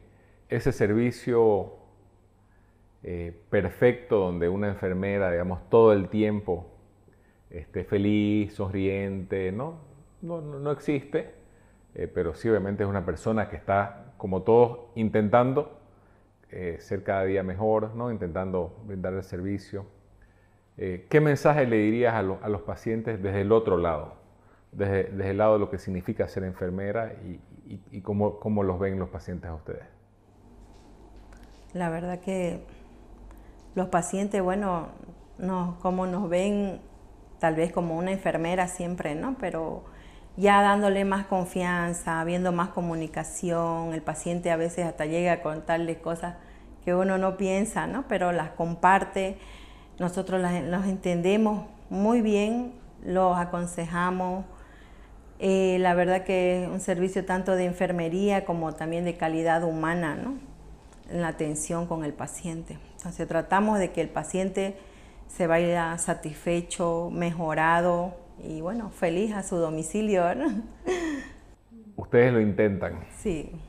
ese 0.50 0.72
servicio 0.72 1.74
eh, 3.06 3.38
perfecto 3.50 4.18
donde 4.18 4.48
una 4.48 4.70
enfermera, 4.70 5.30
digamos, 5.30 5.70
todo 5.70 5.92
el 5.92 6.08
tiempo 6.08 6.68
esté 7.50 7.84
feliz, 7.84 8.54
sonriente, 8.54 9.52
¿no? 9.52 9.82
No, 10.22 10.39
no, 10.39 10.72
existe, 10.72 11.36
eh, 11.96 12.08
pero 12.08 12.34
sí 12.34 12.48
obviamente 12.48 12.84
es 12.84 12.89
una 12.89 13.06
persona 13.06 13.50
que 13.50 13.58
está, 13.58 14.13
como 14.16 14.44
todos, 14.44 14.80
intentando 14.96 15.82
eh, 16.50 16.78
ser 16.80 17.04
cada 17.04 17.26
día 17.26 17.44
mejor, 17.44 17.94
¿no? 17.94 18.10
intentando 18.10 18.74
brindar 18.86 19.13
el 19.13 19.24
servicio. 19.24 19.86
¿Qué 20.76 21.22
mensaje 21.22 21.68
le 21.68 21.78
dirías 21.78 22.16
a, 22.16 22.24
los 22.24 22.62
pacientes 22.63 23.22
desde 23.22 23.42
el 23.42 23.52
otro 23.52 23.78
lado? 23.78 24.16
Desde, 24.72 25.04
desde, 25.04 25.30
el 25.30 25.38
lado 25.38 25.54
de 25.54 25.60
lo 25.60 25.70
que 25.70 25.78
significa 25.78 26.28
ser 26.28 26.44
enfermera 26.46 27.13
y, 27.13 27.39
y, 27.92 28.02
cómo, 28.02 28.39
cómo, 28.39 28.63
los 28.63 28.80
ven 28.80 28.98
los 28.98 29.10
pacientes 29.10 29.52
a 29.52 29.54
ustedes. 29.54 29.86
La 31.74 31.92
verdad 31.92 32.22
que 32.22 32.66
los 33.76 33.88
pacientes, 33.88 34.42
bueno, 34.42 34.90
no, 35.38 35.78
como 35.82 36.06
nos 36.06 36.30
ven 36.30 36.82
tal 37.40 37.56
vez 37.56 37.72
como 37.72 37.98
una 37.98 38.12
enfermera 38.12 38.68
siempre, 38.68 39.16
¿no? 39.16 39.36
Pero 39.40 39.84
ya 40.38 40.62
dándole 40.62 41.06
más 41.06 41.26
confianza, 41.26 42.22
habiendo 42.22 42.52
más 42.52 42.70
comunicación, 42.70 43.94
el 43.94 44.02
paciente 44.02 44.52
a 44.52 44.56
veces 44.56 44.86
hasta 44.86 45.06
llega 45.06 45.34
a 45.34 45.42
contarle 45.42 46.00
cosas 46.00 46.36
que 46.84 46.96
uno 46.96 47.18
no 47.18 47.38
piensa, 47.38 47.88
¿no? 47.88 48.06
Pero 48.08 48.32
las 48.32 48.52
comparte, 48.52 49.38
nosotros 50.00 50.42
las, 50.42 50.88
entendemos 50.88 51.66
muy 51.90 52.22
bien, 52.22 52.74
los 53.04 53.38
aconsejamos. 53.38 54.46
Eh, 55.40 55.78
la 55.80 55.94
verdad 55.94 56.24
que 56.24 56.64
es 56.64 56.70
un 56.70 56.80
servicio 56.80 57.26
tanto 57.26 57.56
de 57.56 57.66
enfermería 57.66 58.46
como 58.46 58.74
también 58.74 59.06
de 59.06 59.18
calidad 59.18 59.64
humana, 59.64 60.16
¿no? 60.16 60.36
En 61.10 61.22
la 61.22 61.30
atención 61.30 61.88
con 61.88 62.04
el 62.04 62.14
paciente. 62.14 62.78
Entonces 63.04 63.28
tratamos 63.28 63.80
de 63.80 63.92
que 63.92 64.00
el 64.00 64.08
paciente 64.08 64.78
se 65.28 65.46
vaya 65.46 65.98
satisfecho, 65.98 67.10
mejorado 67.12 68.16
y 68.42 68.62
bueno, 68.62 68.92
feliz 68.92 69.34
a 69.34 69.44
su 69.44 69.58
domicilio. 69.58 70.24
Ustedes 71.98 72.32
lo 72.32 72.39
intentan. 72.39 73.04
Sí. 73.18 73.60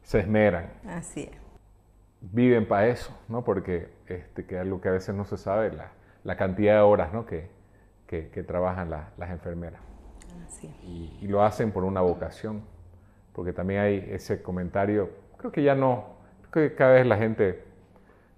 Se 0.00 0.20
esmeran. 0.20 0.70
Así 0.88 1.24
es. 1.30 1.38
Viven 2.22 2.66
para 2.66 2.86
eso, 2.86 3.14
¿no? 3.28 3.44
Porque 3.44 3.90
este, 4.06 4.46
que 4.46 4.58
algo 4.58 4.80
que 4.80 4.88
a 4.88 4.92
veces 4.92 5.14
no 5.14 5.26
se 5.26 5.36
sabe, 5.36 5.70
la, 5.70 5.92
la 6.24 6.38
cantidad 6.38 6.76
de 6.76 6.80
horas 6.80 7.12
¿no? 7.12 7.26
que, 7.26 7.50
que, 8.06 8.30
que 8.30 8.42
trabajan 8.42 8.88
las 8.88 9.30
enfermeras. 9.30 9.82
Así 10.46 10.66
es. 10.66 10.84
Y, 10.84 11.18
y 11.20 11.28
lo 11.28 11.42
hacen 11.42 11.72
por 11.72 11.84
una 11.84 12.00
vocación, 12.00 12.62
porque 13.34 13.52
también 13.52 13.80
hay 13.80 14.08
ese 14.12 14.40
comentario, 14.40 15.10
creo 15.36 15.52
que 15.52 15.62
ya 15.62 15.74
no, 15.74 16.06
creo 16.50 16.70
que 16.70 16.74
cada 16.74 16.94
vez 16.94 17.06
la 17.06 17.18
gente 17.18 17.67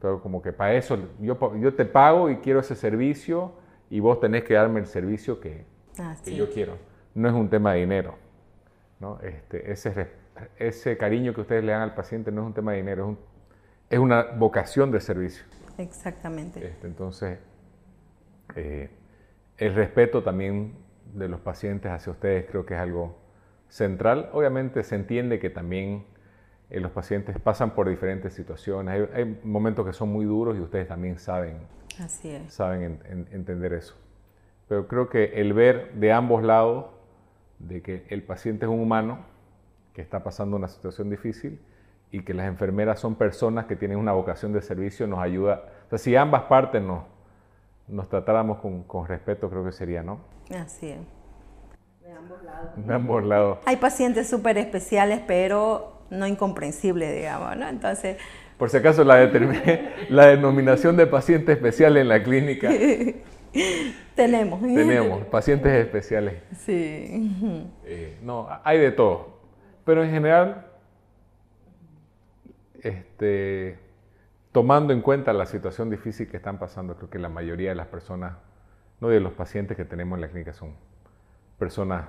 pero 0.01 0.23
como 0.23 0.41
que 0.43 0.53
para 0.53 0.75
eso, 0.75 0.99
yo, 1.21 1.39
yo 1.59 1.75
te 1.75 1.85
pago 1.85 2.31
y 2.31 2.37
quiero 2.37 2.61
ese 2.61 2.75
servicio 2.75 3.53
y 3.91 4.01
vos 4.01 4.21
tenés 4.21 4.45
que 4.45 4.55
darme 4.55 4.81
el 4.81 4.87
servicio 4.87 5.41
que, 5.41 5.65
ah, 5.99 6.17
que 6.25 6.35
yo 6.35 6.51
quiero. 6.51 6.77
No 7.15 7.29
es 7.29 7.35
un 7.35 7.51
tema 7.51 7.75
de 7.75 7.81
dinero. 7.81 8.15
¿no? 9.01 9.19
Este, 9.21 9.73
ese, 9.73 10.09
ese 10.59 10.97
cariño 10.97 11.35
que 11.35 11.41
ustedes 11.41 11.65
le 11.65 11.73
dan 11.73 11.83
al 11.83 11.95
paciente 11.95 12.31
no 12.31 12.43
es 12.43 12.47
un 12.49 12.55
tema 12.55 12.73
de 12.73 12.79
dinero, 12.79 13.03
es, 13.03 13.09
un, 13.09 13.19
es 13.91 13.99
una 13.99 14.23
vocación 14.23 14.91
de 14.91 15.01
servicio. 15.01 15.45
Exactamente. 15.79 16.65
Este, 16.65 16.87
entonces, 16.87 17.39
eh, 18.55 18.91
el 19.57 19.75
respeto 19.75 20.23
también 20.23 20.75
de 21.15 21.29
los 21.29 21.41
pacientes 21.41 21.91
hacia 21.91 22.13
ustedes 22.13 22.47
creo 22.47 22.65
que 22.65 22.75
es 22.75 22.81
algo 22.81 23.19
central. 23.69 24.31
Obviamente 24.33 24.83
se 24.83 24.95
entiende 24.95 25.39
que 25.39 25.51
también 25.51 26.05
eh, 26.71 26.81
los 26.81 26.93
pacientes 26.93 27.39
pasan 27.41 27.71
por 27.71 27.89
diferentes 27.89 28.33
situaciones. 28.33 29.09
Hay, 29.13 29.41
momentos 29.43 29.85
que 29.85 29.93
son 29.93 30.11
muy 30.11 30.25
duros 30.25 30.57
y 30.57 30.61
ustedes 30.61 30.87
también 30.87 31.19
saben, 31.19 31.59
saben 32.49 33.01
entender 33.33 33.73
eso. 33.73 33.97
Pero 34.69 34.87
creo 34.87 35.09
que 35.09 35.41
el 35.41 35.53
ver 35.53 35.95
de 35.95 36.13
ambos 36.13 36.45
lados 36.45 36.87
de 37.59 37.83
que 37.83 38.07
el 38.09 38.23
paciente 38.23 38.67
es 38.67 38.71
un 38.71 38.81
humano 38.81 39.19
que 39.93 40.01
está 40.01 40.23
pasando 40.23 40.57
una 40.57 40.69
situación 40.69 41.11
difícil 41.11 41.61
y 42.13 42.23
que 42.23 42.35
las 42.35 42.47
enfermeras 42.47 43.01
son 43.01 43.17
personas 43.17 43.67
que 43.67 43.75
tienen 43.75 43.99
una 43.99 44.13
vocación 44.13 44.53
de 44.53 44.63
servicio 44.63 45.09
nos 45.09 45.19
ayuda. 45.19 45.65
O 45.87 45.91
sea, 45.91 45.99
si 45.99 46.15
ambas 46.15 46.43
partes 46.45 46.81
nos, 46.81 47.05
nos 47.89 48.09
tratáramos 48.09 48.59
con, 48.61 48.85
con 48.85 49.07
respeto, 49.07 49.51
creo 49.51 49.65
que 49.65 49.73
sería, 49.73 50.05
¿no? 50.05 50.21
Así 50.55 50.91
es. 50.91 51.01
De 52.01 52.13
ambos 52.13 52.43
lados. 52.45 52.87
De 52.87 52.95
ambos 52.95 53.25
lados. 53.25 53.59
Hay 53.67 53.77
pacientes 53.77 54.31
súper 54.31 54.57
especiales, 54.59 55.21
pero 55.27 56.00
no 56.11 56.27
incomprensible, 56.27 57.13
digamos, 57.13 57.57
¿no? 57.57 57.69
Entonces... 57.69 58.19
Por 58.59 58.69
si 58.69 58.77
acaso 58.77 59.05
la, 59.05 59.31
la 60.11 60.27
denominación 60.27 60.97
de 60.97 61.07
paciente 61.07 61.53
especial 61.53 61.97
en 61.97 62.09
la 62.09 62.23
clínica. 62.23 62.71
Tenemos. 64.15 64.61
Tenemos, 64.61 65.25
pacientes 65.27 65.73
especiales. 65.73 66.43
Sí. 66.59 67.71
Eh, 67.85 68.19
no, 68.23 68.49
hay 68.65 68.79
de 68.79 68.93
todo. 68.93 69.41
Pero 69.85 70.05
en 70.05 70.11
general, 70.11 70.67
este, 72.83 73.79
tomando 74.53 74.93
en 74.93 75.01
cuenta 75.01 75.33
la 75.33 75.47
situación 75.47 75.91
difícil 75.91 76.29
que 76.29 76.37
están 76.37 76.59
pasando, 76.59 76.97
creo 76.97 77.11
que 77.11 77.19
la 77.19 77.29
mayoría 77.29 77.71
de 77.71 77.77
las 77.77 77.87
personas, 77.87 78.37
no 79.01 79.09
de 79.09 79.21
los 79.21 79.33
pacientes 79.33 79.77
que 79.77 79.85
tenemos 79.85 80.17
en 80.17 80.21
la 80.21 80.29
clínica, 80.29 80.53
son 80.53 80.75
personas 81.59 82.09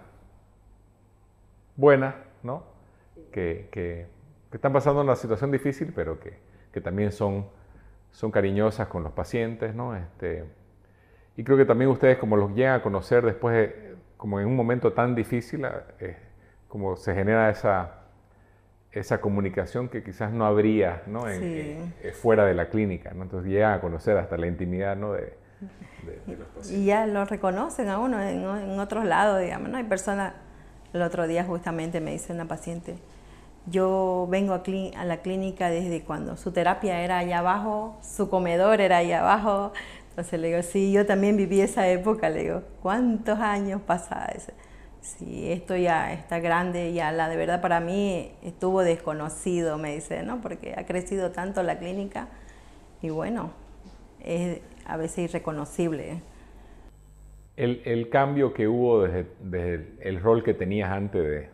buenas, 1.76 2.16
¿no? 2.44 2.71
Que, 3.32 4.08
están 4.52 4.74
pasando 4.74 5.02
una 5.02 5.16
situación 5.16 5.52
difícil, 5.52 5.94
pero 5.96 6.20
que, 6.20 6.82
también 6.82 7.12
son, 7.12 7.48
son 8.12 8.32
cariñosas 8.32 8.88
con 8.88 9.04
los 9.04 9.12
pacientes, 9.14 9.74
¿no? 9.74 9.96
Este, 9.96 10.46
y 11.38 11.44
creo 11.44 11.58
que 11.58 11.66
también 11.66 11.90
ustedes, 11.90 12.18
como 12.18 12.38
los 12.38 12.54
llegan 12.54 12.80
a 12.80 12.84
conocer 12.84 13.26
después, 13.26 13.72
como 14.18 14.40
en 14.40 14.48
un 14.48 14.56
momento 14.56 14.94
tan 14.94 15.16
difícil, 15.16 15.66
eh, 16.00 16.18
como 16.68 16.96
se 16.96 17.14
genera 17.14 17.50
esa, 17.50 18.02
esa 18.92 19.22
comunicación 19.22 19.88
que 19.88 20.04
quizás 20.04 20.32
no 20.32 20.46
habría 20.46 21.04
¿no? 21.08 21.28
En, 21.30 21.94
eh, 22.02 22.12
fuera 22.14 22.46
de 22.46 22.54
la 22.54 22.70
clínica. 22.70 23.12
¿no? 23.14 23.24
Entonces 23.24 23.50
llegan 23.50 23.74
a 23.74 23.82
conocer 23.82 24.18
hasta 24.18 24.38
la 24.38 24.48
intimidad 24.48 24.96
¿no? 24.96 25.14
de, 25.14 25.34
los 26.28 26.48
pacientes. 26.48 26.72
Y 26.72 26.86
ya 26.86 27.08
lo 27.08 27.26
reconocen 27.26 27.90
a 27.90 28.00
uno 28.00 28.22
en, 28.22 28.44
en 28.44 28.80
otros 28.80 29.06
lados, 29.06 29.42
digamos. 29.42 29.70
¿no? 29.70 29.78
Hay 29.78 29.86
personas, 29.86 30.34
el 30.94 31.02
otro 31.02 31.28
día 31.28 31.46
justamente 31.46 32.02
me 32.02 32.12
dice 32.12 32.34
una 32.34 32.46
paciente, 32.46 32.98
yo 33.68 34.28
vengo 34.30 34.54
a, 34.54 35.06
la 35.06 35.22
clínica 35.22 35.70
desde 35.70 36.04
cuando 36.04 36.38
su 36.38 36.52
terapia 36.52 37.02
era 37.02 37.20
allá 37.20 37.40
abajo, 37.40 37.98
su 38.02 38.30
comedor 38.30 38.82
era 38.82 38.98
allá 38.98 39.22
abajo. 39.22 39.74
Entonces 40.10 40.40
le 40.40 40.48
digo, 40.48 40.64
sí, 40.64 40.92
yo 40.92 41.06
también 41.06 41.38
viví 41.38 41.62
esa 41.62 41.88
época. 41.88 42.30
Le 42.30 42.44
digo, 42.44 42.64
¿cuántos 42.82 43.40
años 43.40 43.82
pasados? 43.82 44.48
Sí, 45.02 45.52
esto 45.52 45.76
ya 45.76 46.14
está 46.14 46.40
grande, 46.40 46.94
ya 46.94 47.12
la 47.12 47.28
de 47.28 47.36
verdad 47.36 47.60
para 47.60 47.80
mí 47.80 48.32
estuvo 48.44 48.84
desconocido, 48.84 49.78
me 49.80 49.96
dice, 49.96 50.22
¿no? 50.22 50.42
Porque 50.42 50.76
ha 50.78 50.86
crecido 50.86 51.32
tanto 51.32 51.64
la 51.64 51.80
clínica 51.80 52.28
y 53.02 53.10
bueno, 53.10 53.52
es 54.20 54.60
a 54.86 54.98
veces 54.98 55.30
irreconocible. 55.30 56.22
El, 57.58 58.10
cambio 58.10 58.54
que 58.54 58.68
hubo 58.68 59.04
desde, 59.04 59.96
el 60.02 60.20
rol 60.20 60.44
que 60.44 60.54
tenías 60.54 60.92
antes 60.92 61.24
de, 61.24 61.50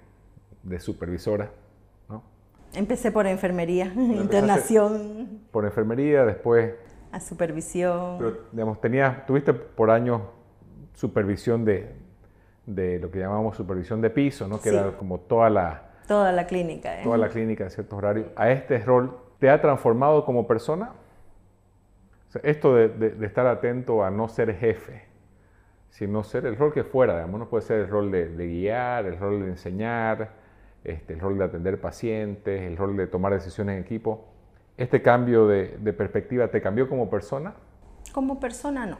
de 0.64 0.80
supervisora, 0.80 1.52
Empecé 2.74 3.12
por 3.12 3.26
enfermería, 3.28 3.92
internación. 3.96 5.42
Por 5.52 5.66
enfermería, 5.66 6.26
después... 6.26 6.74
A 7.12 7.20
supervisión. 7.20 8.18
Pero, 8.18 8.38
digamos, 8.52 8.82
tenías, 8.82 9.26
tuviste 9.26 9.54
por 9.54 9.90
años 9.90 10.22
supervisión 10.94 11.64
de, 11.64 11.96
de 12.66 13.00
lo 13.00 13.10
que 13.10 13.20
llamamos 13.20 13.56
supervisión 13.56 14.02
de 14.02 14.10
piso, 14.10 14.48
¿no? 14.48 14.60
Que 14.60 14.70
era 14.70 14.92
como 14.98 15.20
toda 15.20 15.50
la... 15.50 15.84
Toda 16.08 16.32
la 16.32 16.46
clínica. 16.48 17.00
¿eh? 17.00 17.04
Toda 17.04 17.18
la 17.18 17.30
clínica 17.30 17.64
en 17.66 17.72
ciertos 17.72 17.98
horarios. 17.98 18.28
¿A 18.36 18.52
este 18.52 18.80
rol 18.80 19.18
te 19.40 19.50
ha 19.50 19.62
transformado 19.62 20.26
como 20.26 20.48
persona? 20.48 20.92
esto 22.44 22.76
de, 22.76 22.90
de, 22.90 23.26
estar 23.26 23.48
atento 23.48 24.04
a 24.04 24.12
no 24.12 24.28
ser 24.28 24.56
jefe, 24.56 25.06
sino 25.90 26.24
ser 26.24 26.46
el 26.46 26.58
rol 26.58 26.74
que 26.74 26.84
fuera, 26.84 27.16
digamos, 27.16 27.40
no 27.40 27.50
puede 27.50 27.64
ser 27.64 27.80
el 27.80 27.88
rol 27.88 28.12
de, 28.12 28.28
de 28.30 28.48
guiar, 28.48 29.06
el 29.06 29.18
rol 29.18 29.42
de 29.42 29.48
enseñar, 29.48 30.32
este, 30.88 31.14
el 31.14 31.20
rol 31.20 31.38
de 31.38 31.44
atender 31.44 31.82
pacientes, 31.82 32.62
el 32.64 32.78
rol 32.78 32.96
de 32.96 33.08
tomar 33.08 33.34
decisiones 33.34 33.76
en 33.76 33.84
equipo. 33.84 34.26
¿Este 34.78 35.02
cambio 35.02 35.46
de, 35.48 35.68
perspectiva 35.94 36.48
te 36.48 36.62
cambió 36.62 36.88
como 36.88 37.10
persona? 37.10 37.56
Como 38.14 38.40
persona 38.40 38.86
no, 38.86 38.98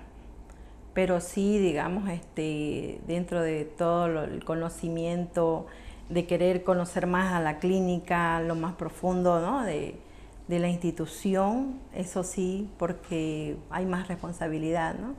pero 0.94 1.22
sí, 1.22 1.60
digamos, 1.60 2.10
este, 2.10 3.00
dentro 3.08 3.42
de 3.42 3.64
todo 3.64 4.26
el 4.26 4.44
conocimiento, 4.44 5.68
de 6.10 6.26
querer 6.26 6.64
conocer 6.64 7.08
más 7.08 7.34
a 7.34 7.40
la 7.40 7.60
clínica, 7.60 8.42
lo 8.42 8.56
más 8.56 8.74
profundo 8.76 9.40
¿no? 9.40 9.64
de, 9.64 9.96
de 10.48 10.60
la 10.60 10.68
institución, 10.68 11.80
eso 11.94 12.24
sí, 12.24 12.70
porque 12.78 13.56
hay 13.70 13.86
más 13.86 14.08
responsabilidad, 14.08 14.96
¿no? 14.96 15.16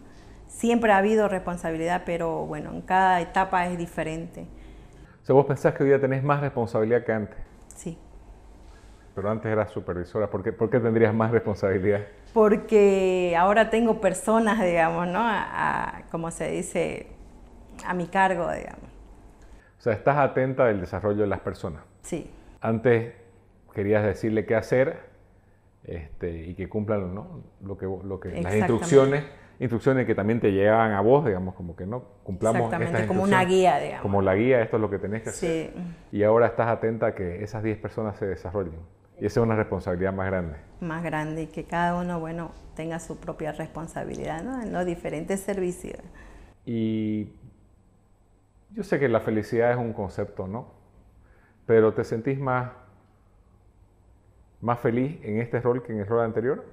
Siempre 0.48 0.92
ha 0.92 0.98
habido 0.98 1.28
responsabilidad, 1.28 2.02
pero 2.04 2.46
bueno, 2.46 2.72
en 2.72 2.80
cada 2.80 3.20
etapa 3.20 3.66
es 3.66 3.78
diferente 3.78 4.46
sea, 5.28 5.34
vos 5.34 5.44
pensás 5.44 5.74
que 5.74 5.82
hoy 5.82 5.90
día 5.90 6.00
tenés 6.00 6.24
más 6.24 6.40
responsabilidad 6.40 7.04
que 7.04 7.12
antes. 7.12 7.36
Sí. 7.76 7.98
Pero 9.14 9.30
antes 9.30 9.52
eras 9.52 9.70
supervisora. 9.70 10.30
¿Por 10.30 10.42
qué, 10.42 10.52
¿Por 10.52 10.70
qué 10.70 10.80
tendrías 10.80 11.12
más 11.12 11.30
responsabilidad? 11.30 12.00
Porque 12.32 13.36
ahora 13.38 13.68
tengo 13.68 14.00
personas, 14.00 14.58
digamos, 14.64 15.06
¿no? 15.06 15.20
A, 15.20 16.04
como 16.10 16.30
se 16.30 16.50
dice, 16.50 17.08
a 17.84 17.92
mi 17.92 18.06
cargo, 18.06 18.50
digamos. 18.50 18.88
O 19.78 19.82
sea, 19.82 19.92
estás 19.92 20.16
atenta 20.16 20.64
del 20.64 20.80
desarrollo 20.80 21.20
de 21.20 21.26
las 21.26 21.40
personas. 21.40 21.82
Sí. 22.00 22.30
Antes 22.62 23.12
querías 23.74 24.04
decirle 24.04 24.46
qué 24.46 24.54
hacer 24.54 24.98
este, 25.84 26.46
y 26.46 26.54
que 26.54 26.70
cumplan 26.70 27.14
lo 27.14 27.76
que, 27.76 27.84
lo 27.84 28.18
que 28.18 28.40
las 28.40 28.54
instrucciones, 28.54 29.24
instrucciones 29.60 30.06
que 30.06 30.14
también 30.14 30.40
te 30.40 30.52
llegaban 30.52 30.92
a 30.92 31.00
vos, 31.00 31.24
digamos, 31.24 31.54
como 31.54 31.74
que 31.74 31.86
no 31.86 32.02
cumplamos 32.22 32.62
Exactamente, 32.62 33.06
como 33.06 33.22
una 33.22 33.44
guía, 33.44 33.78
digamos. 33.78 34.02
Como 34.02 34.22
la 34.22 34.34
guía, 34.34 34.62
esto 34.62 34.76
es 34.76 34.80
lo 34.80 34.90
que 34.90 34.98
tenés 34.98 35.22
que 35.22 35.30
hacer. 35.30 35.72
Y 36.12 36.22
ahora 36.22 36.46
estás 36.46 36.68
atenta 36.68 37.06
a 37.08 37.14
que 37.14 37.42
esas 37.42 37.62
10 37.62 37.78
personas 37.78 38.16
se 38.16 38.26
desarrollen. 38.26 38.78
Y 39.20 39.26
esa 39.26 39.40
es 39.40 39.44
una 39.44 39.56
responsabilidad 39.56 40.12
más 40.12 40.26
grande. 40.26 40.56
Más 40.80 41.02
grande 41.02 41.42
y 41.42 41.46
que 41.48 41.64
cada 41.64 42.00
uno, 42.00 42.20
bueno, 42.20 42.52
tenga 42.76 43.00
su 43.00 43.18
propia 43.18 43.50
responsabilidad 43.50 44.44
¿no? 44.44 44.62
en 44.62 44.72
los 44.72 44.86
diferentes 44.86 45.40
servicios. 45.40 45.98
Y 46.64 47.32
yo 48.70 48.84
sé 48.84 49.00
que 49.00 49.08
la 49.08 49.20
felicidad 49.20 49.72
es 49.72 49.76
un 49.76 49.92
concepto, 49.92 50.46
¿no? 50.46 50.68
Pero 51.66 51.92
¿te 51.94 52.04
sentís 52.04 52.38
más 52.38 52.70
más 54.60 54.80
feliz 54.80 55.20
en 55.22 55.40
este 55.40 55.60
rol 55.60 55.82
que 55.82 55.92
en 55.92 56.00
el 56.00 56.06
rol 56.06 56.24
anterior? 56.24 56.64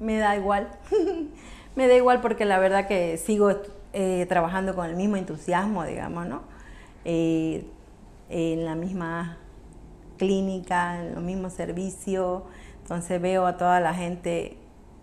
Me 0.00 0.18
da 0.18 0.36
igual. 0.36 0.68
me 1.76 1.88
da 1.88 1.94
igual 1.94 2.20
porque 2.20 2.44
la 2.44 2.58
verdad 2.58 2.86
que 2.86 3.18
sigo 3.18 3.50
eh, 3.92 4.26
trabajando 4.28 4.74
con 4.74 4.86
el 4.86 4.96
mismo 4.96 5.16
entusiasmo, 5.16 5.84
digamos, 5.84 6.26
¿no? 6.26 6.42
Eh, 7.04 7.64
en 8.28 8.64
la 8.64 8.74
misma 8.74 9.38
clínica, 10.18 11.00
en 11.00 11.14
los 11.14 11.22
mismos 11.22 11.52
servicios. 11.52 12.42
Entonces 12.82 13.20
veo 13.20 13.46
a 13.46 13.56
toda 13.56 13.80
la 13.80 13.94
gente 13.94 14.56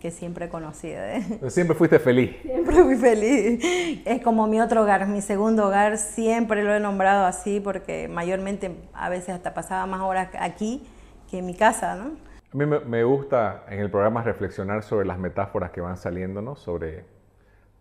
que 0.04 0.10
siempre 0.10 0.46
he 0.46 0.48
conocido. 0.50 1.02
¿eh? 1.02 1.22
Siempre 1.48 1.74
fuiste 1.74 1.98
feliz. 1.98 2.36
Siempre 2.42 2.82
fui 2.82 2.96
feliz. 2.96 3.58
Es 4.04 4.22
como 4.22 4.46
mi 4.46 4.60
otro 4.60 4.82
hogar, 4.82 5.06
mi 5.06 5.22
segundo 5.22 5.66
hogar. 5.66 5.96
Siempre 5.96 6.62
lo 6.62 6.74
he 6.74 6.80
nombrado 6.80 7.24
así 7.24 7.58
porque 7.58 8.06
mayormente 8.08 8.76
a 8.92 9.08
veces 9.08 9.30
hasta 9.30 9.54
pasaba 9.54 9.86
más 9.86 10.02
horas 10.02 10.28
aquí 10.38 10.82
que 11.30 11.38
en 11.38 11.46
mi 11.46 11.54
casa. 11.54 11.94
¿no? 11.94 12.10
A 12.54 12.56
mí 12.56 12.66
me 12.66 13.02
gusta 13.02 13.64
en 13.68 13.80
el 13.80 13.90
programa 13.90 14.22
reflexionar 14.22 14.84
sobre 14.84 15.06
las 15.06 15.18
metáforas 15.18 15.72
que 15.72 15.80
van 15.80 15.96
saliendo, 15.96 16.40
¿no? 16.40 16.54
sobre, 16.54 17.04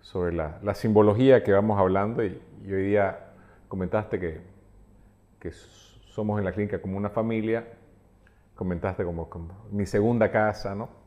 sobre 0.02 0.34
la, 0.34 0.58
la 0.64 0.74
simbología 0.74 1.44
que 1.44 1.52
vamos 1.52 1.80
hablando. 1.80 2.26
Y, 2.26 2.42
hoy 2.66 2.88
día 2.88 3.20
comentaste 3.68 4.20
que, 4.20 4.42
que 5.40 5.52
somos 5.52 6.40
en 6.40 6.46
la 6.46 6.52
clínica 6.52 6.82
como 6.82 6.98
una 6.98 7.10
familia. 7.10 7.68
Comentaste 8.56 9.04
como, 9.04 9.30
como 9.30 9.54
mi 9.72 9.86
segunda 9.86 10.32
casa, 10.32 10.74
¿no? 10.74 11.04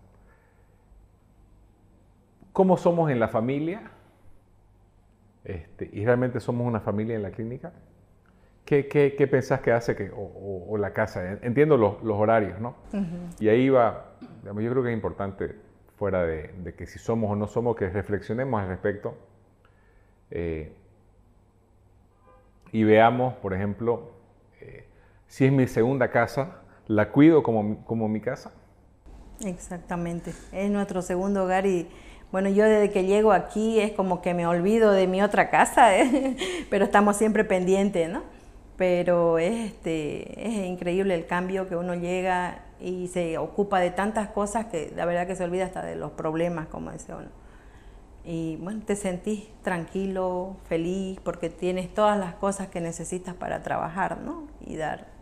cómo 2.56 2.78
somos 2.78 3.10
en 3.10 3.20
la 3.20 3.28
familia 3.28 3.90
este, 5.44 5.90
y 5.92 6.06
realmente 6.06 6.40
somos 6.40 6.66
una 6.66 6.80
familia 6.80 7.14
en 7.14 7.22
la 7.22 7.30
clínica. 7.30 7.70
¿Qué, 8.66 8.88
qué, 8.88 9.26
pensás 9.28 9.60
que 9.60 9.70
hace 9.70 9.94
que, 9.94 10.10
o, 10.12 10.76
la 10.76 10.92
casa? 10.92 11.38
Entiendo 11.42 11.76
los, 11.76 12.02
horarios, 12.02 12.60
¿no? 12.60 12.74
Y 13.38 13.48
ahí 13.48 13.68
va, 13.68 14.16
yo 14.44 14.52
creo 14.54 14.82
que 14.82 14.90
es 14.90 14.94
importante, 14.94 15.54
fuera 15.96 16.24
de, 16.24 16.74
que 16.76 16.84
si 16.86 16.98
somos 16.98 17.30
o 17.30 17.36
no 17.36 17.46
somos, 17.46 17.76
que 17.76 17.88
reflexionemos 17.88 18.60
al 18.60 18.68
respecto 18.68 19.14
eh, 20.32 20.72
y 22.72 22.82
veamos, 22.82 23.34
por 23.34 23.54
ejemplo, 23.54 24.10
eh, 24.60 24.88
si 25.28 25.46
es 25.46 25.52
mi 25.52 25.68
segunda 25.68 26.10
casa, 26.10 26.62
¿la 26.88 27.12
cuido 27.12 27.44
como, 27.44 27.84
como 27.84 28.08
mi 28.08 28.20
casa? 28.20 28.52
Exactamente, 29.44 30.32
es 30.50 30.70
nuestro 30.72 31.02
segundo 31.02 31.44
hogar 31.44 31.66
y 31.66 31.88
bueno, 32.32 32.48
yo 32.48 32.64
desde 32.64 32.90
que 32.90 33.04
llego 33.04 33.30
aquí 33.30 33.78
es 33.78 33.92
como 33.92 34.20
que 34.20 34.34
me 34.34 34.44
olvido 34.48 34.90
de 34.90 35.06
mi 35.06 35.22
otra 35.22 35.50
casa, 35.50 35.96
¿eh? 35.96 36.36
pero 36.70 36.84
estamos 36.84 37.16
siempre 37.16 37.44
pendientes, 37.44 38.10
¿no? 38.10 38.24
Pero 38.76 39.38
es, 39.38 39.72
este, 39.72 40.46
es 40.48 40.66
increíble 40.66 41.14
el 41.14 41.26
cambio 41.26 41.68
que 41.68 41.76
uno 41.76 41.94
llega 41.94 42.62
y 42.80 43.08
se 43.08 43.38
ocupa 43.38 43.80
de 43.80 43.90
tantas 43.90 44.28
cosas 44.28 44.66
que 44.66 44.92
la 44.94 45.06
verdad 45.06 45.26
que 45.26 45.34
se 45.34 45.44
olvida 45.44 45.64
hasta 45.64 45.82
de 45.82 45.96
los 45.96 46.12
problemas, 46.12 46.68
como 46.68 46.92
dice 46.92 47.14
uno. 47.14 47.28
Y 48.24 48.56
bueno, 48.56 48.82
te 48.84 48.96
sentís 48.96 49.48
tranquilo, 49.62 50.56
feliz, 50.68 51.18
porque 51.20 51.48
tienes 51.48 51.94
todas 51.94 52.18
las 52.18 52.34
cosas 52.34 52.68
que 52.68 52.80
necesitas 52.80 53.34
para 53.34 53.62
trabajar, 53.62 54.18
¿no? 54.18 54.48
Y 54.60 54.76
dar 54.76 55.16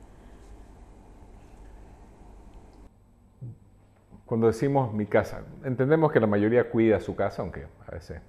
Cuando 4.25 4.47
decimos 4.47 4.93
mi 4.95 5.05
casa, 5.05 5.43
entendemos 5.65 6.11
que 6.11 6.19
la 6.19 6.27
mayoría 6.27 6.71
cuida 6.71 6.99
su 6.99 7.15
casa, 7.15 7.43
aunque 7.43 7.67
a 7.87 7.91
veces 7.91 8.23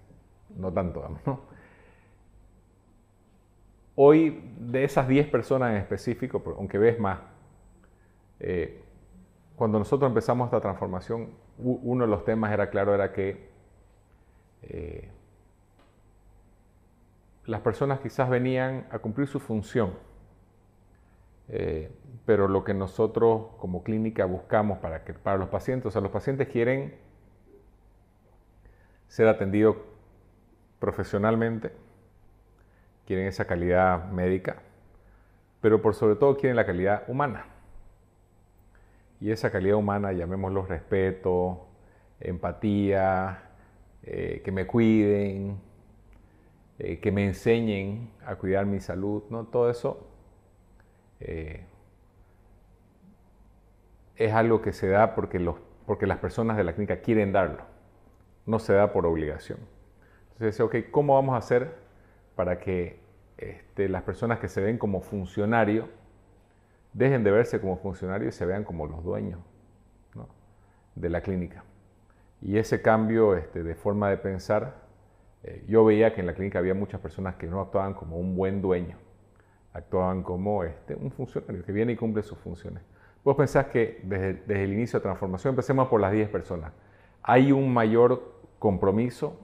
no 0.58 0.72
tanto, 0.74 1.18
¿no? 1.26 1.55
Hoy, 3.96 4.44
de 4.60 4.84
esas 4.84 5.08
10 5.08 5.28
personas 5.30 5.72
en 5.72 5.78
específico, 5.78 6.44
aunque 6.58 6.78
ves 6.78 7.00
más, 7.00 7.20
eh, 8.40 8.82
cuando 9.56 9.80
nosotros 9.80 10.10
empezamos 10.10 10.48
esta 10.48 10.60
transformación, 10.60 11.30
uno 11.58 12.04
de 12.04 12.12
los 12.12 12.26
temas 12.26 12.52
era 12.52 12.70
claro, 12.70 12.94
era 12.94 13.14
que 13.14 13.50
eh, 14.64 15.10
las 17.46 17.62
personas 17.62 18.02
quizás 18.02 18.30
venían 18.30 18.86
a 18.92 19.00
cumplir 19.00 19.28
su 19.28 19.40
función, 19.40 19.94
eh, 21.48 21.90
pero 22.26 22.50
lo 22.50 22.66
que 22.66 22.74
nosotros 22.74 23.52
como 23.60 23.82
clínica 23.84 24.26
buscamos 24.26 24.80
para, 24.80 25.06
que, 25.06 25.14
para 25.14 25.38
los 25.38 25.48
pacientes, 25.48 25.88
o 25.88 25.92
sea, 25.92 26.02
los 26.02 26.12
pacientes 26.12 26.50
quieren 26.50 26.96
ser 29.08 29.30
atendidos 29.30 29.78
profesionalmente, 30.80 31.72
quieren 33.06 33.28
esa 33.28 33.46
calidad 33.46 34.10
médica, 34.12 34.58
pero 35.62 35.82
por 35.82 35.96
sobre 35.96 36.16
todo 36.16 36.38
quieren 36.38 36.56
la 36.56 36.66
calidad 36.66 37.04
humana. 37.08 37.46
Y 39.20 39.32
esa 39.32 39.52
calidad 39.52 39.78
humana, 39.78 40.12
llamémoslo 40.12 40.66
respeto, 40.66 41.68
empatía, 42.20 43.52
eh, 44.04 44.42
que 44.44 44.52
me 44.52 44.68
cuiden, 44.68 45.60
eh, 46.80 47.00
que 47.00 47.12
me 47.12 47.26
enseñen 47.26 48.12
a 48.26 48.36
cuidar 48.36 48.66
mi 48.66 48.80
salud, 48.80 49.24
¿no? 49.30 49.46
Todo 49.46 49.70
eso 49.70 50.08
eh, 51.20 51.66
es 54.18 54.34
algo 54.34 54.62
que 54.62 54.74
se 54.74 54.88
da 54.90 55.16
porque, 55.16 55.40
porque 55.86 56.08
las 56.08 56.18
personas 56.20 56.58
de 56.58 56.64
la 56.64 56.74
clínica 56.74 57.02
quieren 57.02 57.32
darlo, 57.32 57.64
no 58.46 58.60
se 58.60 58.74
da 58.74 58.92
por 58.92 59.06
obligación. 59.06 59.60
Entonces, 60.34 60.60
ok, 60.60 60.76
¿cómo 60.92 61.16
vamos 61.16 61.36
a 61.36 61.38
hacer 61.38 61.85
para 62.36 62.60
que 62.60 63.00
este, 63.38 63.90
las 63.90 64.04
personas 64.04 64.40
que 64.40 64.48
se 64.48 64.62
ven 64.62 64.78
como 64.78 65.02
funcionarios 65.02 65.88
dejen 66.94 67.24
de 67.24 67.32
verse 67.32 67.60
como 67.60 67.78
funcionarios 67.78 68.36
y 68.36 68.38
se 68.38 68.46
vean 68.46 68.64
como 68.64 68.88
los 68.88 69.04
dueños 69.04 69.40
de 70.96 71.10
la 71.10 71.22
clínica? 71.22 71.64
Y 72.42 72.58
ese 72.58 72.82
cambio 72.82 73.36
este, 73.36 73.64
de 73.64 73.76
forma 73.76 74.10
de 74.10 74.18
pensar, 74.18 74.76
eh, 75.44 75.64
yo 75.68 75.84
veía 75.84 76.14
que 76.14 76.22
en 76.22 76.28
la 76.28 76.34
clínica 76.34 76.60
había 76.60 76.74
muchas 76.74 77.02
personas 77.02 77.36
que 77.36 77.48
no 77.48 77.62
actuaban 77.62 77.94
como 77.94 78.18
un 78.18 78.36
buen 78.36 78.62
dueño, 78.62 78.98
actuaban 79.74 80.24
como 80.24 80.64
este, 80.64 80.96
un 80.96 81.12
funcionario 81.12 81.64
que 81.64 81.72
viene 81.72 81.94
y 81.94 81.96
cumple 81.96 82.24
sus 82.24 82.38
funciones. 82.38 82.84
Vos 83.24 83.36
pensás 83.36 83.66
que 83.66 84.00
desde, 84.04 84.64
el 84.64 84.74
inicio 84.74 85.00
de 85.00 85.04
transformación, 85.04 85.54
empecemos 85.54 85.88
por 85.88 86.00
las 86.00 86.12
10 86.12 86.30
personas, 86.30 86.72
¿hay 87.24 87.52
un 87.52 87.74
mayor 87.74 88.36
compromiso 88.60 89.40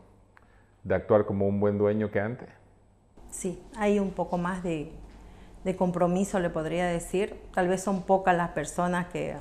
de 0.83 0.93
actuar 0.93 1.25
como 1.25 1.47
un 1.47 1.59
buen 1.59 1.79
dueño 1.79 2.11
que 2.11 2.19
antes? 2.19 2.47
Sí, 3.31 3.59
hay 3.75 3.97
un 3.97 4.11
poco 4.11 4.37
más 4.37 4.61
de, 4.63 4.91
compromiso, 5.77 6.39
le 6.39 6.51
podría 6.51 6.85
decir. 6.85 7.35
Tal 7.53 7.67
vez 7.67 7.81
son 7.81 8.03
pocas 8.03 8.37
las 8.37 8.51
personas 8.51 9.07
que 9.07 9.35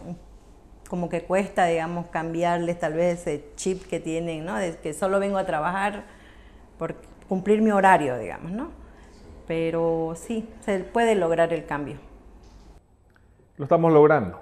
como 0.89 1.09
que 1.09 1.23
cuesta, 1.23 1.67
digamos, 1.67 2.07
cambiarles 2.07 2.79
tal 2.79 2.95
vez 2.95 3.21
ese 3.21 3.45
chip 3.55 3.85
que 3.87 4.01
tienen, 4.01 4.45
¿no? 4.45 4.57
De 4.57 4.77
que 4.79 4.95
solo 4.95 5.21
vengo 5.21 5.37
a 5.39 5.47
trabajar 5.47 6.05
por 6.79 6.97
cumplir 7.29 7.63
mi 7.63 7.71
horario, 7.71 8.19
digamos, 8.19 8.51
¿no? 8.51 8.81
pero 9.51 10.13
sí, 10.15 10.49
se 10.61 10.79
puede 10.79 11.17
lograr 11.17 11.53
el 11.53 11.67
cambio. 11.67 11.97
Lo 13.57 13.65
estamos 13.65 13.93
logrando. 13.93 14.41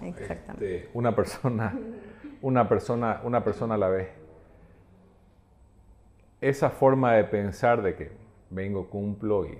Exactamente. 0.00 0.76
Este, 0.76 0.90
una 0.94 1.16
persona, 1.16 1.76
una 2.40 2.68
persona, 2.68 3.20
una 3.24 3.42
persona 3.42 3.74
a 3.74 3.78
la 3.78 3.88
vez. 3.88 4.10
Esa 6.40 6.70
forma 6.70 7.14
de 7.14 7.24
pensar 7.24 7.82
de 7.82 7.96
que 7.96 8.12
vengo, 8.54 8.88
cumplo 8.88 9.46
y 9.46 9.58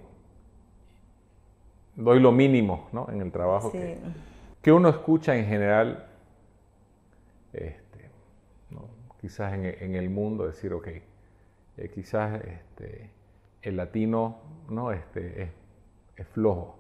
doy 1.97 2.21
lo 2.21 2.33
mínimo 2.33 2.89
¿no? 2.93 3.09
en 3.11 3.21
el 3.21 3.31
trabajo 3.31 3.71
que, 3.71 3.99
que, 4.63 4.73
uno 4.73 4.89
escucha 4.89 5.37
en 5.37 5.47
general, 5.47 6.07
este, 7.53 8.11
quizás 9.21 9.55
en, 9.55 9.65
en, 9.65 9.95
el 9.95 10.11
mundo, 10.11 10.47
decir, 10.47 10.73
ok, 10.73 10.89
eh, 11.77 11.91
quizás 11.93 12.41
este, 12.45 13.11
el 13.63 13.77
latino 13.77 14.39
¿no? 14.69 14.93
este, 14.93 15.51
es, 16.17 16.29
flojo. 16.29 16.77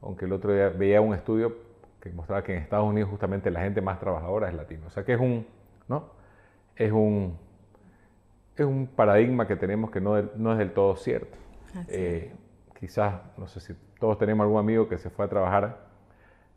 Aunque 0.00 0.24
el 0.24 0.32
otro 0.32 0.52
día 0.52 0.68
veía 0.68 1.00
un 1.00 1.14
estudio 1.14 1.56
que 2.00 2.10
mostraba 2.10 2.42
que 2.42 2.54
en 2.54 2.62
Estados 2.62 2.88
Unidos 2.88 3.10
justamente 3.10 3.50
la 3.50 3.60
gente 3.60 3.80
más 3.80 3.98
trabajadora 4.00 4.48
es 4.48 4.54
latino. 4.54 4.86
O 4.86 4.90
sea 4.90 5.04
que 5.04 5.12
es 5.14 5.20
un, 5.20 5.46
¿no? 5.88 6.10
es 6.76 6.90
un, 6.90 7.36
es 8.56 8.66
un 8.66 8.86
paradigma 8.86 9.46
que 9.46 9.56
tenemos 9.56 9.90
que 9.90 10.00
no, 10.00 10.20
no 10.36 10.52
es 10.52 10.58
del 10.58 10.72
todo 10.72 10.96
cierto. 10.96 11.36
Eh, 11.88 12.32
quizás, 12.78 13.14
no 13.38 13.46
sé 13.46 13.60
si 13.60 13.74
todos 13.98 14.18
tenemos 14.18 14.44
algún 14.44 14.58
amigo 14.58 14.88
que 14.88 14.98
se 14.98 15.10
fue 15.10 15.24
a 15.24 15.28
trabajar 15.28 15.78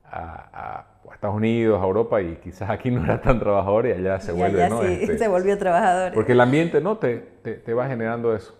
a, 0.03 0.87
Estados 1.13 1.37
Unidos, 1.37 1.81
a 1.81 1.85
Europa, 1.85 2.21
y 2.21 2.35
quizás 2.37 2.69
aquí 2.69 2.91
no 2.91 3.03
era 3.03 3.21
tan 3.21 3.39
trabajador 3.39 3.85
y 3.87 3.91
allá 3.91 4.19
se 4.19 4.33
vuelve, 4.33 4.67
¿no? 4.69 4.81
Sí, 4.81 4.97
este, 5.01 5.17
se 5.17 5.27
volvió 5.27 5.57
trabajador. 5.57 6.13
Porque 6.13 6.33
el 6.33 6.41
ambiente, 6.41 6.81
¿no? 6.81 6.97
Te, 6.97 7.17
te, 7.17 7.73
va 7.73 7.87
generando 7.87 8.35
eso. 8.35 8.57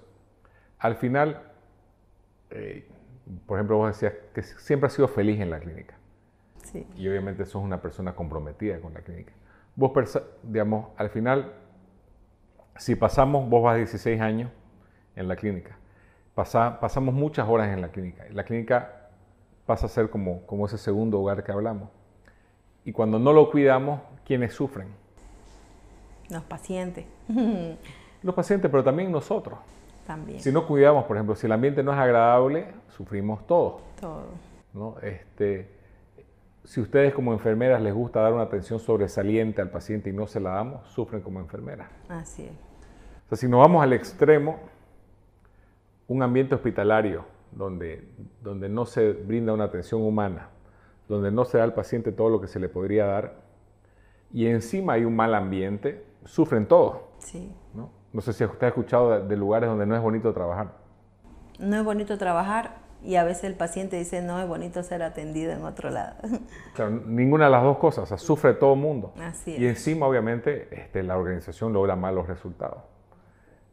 Al 0.79 0.95
final, 0.95 1.41
eh, 2.51 2.88
por 3.45 3.57
ejemplo, 3.57 3.77
vos 3.77 3.89
decías 3.89 4.13
que 4.33 4.41
siempre 4.41 4.88
has 4.88 4.93
sido 4.93 5.07
feliz 5.07 5.39
en 5.41 5.49
la 5.49 5.59
clínica. 5.59 5.95
Sí. 6.63 6.88
Y 6.95 7.07
obviamente 7.09 7.45
sos 7.45 7.61
una 7.61 7.81
persona 7.81 8.13
comprometida 8.13 8.79
con 8.79 8.93
la 8.93 9.01
clínica. 9.01 9.33
Vos, 9.75 9.91
digamos, 10.43 10.89
al 10.97 11.09
final, 11.09 11.51
si 12.78 12.95
pasamos, 12.95 13.49
vos 13.49 13.63
vas 13.63 13.78
16 13.78 14.19
años 14.21 14.51
en 15.15 15.28
la 15.28 15.36
clínica, 15.36 15.78
pasamos 16.34 17.13
muchas 17.13 17.47
horas 17.47 17.73
en 17.73 17.82
la 17.82 17.89
clínica. 17.89 18.26
La 18.32 18.43
clínica 18.43 19.09
pasa 19.65 19.86
a 19.86 19.89
ser 19.89 20.09
como, 20.09 20.45
como 20.45 20.65
ese 20.65 20.78
segundo 20.78 21.19
hogar 21.19 21.43
que 21.43 21.51
hablamos. 21.51 21.89
Y 22.84 22.91
cuando 22.91 23.17
no 23.17 23.34
lo 23.34 23.49
cuidamos, 23.49 24.01
¿quiénes 24.26 24.53
sufren? 24.53 24.88
Los 26.30 26.43
pacientes. 26.43 27.05
Los 28.23 28.34
pacientes, 28.34 28.69
pero 28.71 28.84
también 28.84 29.11
nosotros. 29.11 29.59
También. 30.07 30.39
Si 30.39 30.51
no 30.51 30.67
cuidamos, 30.67 31.05
por 31.05 31.17
ejemplo, 31.17 31.36
si 31.36 31.45
el 31.45 31.51
ambiente 31.51 31.84
no 31.84 31.93
es 31.93 31.97
agradable, 31.99 32.67
sufrimos 32.95 33.45
todos. 33.47 33.82
Todo. 33.99 34.26
¿no? 34.73 34.95
Este, 35.01 35.69
si 36.66 36.82
ustedes 36.82 37.13
como 37.13 37.32
enfermeras 37.34 37.82
les 37.82 37.93
gusta 37.93 38.22
dar 38.22 38.34
una 38.34 38.43
atención 38.43 38.80
sobresaliente 38.80 39.61
al 39.61 39.70
paciente 39.70 40.09
y 40.09 40.13
no 40.13 40.28
se 40.28 40.39
la 40.39 40.51
damos, 40.51 40.88
sufren 40.89 41.22
como 41.22 41.39
enfermeras. 41.39 41.89
Así 42.09 42.43
es. 42.43 42.51
O 42.51 43.30
sea, 43.30 43.38
si 43.38 43.47
nos 43.47 43.59
vamos 43.61 43.84
al 43.84 43.93
extremo, 43.93 44.59
un 46.07 46.22
ambiente 46.22 46.55
hospitalario 46.55 47.26
donde, 47.51 48.07
donde 48.41 48.70
no 48.70 48.86
se 48.86 49.13
brinda 49.13 49.53
una 49.53 49.66
atención 49.66 50.01
humana, 50.01 50.49
donde 51.07 51.32
no 51.32 51.45
se 51.45 51.57
da 51.57 51.63
al 51.63 51.74
paciente 51.74 52.11
todo 52.11 52.30
lo 52.30 52.41
que 52.41 52.47
se 52.47 52.59
le 52.59 52.70
podría 52.70 53.05
dar, 53.05 53.36
y 54.34 54.47
encima 54.47 54.93
hay 54.93 55.05
un 55.05 55.16
mal 55.16 55.34
ambiente, 55.34 56.03
sufren 56.26 56.68
todos. 56.68 56.97
Sí. 57.20 57.55
¿no? 57.74 57.89
no 58.16 58.22
sé 58.22 58.32
si 58.32 58.45
usted 58.45 58.68
ha 58.68 58.70
escuchado 58.70 59.28
de, 59.28 59.36
lugares 59.36 59.70
donde 59.70 59.86
no 59.86 59.93
es 59.93 60.01
bonito 60.01 60.34
trabajar. 60.34 60.70
No 61.59 61.76
es 61.76 61.84
bonito 61.84 62.18
trabajar 62.18 62.78
y 63.05 63.15
a 63.15 63.23
veces 63.23 63.45
el 63.45 63.55
paciente 63.55 63.97
dice 63.97 64.21
no 64.21 64.41
es 64.41 64.47
bonito 64.47 64.81
ser 64.83 65.03
atendido 65.03 65.51
en 65.51 65.63
otro 65.63 65.89
lado. 65.89 66.15
Claro, 66.73 66.91
ninguna 66.91 67.45
de 67.45 67.51
las 67.51 67.63
dos 67.63 67.77
cosas, 67.77 68.03
o 68.03 68.05
sea, 68.05 68.17
sufre 68.17 68.53
todo 68.53 68.73
el 68.73 68.79
mundo. 68.79 69.13
Así 69.21 69.53
es. 69.53 69.61
Y 69.61 69.67
encima, 69.67 70.07
obviamente, 70.07 70.67
este, 70.71 71.03
la 71.03 71.17
organización 71.17 71.71
logra 71.71 71.95
malos 71.95 72.27
resultados. 72.27 72.83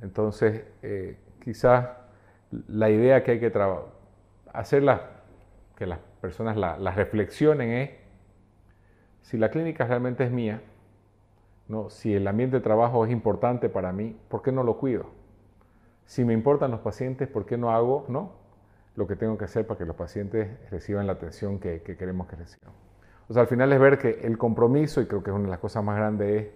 Entonces, 0.01 0.63
eh, 0.83 1.19
quizás 1.43 1.89
la 2.69 2.91
idea 2.91 3.25
que 3.25 3.33
hay 3.33 3.41
que 3.41 3.53
hacer 4.53 4.85
que 5.77 5.87
las 5.87 5.99
personas 6.21 6.57
la, 6.57 6.91
reflexionen 6.93 7.71
es, 7.71 7.91
si 9.23 9.39
la 9.39 9.51
clínica 9.51 9.87
realmente 9.87 10.25
es 10.25 10.31
mía, 10.31 10.63
¿no? 11.69 11.91
si 11.91 12.15
el 12.15 12.27
ambiente 12.27 12.57
de 12.57 12.63
trabajo 12.63 13.05
es 13.05 13.11
importante 13.11 13.69
para 13.69 13.93
mí, 13.93 14.17
¿por 14.29 14.43
qué 14.43 14.53
no 14.53 14.63
lo 14.63 14.77
cuido? 14.77 15.07
Si 16.05 16.25
me 16.25 16.35
importan 16.35 16.71
los 16.71 16.81
pacientes, 16.81 17.29
¿por 17.29 17.47
qué 17.47 17.57
no 17.57 17.71
hago 17.71 18.05
¿no? 18.09 18.42
Lo 18.95 19.07
que 19.07 19.17
tengo 19.17 19.39
que 19.39 19.45
hacer 19.45 19.67
para 19.67 19.79
que 19.79 19.85
los 19.85 19.97
pacientes 19.97 20.49
reciban 20.71 21.07
la 21.07 21.15
atención 21.15 21.59
que, 21.59 21.83
que 21.83 21.97
queremos 21.97 22.27
que 22.27 22.37
reciban? 22.37 22.73
O 23.29 23.33
sea, 23.33 23.43
al 23.43 23.49
final 23.49 23.73
es 23.73 23.81
ver 23.81 23.99
que 23.99 24.21
el 24.23 24.37
compromiso, 24.37 25.01
y 25.01 25.07
creo 25.07 25.23
que 25.23 25.31
es 25.31 25.35
una 25.35 25.45
de 25.45 25.51
las 25.51 25.61
cosas 25.61 25.83
más 25.83 25.97
grandes, 25.97 26.43
es, 26.43 26.53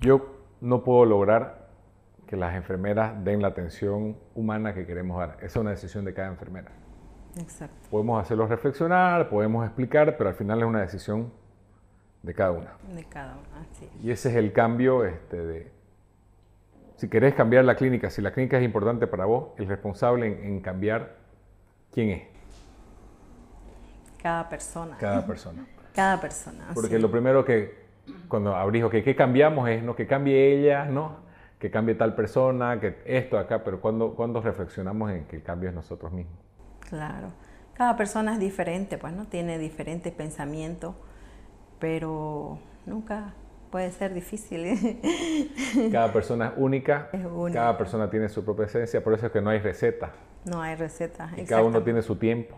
yo 0.00 0.34
no 0.60 0.82
puedo 0.82 1.04
lograr 1.04 1.68
que 2.26 2.36
las 2.36 2.54
enfermeras 2.54 3.22
den 3.24 3.42
la 3.42 3.48
atención 3.48 4.16
humana 4.34 4.72
que 4.72 4.86
queremos 4.86 5.18
dar. 5.18 5.36
Esa 5.38 5.46
es 5.46 5.56
una 5.56 5.70
decisión 5.70 6.04
de 6.04 6.14
cada 6.14 6.28
enfermera. 6.28 6.72
Exacto. 7.38 7.76
Podemos 7.90 8.22
hacerlo 8.22 8.46
reflexionar, 8.46 9.28
podemos 9.28 9.66
explicar, 9.66 10.16
pero 10.16 10.30
al 10.30 10.36
final 10.36 10.60
es 10.60 10.64
una 10.64 10.80
decisión 10.80 11.32
de 12.22 12.34
cada 12.34 12.52
una. 12.52 12.76
De 12.94 13.04
cada 13.04 13.34
una, 13.34 13.66
sí. 13.72 13.90
Y 14.02 14.10
ese 14.10 14.30
es 14.30 14.36
el 14.36 14.52
cambio 14.52 15.04
este, 15.04 15.36
de... 15.36 15.72
Si 16.96 17.08
querés 17.08 17.34
cambiar 17.34 17.64
la 17.64 17.74
clínica, 17.74 18.10
si 18.10 18.22
la 18.22 18.32
clínica 18.32 18.58
es 18.58 18.64
importante 18.64 19.06
para 19.06 19.24
vos, 19.24 19.50
el 19.58 19.66
responsable 19.66 20.26
en, 20.26 20.60
cambiar, 20.60 21.16
¿quién 21.92 22.10
es? 22.10 22.22
Cada 24.22 24.48
persona. 24.48 24.96
Cada 24.98 25.26
persona. 25.26 25.66
Cada 25.94 26.20
persona. 26.20 26.68
Porque 26.74 26.98
lo 26.98 27.10
primero 27.10 27.44
que, 27.44 27.86
cuando 28.28 28.54
abrís, 28.54 28.84
que 28.86 29.02
¿qué 29.02 29.16
cambiamos? 29.16 29.68
Es 29.68 29.82
no 29.82 29.96
que 29.96 30.06
cambie 30.06 30.58
ella, 30.58 30.84
¿no? 30.84 31.22
que 31.62 31.70
cambie 31.70 31.94
tal 31.94 32.16
persona, 32.16 32.80
que 32.80 33.00
esto 33.06 33.38
acá, 33.38 33.62
pero 33.62 33.80
cuando, 33.80 34.16
cuando 34.16 34.40
reflexionamos 34.40 35.12
en 35.12 35.26
que 35.26 35.36
el 35.36 35.44
cambio 35.44 35.68
es 35.68 35.74
nosotros 35.76 36.10
mismos. 36.10 36.34
Claro, 36.80 37.28
cada 37.74 37.96
persona 37.96 38.32
es 38.32 38.40
diferente, 38.40 38.98
pues 38.98 39.12
no 39.12 39.26
tiene 39.26 39.58
diferentes 39.58 40.12
pensamientos, 40.12 40.96
pero 41.78 42.58
nunca 42.84 43.34
puede 43.72 43.90
ser 43.90 44.14
difícil. 44.14 45.00
Cada 45.90 46.12
persona 46.12 46.48
es 46.52 46.52
única, 46.56 47.08
cada 47.52 47.76
persona 47.76 48.08
tiene 48.08 48.28
su 48.28 48.44
propia 48.44 48.66
esencia, 48.66 49.02
por 49.02 49.14
eso 49.14 49.26
es 49.26 49.32
que 49.32 49.40
no 49.40 49.50
hay 49.50 49.58
receta. 49.58 50.12
No 50.44 50.62
hay 50.62 50.76
receta. 50.76 51.30
Y 51.36 51.44
cada 51.44 51.64
uno 51.64 51.82
tiene 51.82 52.02
su 52.02 52.16
tiempo. 52.16 52.56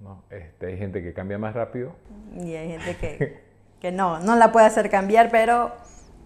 ¿no? 0.00 0.22
Este, 0.30 0.66
hay 0.66 0.78
gente 0.78 1.02
que 1.02 1.12
cambia 1.12 1.36
más 1.36 1.54
rápido. 1.54 1.92
Y 2.34 2.54
hay 2.54 2.70
gente 2.70 2.96
que, 2.96 3.42
que 3.80 3.92
no, 3.92 4.20
no 4.20 4.36
la 4.36 4.52
puede 4.52 4.66
hacer 4.66 4.88
cambiar, 4.88 5.30
pero 5.30 5.72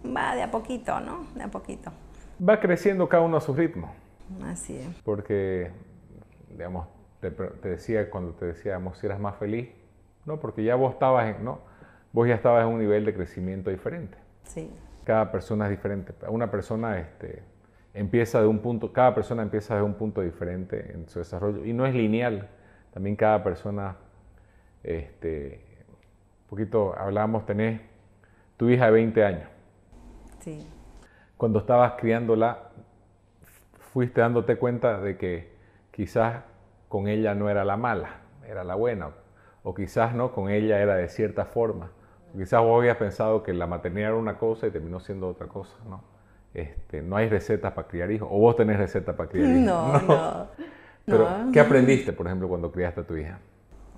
va 0.04 0.34
de 0.34 0.42
a 0.42 0.50
poquito, 0.50 1.00
¿no? 1.00 1.26
De 1.34 1.42
a 1.44 1.48
poquito. 1.48 1.90
Va 2.46 2.60
creciendo 2.60 3.08
cada 3.08 3.22
uno 3.22 3.38
a 3.38 3.40
su 3.40 3.54
ritmo. 3.54 3.92
Así 4.44 4.76
es. 4.76 4.88
Porque, 5.02 5.70
digamos, 6.50 6.86
te, 7.20 7.30
decía 7.68 8.10
cuando 8.10 8.32
te 8.32 8.46
decíamos 8.46 8.98
si 8.98 9.06
eras 9.06 9.20
más 9.20 9.36
feliz, 9.36 9.70
¿no? 10.26 10.40
Porque 10.40 10.62
ya 10.62 10.74
vos 10.74 10.92
estabas 10.92 11.34
en, 11.34 11.44
¿no? 11.44 11.60
Vos 12.12 12.28
ya 12.28 12.34
estabas 12.34 12.66
en 12.66 12.72
un 12.72 12.78
nivel 12.78 13.04
de 13.04 13.14
crecimiento 13.14 13.70
diferente. 13.70 14.16
Sí. 14.44 14.70
Cada 15.04 15.30
persona 15.30 15.66
es 15.66 15.70
diferente. 15.70 16.12
Una 16.28 16.50
persona 16.50 16.98
este, 16.98 17.42
empieza 17.94 18.40
de 18.40 18.46
un 18.46 18.58
punto, 18.58 18.92
cada 18.92 19.14
persona 19.14 19.42
empieza 19.42 19.76
de 19.76 19.82
un 19.82 19.94
punto 19.94 20.20
diferente 20.20 20.92
en 20.92 21.08
su 21.08 21.18
desarrollo 21.20 21.64
y 21.64 21.72
no 21.72 21.86
es 21.86 21.94
lineal. 21.94 22.48
También 22.92 23.16
cada 23.16 23.42
persona, 23.44 23.96
este, 24.82 25.64
un 26.42 26.48
poquito 26.48 26.94
hablábamos, 26.98 27.46
tenés 27.46 27.80
tu 28.56 28.68
hija 28.68 28.86
de 28.86 28.90
20 28.90 29.24
años 29.24 29.48
Sí. 30.40 30.66
Cuando 31.36 31.58
estabas 31.58 31.92
criándola, 31.98 32.70
fuiste 33.92 34.20
dándote 34.20 34.56
cuenta 34.56 35.00
de 35.00 35.16
que 35.16 35.52
quizás 35.90 36.42
con 36.88 37.08
ella 37.08 37.34
no 37.34 37.50
era 37.50 37.64
la 37.64 37.76
mala, 37.76 38.20
era 38.46 38.64
la 38.64 38.74
buena, 38.74 39.10
o 39.62 39.74
quizás 39.74 40.14
no, 40.14 40.32
con 40.32 40.50
ella 40.50 40.80
era 40.80 40.96
de 40.96 41.08
cierta 41.08 41.44
forma. 41.44 41.90
Quizás 42.36 42.62
vos 42.62 42.80
habías 42.80 42.96
pensado 42.96 43.42
que 43.42 43.52
la 43.52 43.66
maternidad 43.66 44.10
era 44.10 44.18
una 44.18 44.38
cosa 44.38 44.66
y 44.66 44.70
terminó 44.70 45.00
siendo 45.00 45.28
otra 45.28 45.46
cosa, 45.46 45.76
¿no? 45.88 46.02
Este, 46.52 47.02
no 47.02 47.16
hay 47.16 47.28
recetas 47.28 47.72
para 47.72 47.86
criar 47.86 48.10
hijos, 48.10 48.28
o 48.30 48.38
vos 48.38 48.56
tenés 48.56 48.78
recetas 48.78 49.14
para 49.14 49.28
criar 49.28 49.48
hijos. 49.48 49.64
No, 49.64 50.00
no. 50.02 50.46
Pero, 51.06 51.28
¿qué 51.52 51.60
aprendiste, 51.60 52.12
por 52.12 52.26
ejemplo, 52.26 52.48
cuando 52.48 52.70
criaste 52.70 53.00
a 53.00 53.04
tu 53.04 53.16
hija? 53.16 53.38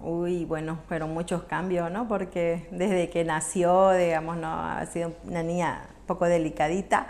Uy, 0.02 0.44
bueno, 0.44 0.78
fueron 0.88 1.12
muchos 1.12 1.42
cambios, 1.44 1.90
¿no? 1.90 2.08
Porque 2.08 2.66
desde 2.70 3.10
que 3.10 3.24
nació, 3.24 3.90
digamos, 3.92 4.36
no, 4.36 4.48
ha 4.48 4.84
sido 4.86 5.12
una 5.24 5.42
niña 5.42 5.88
poco 6.06 6.26
delicadita, 6.26 7.06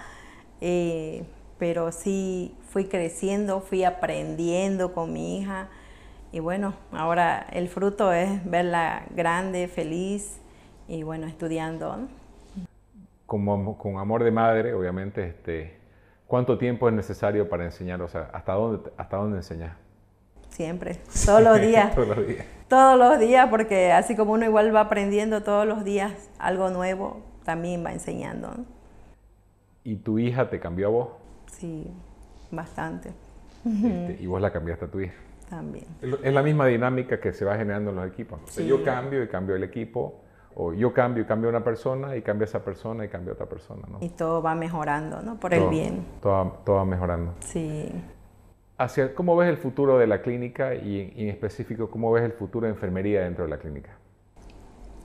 eh, 0.61 1.25
pero 1.59 1.93
sí 1.93 2.57
fui 2.71 2.87
creciendo, 2.87 3.61
fui 3.61 3.85
aprendiendo 3.85 4.93
con 4.93 5.13
mi 5.13 5.39
hija 5.39 5.69
y 6.33 6.41
bueno, 6.41 6.75
ahora 6.93 7.47
el 7.53 7.69
fruto 7.69 8.13
es 8.13 8.45
verla 8.45 9.05
grande, 9.15 9.69
feliz 9.69 10.42
y 10.89 11.03
bueno, 11.03 11.27
estudiando. 11.27 12.09
Como, 13.27 13.79
con 13.79 13.99
amor 13.99 14.25
de 14.25 14.31
madre, 14.31 14.75
obviamente, 14.75 15.27
este, 15.27 15.77
¿cuánto 16.27 16.59
tiempo 16.59 16.89
es 16.89 16.95
necesario 16.95 17.49
para 17.49 17.65
enseñar? 17.65 18.03
O 18.03 18.09
sea, 18.09 18.31
¿hasta 18.33 18.53
dónde, 18.53 18.91
hasta 18.97 19.17
dónde 19.17 19.39
enseñar? 19.39 19.77
Siempre, 20.51 20.99
todos 21.25 21.43
los 21.43 21.61
días. 21.61 21.95
todos 21.95 22.17
los 22.17 22.27
días. 22.27 22.47
Todos 22.69 22.99
los 22.99 23.19
días, 23.19 23.49
porque 23.49 23.93
así 23.93 24.17
como 24.17 24.33
uno 24.33 24.45
igual 24.45 24.75
va 24.75 24.81
aprendiendo 24.81 25.43
todos 25.43 25.67
los 25.67 25.85
días 25.85 26.31
algo 26.39 26.71
nuevo, 26.71 27.23
también 27.45 27.85
va 27.85 27.93
enseñando. 27.93 28.55
¿Y 29.85 29.97
tu 29.97 30.19
hija 30.19 30.49
te 30.49 30.61
cambió 30.61 30.89
a 30.89 30.91
vos? 30.91 31.09
Sí, 31.47 31.91
bastante. 32.51 33.13
Este, 33.65 34.19
¿Y 34.21 34.27
vos 34.27 34.41
la 34.41 34.53
cambiaste 34.53 34.85
a 34.85 34.89
tu 34.89 35.01
hija? 35.01 35.15
También. 35.49 35.85
Es 36.23 36.33
la 36.33 36.43
misma 36.43 36.67
dinámica 36.67 37.21
que 37.21 37.33
se 37.33 37.45
va 37.45 37.57
generando 37.57 37.91
en 37.91 37.97
los 37.97 38.07
equipos. 38.07 38.41
yo 38.57 38.83
cambio 38.85 39.23
y 39.23 39.29
cambio 39.29 39.55
el 39.55 39.65
equipo, 39.65 40.23
o 40.55 40.73
yo 40.73 40.93
cambio 40.93 41.23
y 41.23 41.27
cambio 41.27 41.49
una 41.49 41.65
persona, 41.65 42.17
y 42.17 42.23
cambia 42.23 42.45
esa 42.45 42.65
persona 42.65 43.05
y 43.05 43.09
cambia 43.09 43.33
otra 43.33 43.47
persona. 43.47 43.83
¿no? 43.89 43.99
Y 44.01 44.09
todo 44.11 44.43
va 44.43 44.55
mejorando, 44.55 45.23
¿no? 45.23 45.39
Por 45.39 45.55
el 45.55 45.69
bien. 45.69 46.05
Todo, 46.21 46.59
todo, 46.65 46.77
va 46.77 46.85
mejorando. 46.85 47.35
Sí. 47.41 47.91
Hacia, 48.79 49.15
¿Cómo 49.15 49.37
ves 49.37 49.49
el 49.49 49.59
futuro 49.59 49.99
de 49.99 50.07
la 50.07 50.23
clínica 50.23 50.75
y, 50.75 51.13
en 51.17 51.29
específico 51.29 51.91
cómo 51.91 52.11
ves 52.13 52.25
el 52.25 52.33
futuro 52.33 52.67
de 52.67 52.73
enfermería 52.73 53.23
dentro 53.23 53.45
de 53.45 53.51
la 53.51 53.59
clínica? 53.59 53.91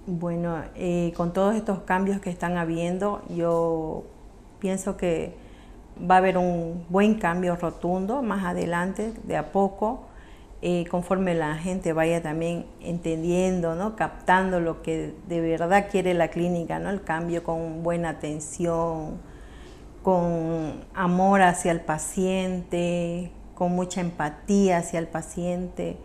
Bueno, 0.05 0.63
eh, 0.75 1.13
con 1.17 1.33
todos 1.33 1.55
estos 1.55 1.79
cambios 1.79 2.21
que 2.21 2.29
están 2.29 2.57
habiendo, 2.57 3.21
yo 3.29 4.05
pienso 4.59 4.95
que 4.97 5.35
va 5.99 6.15
a 6.15 6.17
haber 6.19 6.37
un 6.37 6.85
buen 6.89 7.15
cambio 7.15 7.55
rotundo 7.55 8.21
más 8.21 8.45
adelante, 8.45 9.13
de 9.23 9.37
a 9.37 9.51
poco. 9.51 10.06
Eh, 10.61 10.85
conforme 10.89 11.35
la 11.35 11.55
gente 11.55 11.93
vaya 11.93 12.23
también 12.23 12.65
entendiendo, 12.81 13.75
¿no? 13.75 13.95
captando 13.95 14.59
lo 14.59 14.81
que 14.81 15.13
de 15.27 15.39
verdad 15.39 15.87
quiere 15.91 16.15
la 16.15 16.29
clínica, 16.29 16.79
¿no? 16.79 16.89
el 16.89 17.03
cambio 17.03 17.43
con 17.43 17.83
buena 17.83 18.09
atención, 18.09 19.19
con 20.01 20.83
amor 20.95 21.43
hacia 21.43 21.71
el 21.71 21.81
paciente, 21.81 23.31
con 23.53 23.73
mucha 23.73 24.01
empatía 24.01 24.77
hacia 24.77 24.99
el 24.99 25.07
paciente. 25.07 25.97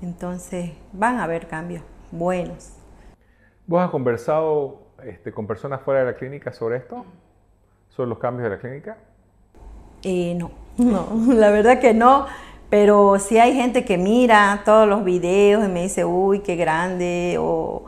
Entonces 0.00 0.72
van 0.92 1.18
a 1.18 1.24
haber 1.24 1.46
cambios 1.46 1.82
buenos. 2.10 2.72
¿Vos 3.66 3.82
has 3.82 3.90
conversado 3.90 4.80
este, 5.04 5.30
con 5.32 5.46
personas 5.46 5.82
fuera 5.82 6.00
de 6.00 6.06
la 6.06 6.16
clínica 6.16 6.52
sobre 6.52 6.78
esto? 6.78 7.04
¿Sobre 7.90 8.08
los 8.08 8.18
cambios 8.18 8.44
de 8.44 8.56
la 8.56 8.60
clínica? 8.60 8.96
Eh, 10.02 10.34
no, 10.36 10.52
no, 10.78 11.34
la 11.34 11.50
verdad 11.50 11.80
que 11.80 11.92
no. 11.92 12.26
Pero 12.70 13.18
si 13.18 13.38
hay 13.38 13.52
gente 13.54 13.84
que 13.84 13.98
mira 13.98 14.62
todos 14.64 14.88
los 14.88 15.04
videos 15.04 15.64
y 15.64 15.68
me 15.68 15.82
dice, 15.82 16.04
uy, 16.04 16.38
qué 16.38 16.54
grande, 16.54 17.36
o, 17.40 17.84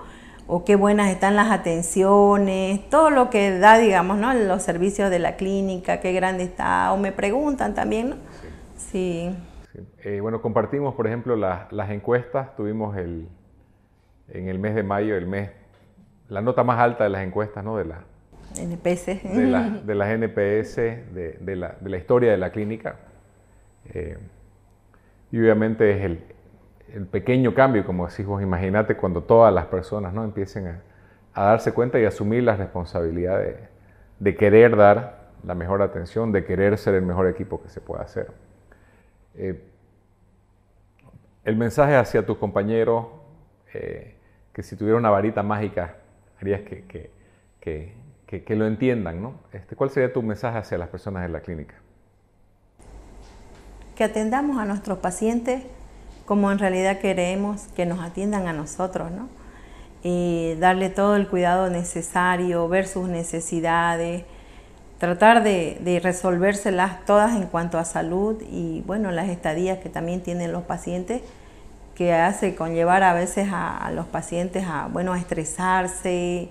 qué 0.67 0.75
buenas 0.75 1.11
están 1.11 1.37
las 1.37 1.53
atenciones, 1.53 2.89
todo 2.91 3.11
lo 3.11 3.31
que 3.31 3.59
da, 3.59 3.79
digamos, 3.79 4.19
¿no? 4.19 4.35
Los 4.35 4.63
servicios 4.63 5.09
de 5.09 5.21
la 5.21 5.37
clínica, 5.37 6.01
qué 6.01 6.13
grande 6.13 6.43
está, 6.43 6.93
o 6.93 6.99
me 6.99 7.13
preguntan 7.13 7.75
también, 7.75 8.11
¿no? 8.11 8.17
Sí. 8.77 9.35
Eh, 10.03 10.21
bueno, 10.21 10.43
compartimos, 10.43 10.95
por 10.95 11.07
ejemplo, 11.07 11.37
las 11.37 11.91
encuestas, 11.91 12.55
tuvimos 12.57 12.97
el, 12.97 13.29
en 14.29 14.49
el 14.49 14.59
mes 14.59 14.75
de 14.75 14.83
mayo, 14.83 15.17
el 15.17 15.27
mes, 15.27 15.51
la 16.29 16.43
nota 16.43 16.65
más 16.65 16.81
alta 16.81 17.05
de 17.05 17.11
las 17.11 17.23
encuestas, 17.25 17.65
¿no? 17.65 17.77
De 17.77 17.85
la, 17.85 18.05
NPS. 18.59 19.07
De, 19.23 19.47
la, 19.47 19.71
de 19.87 19.95
las 19.95 20.09
NPS, 20.09 20.77
de, 20.77 21.39
de, 21.41 21.57
la, 21.57 21.77
de, 21.81 21.89
la, 21.89 21.97
historia 21.97 22.33
de 22.33 22.37
la 22.37 22.51
clínica. 22.51 22.97
Eh, 23.95 24.19
y 25.33 25.41
obviamente 25.41 25.91
es 25.91 26.05
el, 26.05 27.07
pequeño 27.07 27.55
cambio, 27.55 27.87
como 27.87 28.07
decís 28.07 28.27
vos, 28.27 28.43
imagínate 28.43 28.97
cuando 28.97 29.23
todas 29.23 29.53
las 29.53 29.65
personas 29.65 30.13
¿no? 30.13 30.25
empiecen 30.25 30.83
a, 31.35 31.43
darse 31.43 31.73
cuenta 31.73 31.99
y 31.99 32.05
asumir 32.05 32.43
la 32.43 32.55
responsabilidad 32.55 33.43
de, 34.21 34.37
querer 34.37 34.77
dar 34.77 35.31
la 35.43 35.55
mejor 35.55 35.81
atención, 35.81 36.33
de 36.33 36.45
querer 36.45 36.77
ser 36.77 36.95
el 36.95 37.03
mejor 37.03 37.27
equipo 37.29 37.63
que 37.63 37.71
se 37.71 37.81
pueda 37.81 38.03
hacer. 38.03 38.31
Eh, 39.35 39.59
el 41.45 41.57
mensaje 41.57 41.97
hacia 41.97 42.27
tus 42.27 42.37
compañeros, 42.37 43.07
eh, 43.73 44.15
que 44.53 44.63
si 44.63 44.77
tuviera 44.77 44.99
una 44.99 45.09
varita 45.09 45.43
mágica, 45.43 45.97
harías 46.41 46.61
que, 46.61 46.85
que, 47.59 47.95
que, 48.27 48.57
lo 48.57 48.67
entiendan, 48.67 49.23
¿no? 49.23 49.41
Este, 49.53 49.77
¿Cuál 49.77 49.89
sería 49.89 50.13
tu 50.13 50.23
mensaje 50.23 50.59
hacia 50.59 50.77
las 50.77 50.91
personas 50.91 51.23
de 51.23 51.31
la 51.31 51.41
clínica? 51.41 51.75
Que 53.95 54.05
atendamos 54.05 54.59
a 54.59 54.65
nuestros 54.65 54.99
pacientes 54.99 55.63
como 56.25 56.51
en 56.53 56.59
realidad 56.59 56.99
queremos 56.99 57.63
que 57.75 57.87
nos 57.87 58.01
atiendan 58.01 58.47
a 58.47 58.53
nosotros, 58.53 59.11
¿no? 59.11 59.29
Y 60.03 60.55
darle 60.59 60.89
todo 60.89 61.17
el 61.17 61.29
cuidado 61.29 61.71
necesario, 61.71 62.69
ver 62.69 62.87
sus 62.87 63.09
necesidades, 63.09 64.25
tratar 64.99 65.43
de, 65.43 65.79
de, 65.81 66.01
resolvérselas 66.01 67.05
todas 67.05 67.37
en 67.37 67.47
cuanto 67.47 67.79
a 67.79 67.85
salud 67.85 68.41
y 68.51 68.83
bueno, 68.87 69.11
las 69.11 69.29
estadías 69.29 69.79
que 69.79 69.89
también 69.89 70.23
tienen 70.23 70.53
los 70.53 70.63
pacientes, 70.63 71.23
que 71.95 72.15
hace 72.15 72.55
conllevar 72.55 73.03
a 73.03 73.13
veces 73.13 73.49
a, 73.53 73.77
a 73.77 73.91
los 73.91 74.07
pacientes 74.07 74.65
a, 74.67 74.89
bueno, 74.91 75.13
a 75.13 75.19
estresarse, 75.19 76.49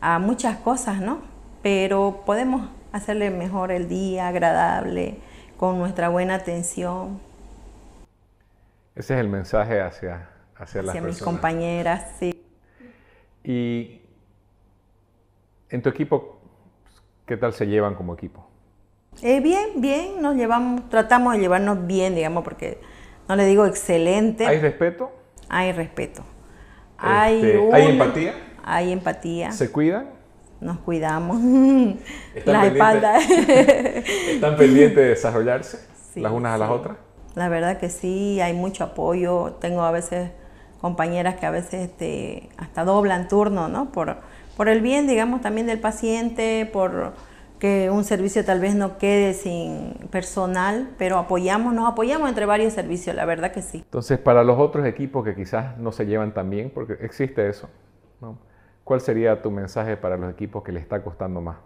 a 0.00 0.18
muchas 0.18 0.58
cosas, 0.58 1.00
¿no? 1.00 1.18
Pero 1.62 2.22
podemos 2.26 2.68
hacerle 2.92 3.30
mejor 3.30 3.72
el 3.72 3.88
día, 3.88 4.28
agradable, 4.28 5.18
con 5.56 5.78
nuestra 5.78 6.08
buena 6.08 6.34
atención. 6.34 7.20
Ese 8.94 9.14
es 9.14 9.20
el 9.20 9.28
mensaje 9.28 9.80
hacia, 9.80 10.28
hacia, 10.56 10.82
las 10.82 11.00
mis 11.02 11.20
compañeras, 11.20 12.12
sí. 12.18 12.44
Y 13.42 14.00
en 15.68 15.82
tu 15.82 15.88
equipo, 15.88 16.38
¿qué 17.26 17.36
tal 17.36 17.52
se 17.52 17.66
llevan 17.66 17.94
como 17.94 18.14
equipo? 18.14 18.48
Eh, 19.22 19.40
bien, 19.40 19.80
bien, 19.80 20.22
nos 20.22 20.36
llevamos, 20.36 20.88
tratamos 20.88 21.34
de 21.34 21.40
llevarnos 21.40 21.86
bien, 21.86 22.14
digamos, 22.14 22.44
porque 22.44 22.80
no 23.28 23.36
le 23.36 23.44
digo 23.46 23.66
excelente. 23.66 24.46
¿Hay 24.46 24.60
respeto? 24.60 25.12
Hay 25.48 25.72
respeto. 25.72 26.22
Este, 26.96 27.06
hay, 27.06 27.42
¿Hay 27.72 27.90
empatía? 27.90 28.34
Hay 28.62 28.92
empatía. 28.92 29.52
¿Se 29.52 29.70
cuidan? 29.70 30.13
Nos 30.64 30.78
cuidamos 30.78 31.38
las 32.44 32.66
espaldas. 32.66 33.22
¿Están 33.30 34.56
pendientes 34.56 34.96
de 34.96 35.08
desarrollarse 35.10 35.78
las 36.16 36.32
unas 36.32 36.54
a 36.54 36.58
las 36.58 36.70
otras? 36.70 36.96
La 37.34 37.48
verdad 37.48 37.78
que 37.78 37.90
sí, 37.90 38.40
hay 38.40 38.54
mucho 38.54 38.84
apoyo. 38.84 39.56
Tengo 39.60 39.82
a 39.82 39.90
veces 39.90 40.30
compañeras 40.80 41.36
que 41.36 41.46
a 41.46 41.50
veces 41.50 41.90
este, 41.90 42.48
hasta 42.56 42.84
doblan 42.84 43.28
turno, 43.28 43.68
¿no? 43.68 43.92
Por, 43.92 44.16
por 44.56 44.68
el 44.68 44.80
bien, 44.80 45.06
digamos, 45.06 45.42
también 45.42 45.66
del 45.66 45.80
paciente, 45.80 46.68
por 46.72 47.12
que 47.58 47.90
un 47.90 48.04
servicio 48.04 48.44
tal 48.44 48.60
vez 48.60 48.74
no 48.74 48.98
quede 48.98 49.32
sin 49.32 49.94
personal, 50.10 50.90
pero 50.98 51.18
apoyamos, 51.18 51.72
nos 51.74 51.90
apoyamos 51.90 52.28
entre 52.28 52.46
varios 52.46 52.72
servicios, 52.72 53.14
la 53.14 53.24
verdad 53.24 53.52
que 53.52 53.62
sí. 53.62 53.78
Entonces, 53.78 54.18
para 54.18 54.44
los 54.44 54.58
otros 54.58 54.86
equipos 54.86 55.24
que 55.24 55.34
quizás 55.34 55.76
no 55.78 55.92
se 55.92 56.04
llevan 56.06 56.32
tan 56.34 56.50
bien, 56.50 56.70
porque 56.74 56.94
existe 57.00 57.48
eso, 57.48 57.68
¿no? 58.20 58.38
¿Cuál 58.84 59.00
sería 59.00 59.40
tu 59.40 59.50
mensaje 59.50 59.96
para 59.96 60.18
los 60.18 60.30
equipos 60.30 60.62
que 60.62 60.70
le 60.70 60.78
está 60.78 61.02
costando 61.02 61.40
más? 61.40 61.56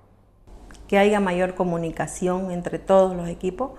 Que 0.87 0.99
haya 0.99 1.19
mayor 1.19 1.57
comunicación 1.57 2.53
entre 2.53 2.79
todos 2.79 3.17
los 3.17 3.29
equipos 3.29 3.73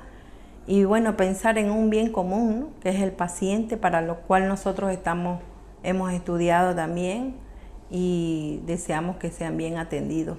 y 0.67 0.83
bueno, 0.83 1.15
pensar 1.15 1.57
en 1.57 1.71
un 1.71 1.89
bien 1.89 2.11
común, 2.11 2.75
que 2.81 2.89
es 2.89 3.01
el 3.01 3.13
paciente, 3.13 3.77
para 3.77 4.01
lo 4.01 4.17
cual 4.17 4.47
nosotros 4.47 4.91
estamos, 4.91 5.41
hemos 5.83 6.11
estudiado 6.11 6.75
también 6.75 7.37
y 7.89 8.61
deseamos 8.65 9.15
que 9.15 9.31
sean 9.31 9.55
bien 9.55 9.77
atendidos. 9.77 10.37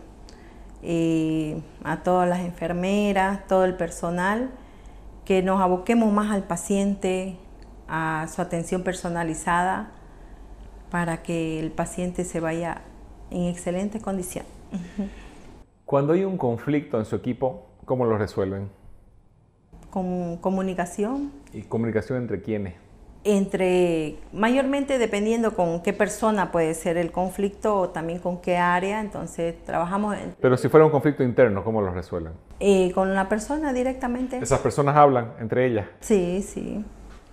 A 1.84 2.02
todas 2.04 2.28
las 2.28 2.40
enfermeras, 2.40 3.46
todo 3.48 3.64
el 3.64 3.74
personal, 3.76 4.50
que 5.24 5.42
nos 5.42 5.60
aboquemos 5.60 6.12
más 6.12 6.30
al 6.30 6.44
paciente, 6.44 7.38
a 7.88 8.26
su 8.32 8.42
atención 8.42 8.82
personalizada, 8.82 9.90
para 10.90 11.22
que 11.22 11.58
el 11.58 11.72
paciente 11.72 12.24
se 12.24 12.40
vaya 12.40 12.82
en 13.30 13.44
excelente 13.44 14.00
condición. 14.00 14.44
Cuando 15.84 16.12
hay 16.12 16.24
un 16.24 16.36
conflicto 16.36 16.98
en 16.98 17.04
su 17.04 17.16
equipo, 17.16 17.66
¿cómo 17.84 18.04
lo 18.04 18.16
resuelven? 18.16 18.68
Con 19.90 20.36
comunicación. 20.36 21.32
¿Y 21.52 21.62
comunicación 21.62 22.18
entre 22.18 22.42
quiénes? 22.42 22.74
Entre, 23.22 24.16
mayormente 24.32 24.98
dependiendo 24.98 25.54
con 25.54 25.82
qué 25.82 25.92
persona 25.92 26.52
puede 26.52 26.72
ser 26.74 26.96
el 26.96 27.12
conflicto 27.12 27.76
o 27.76 27.88
también 27.90 28.18
con 28.18 28.40
qué 28.40 28.56
área, 28.56 29.00
entonces 29.00 29.62
trabajamos... 29.64 30.16
En, 30.16 30.34
Pero 30.40 30.56
si 30.56 30.68
fuera 30.68 30.86
un 30.86 30.92
conflicto 30.92 31.22
interno, 31.22 31.62
¿cómo 31.64 31.82
lo 31.82 31.92
resuelven? 31.92 32.32
Eh, 32.60 32.92
con 32.92 33.14
la 33.14 33.28
persona 33.28 33.72
directamente. 33.72 34.38
¿Esas 34.38 34.60
personas 34.60 34.96
hablan 34.96 35.32
entre 35.40 35.66
ellas? 35.66 35.86
Sí, 36.00 36.42
sí. 36.42 36.84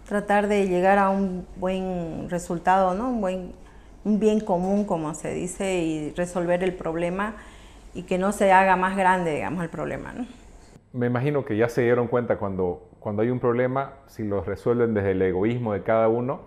Tratar 0.10 0.48
de 0.48 0.68
llegar 0.68 0.98
a 0.98 1.10
un 1.10 1.46
buen 1.58 2.30
resultado, 2.30 2.94
¿no? 2.94 3.10
Un 3.10 3.22
buen 3.22 3.54
un 4.04 4.20
bien 4.20 4.40
común, 4.40 4.86
como 4.86 5.14
se 5.14 5.34
dice, 5.34 5.80
y 5.80 6.14
resolver 6.14 6.64
el 6.64 6.74
problema 6.74 7.36
y 7.94 8.04
que 8.04 8.18
no 8.18 8.32
se 8.32 8.52
haga 8.52 8.76
más 8.76 8.96
grande, 8.96 9.34
digamos, 9.34 9.64
el 9.64 9.70
problema. 9.70 10.14
¿no? 10.14 10.26
Me 10.94 11.08
imagino 11.08 11.46
que 11.46 11.58
ya 11.58 11.68
se 11.68 11.82
dieron 11.82 12.08
cuenta 12.08 12.38
cuando, 12.38 12.90
cuando 13.00 13.22
hay 13.22 13.30
un 13.30 13.40
problema, 13.40 13.94
si 14.08 14.24
lo 14.24 14.44
resuelven 14.44 14.94
desde 14.94 15.12
el 15.12 15.22
egoísmo 15.22 15.74
de 15.74 15.84
cada 15.84 16.08
uno, 16.08 16.42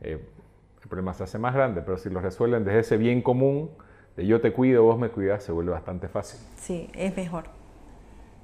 eh, 0.00 0.20
el 0.82 0.88
problema 0.88 1.14
se 1.14 1.24
hace 1.24 1.38
más 1.38 1.54
grande, 1.54 1.82
pero 1.82 1.98
si 1.98 2.10
lo 2.10 2.20
resuelven 2.20 2.64
desde 2.64 2.80
ese 2.80 2.96
bien 2.96 3.22
común, 3.22 3.70
de 4.16 4.26
yo 4.26 4.40
te 4.40 4.52
cuido, 4.52 4.84
vos 4.84 4.98
me 4.98 5.08
cuidas, 5.08 5.42
se 5.42 5.50
vuelve 5.50 5.72
bastante 5.72 6.08
fácil. 6.08 6.38
Sí, 6.56 6.90
es 6.94 7.16
mejor. 7.16 7.44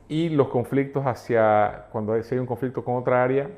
Y 0.08 0.30
los 0.30 0.48
conflictos 0.48 1.06
hacia, 1.06 1.86
cuando 1.92 2.14
hay, 2.14 2.24
si 2.24 2.34
hay 2.34 2.40
un 2.40 2.46
conflicto 2.46 2.84
con 2.84 2.96
otra 2.96 3.22
área. 3.22 3.48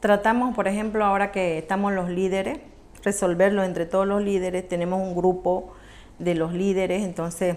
Tratamos, 0.00 0.54
por 0.54 0.68
ejemplo, 0.68 1.04
ahora 1.04 1.32
que 1.32 1.56
estamos 1.58 1.92
los 1.92 2.10
líderes, 2.10 2.58
resolverlo 3.02 3.62
entre 3.64 3.86
todos 3.86 4.06
los 4.06 4.22
líderes. 4.22 4.68
Tenemos 4.68 5.00
un 5.00 5.14
grupo 5.14 5.72
de 6.18 6.34
los 6.34 6.52
líderes, 6.52 7.02
entonces 7.02 7.56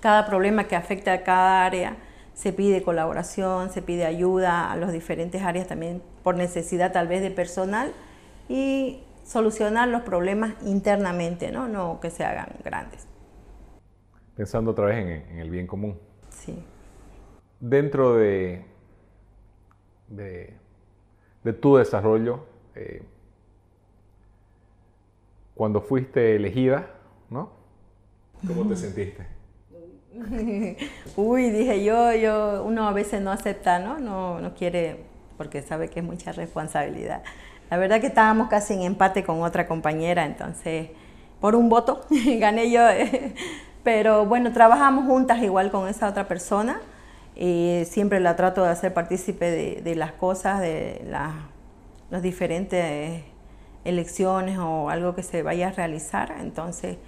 cada 0.00 0.26
problema 0.26 0.64
que 0.64 0.76
afecta 0.76 1.12
a 1.12 1.22
cada 1.24 1.64
área 1.64 1.96
se 2.34 2.52
pide 2.52 2.82
colaboración, 2.82 3.70
se 3.70 3.82
pide 3.82 4.04
ayuda 4.04 4.70
a 4.70 4.76
las 4.76 4.92
diferentes 4.92 5.42
áreas 5.42 5.66
también 5.66 6.02
por 6.22 6.36
necesidad 6.36 6.92
tal 6.92 7.08
vez 7.08 7.22
de 7.22 7.30
personal 7.30 7.92
y 8.48 9.00
solucionar 9.24 9.88
los 9.88 10.02
problemas 10.02 10.54
internamente, 10.62 11.50
no, 11.50 11.66
no 11.66 11.98
que 12.00 12.10
se 12.10 12.24
hagan 12.24 12.48
grandes. 12.62 13.06
Pensando 14.36 14.72
otra 14.72 14.86
vez 14.86 14.98
en, 14.98 15.38
el 15.38 15.50
bien 15.50 15.66
común. 15.66 15.98
Sí. 16.28 16.62
Dentro 17.58 18.14
de, 18.16 18.64
de, 20.08 21.52
tu 21.54 21.76
desarrollo, 21.76 22.44
eh, 22.74 23.02
cuando 25.56 25.80
fuiste 25.80 26.36
elegida, 26.36 26.90
¿no? 27.30 27.50
¿Cómo 28.46 28.68
te 28.68 28.76
sentiste? 28.76 29.26
Uy, 31.16 31.50
dije 31.50 31.82
yo, 31.84 32.12
yo, 32.12 32.62
uno 32.64 32.86
a 32.86 32.92
veces 32.92 33.20
no 33.20 33.32
acepta, 33.32 33.78
¿no? 33.78 33.98
No, 33.98 34.40
no 34.40 34.54
quiere 34.54 35.04
porque 35.36 35.62
sabe 35.62 35.88
que 35.88 36.00
es 36.00 36.06
mucha 36.06 36.32
responsabilidad. 36.32 37.22
La 37.70 37.78
verdad 37.78 38.00
que 38.00 38.06
estábamos 38.06 38.48
casi 38.48 38.74
en 38.74 38.82
empate 38.82 39.24
con 39.24 39.42
otra 39.42 39.66
compañera, 39.66 40.24
entonces 40.24 40.90
por 41.40 41.54
un 41.54 41.68
voto 41.68 42.06
gané 42.38 42.70
yo, 42.70 42.82
pero 43.82 44.26
bueno, 44.26 44.52
trabajamos 44.52 45.06
juntas 45.06 45.42
igual 45.42 45.70
con 45.70 45.88
esa 45.88 46.08
otra 46.08 46.28
persona. 46.28 46.80
y 47.34 47.82
siempre 47.86 48.20
la 48.20 48.36
trato 48.36 48.62
de 48.62 48.70
hacer 48.70 48.94
partícipe 48.94 49.50
de, 49.82 49.94
las 49.94 50.12
cosas, 50.12 50.60
de 50.60 51.02
las 52.10 52.22
diferentes 52.22 53.24
elecciones 53.86 54.58
o 54.58 54.90
algo 54.90 55.14
que 55.14 55.22
se 55.22 55.42
vaya 55.42 55.68
a 55.68 55.72
realizar. 55.72 56.34
Entonces, 56.40 56.98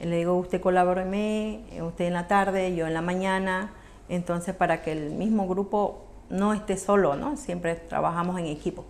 le 0.00 0.16
digo, 0.16 0.34
usted 0.36 0.60
colabóreme, 0.60 1.64
usted 1.82 2.06
en 2.06 2.14
la 2.14 2.26
tarde, 2.26 2.74
yo 2.74 2.86
en 2.86 2.94
la 2.94 3.02
mañana, 3.02 3.72
entonces 4.08 4.54
para 4.54 4.82
que 4.82 4.92
el 4.92 5.12
mismo 5.12 5.46
grupo 5.46 6.08
no 6.30 6.54
esté 6.54 6.76
solo, 6.76 7.14
¿no? 7.14 7.36
Siempre 7.36 7.74
trabajamos 7.74 8.38
en 8.40 8.46
equipo. 8.46 8.84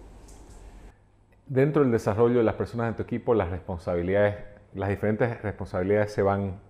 Dentro 1.47 1.83
del 1.83 1.91
desarrollo 1.91 2.39
de 2.39 2.45
las 2.45 2.55
personas 2.55 2.89
en 2.89 2.95
tu 2.95 3.03
equipo, 3.03 3.35
las 3.35 3.51
responsabilidades, 3.51 4.37
las 4.75 4.89
diferentes 4.89 5.43
responsabilidades 5.43 6.13
se 6.13 6.23
van, 6.23 6.61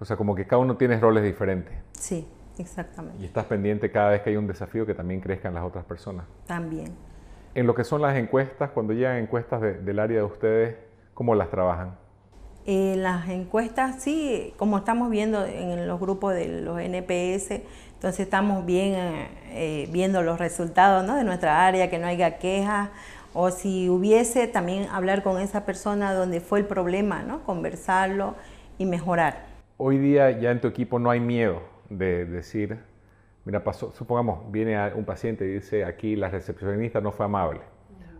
o 0.00 0.04
sea, 0.04 0.16
como 0.16 0.34
que 0.34 0.46
cada 0.46 0.60
uno 0.60 0.76
tiene 0.76 0.98
roles 0.98 1.22
diferentes. 1.22 1.74
Sí, 1.92 2.26
exactamente. 2.58 3.22
Y 3.22 3.26
estás 3.26 3.44
pendiente 3.44 3.92
cada 3.92 4.10
vez 4.10 4.22
que 4.22 4.30
hay 4.30 4.36
un 4.36 4.46
desafío 4.46 4.86
que 4.86 4.94
también 4.94 5.20
crezcan 5.20 5.54
las 5.54 5.62
otras 5.62 5.84
personas. 5.84 6.26
También. 6.46 7.11
En 7.54 7.66
lo 7.66 7.74
que 7.74 7.84
son 7.84 8.00
las 8.00 8.16
encuestas, 8.16 8.70
cuando 8.70 8.94
llegan 8.94 9.18
encuestas 9.18 9.60
del 9.60 9.98
área 9.98 10.18
de 10.18 10.24
ustedes, 10.24 10.76
¿cómo 11.12 11.34
las 11.34 11.50
trabajan? 11.50 11.96
Eh, 12.64 12.94
las 12.96 13.28
encuestas, 13.28 14.02
sí, 14.02 14.54
como 14.56 14.78
estamos 14.78 15.10
viendo 15.10 15.44
en 15.44 15.86
los 15.86 16.00
grupos 16.00 16.32
de 16.32 16.62
los 16.62 16.80
NPS, 16.80 17.62
entonces 17.92 18.20
estamos 18.20 18.64
bien 18.64 18.94
eh, 18.94 19.28
eh, 19.50 19.88
viendo 19.90 20.22
los 20.22 20.38
resultados 20.38 21.04
¿no? 21.04 21.16
de 21.16 21.24
nuestra 21.24 21.66
área, 21.66 21.90
que 21.90 21.98
no 21.98 22.06
haya 22.06 22.38
quejas, 22.38 22.88
o 23.34 23.50
si 23.50 23.90
hubiese 23.90 24.46
también 24.46 24.88
hablar 24.90 25.22
con 25.22 25.38
esa 25.38 25.66
persona 25.66 26.14
donde 26.14 26.40
fue 26.40 26.60
el 26.60 26.64
problema, 26.64 27.22
¿no? 27.22 27.42
conversarlo 27.44 28.34
y 28.78 28.86
mejorar. 28.86 29.44
Hoy 29.76 29.98
día 29.98 30.30
ya 30.30 30.52
en 30.52 30.60
tu 30.60 30.68
equipo 30.68 30.98
no 30.98 31.10
hay 31.10 31.20
miedo 31.20 31.60
de 31.90 32.24
decir, 32.24 32.78
mira, 33.44 33.64
pasó, 33.64 33.92
supongamos, 33.92 34.50
viene 34.50 34.92
un 34.94 35.04
paciente 35.04 35.44
y 35.44 35.54
dice, 35.54 35.84
aquí 35.84 36.16
la 36.16 36.28
recepcionista 36.28 37.00
no 37.00 37.12
fue 37.12 37.26
amable, 37.26 37.60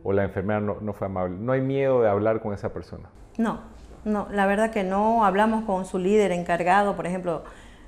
o 0.03 0.13
la 0.13 0.25
enfermera 0.25 0.61
no, 0.61 0.79
no 0.81 0.93
fue 0.93 1.07
amable. 1.07 1.37
No 1.39 1.53
hay 1.53 1.61
miedo 1.61 2.03
de 2.03 2.09
hablar 2.09 2.41
con 2.41 2.53
esa 2.53 2.73
persona. 2.73 3.09
No, 3.39 3.61
no, 4.05 4.27
la 4.31 4.47
verdad 4.47 4.71
que 4.71 4.83
no. 4.83 5.25
Hablamos 5.25 5.65
con 5.65 5.85
su 5.85 5.99
líder 5.99 6.33
encargado, 6.33 6.97
por 6.97 7.07
ejemplo, 7.07 7.45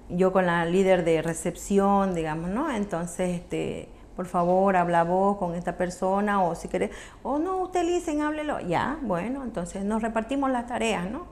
yo 0.08 0.32
con 0.32 0.46
la 0.46 0.64
líder 0.64 1.04
de 1.04 1.22
recepción, 1.22 2.14
digamos, 2.14 2.50
¿no? 2.50 2.70
Entonces, 2.70 3.30
este, 3.30 3.88
por 4.14 4.26
favor, 4.26 4.76
habla 4.76 5.02
vos 5.02 5.38
con 5.38 5.54
esta 5.54 5.76
persona 5.76 6.42
o 6.42 6.54
si 6.54 6.68
querés, 6.68 6.90
o 7.22 7.38
no, 7.38 7.62
usted 7.62 7.84
dicen, 7.84 8.22
háblelo. 8.22 8.60
Ya, 8.60 8.98
bueno, 9.02 9.42
entonces 9.42 9.84
nos 9.84 10.02
repartimos 10.02 10.50
las 10.50 10.66
tareas, 10.66 11.10
¿no? 11.10 11.26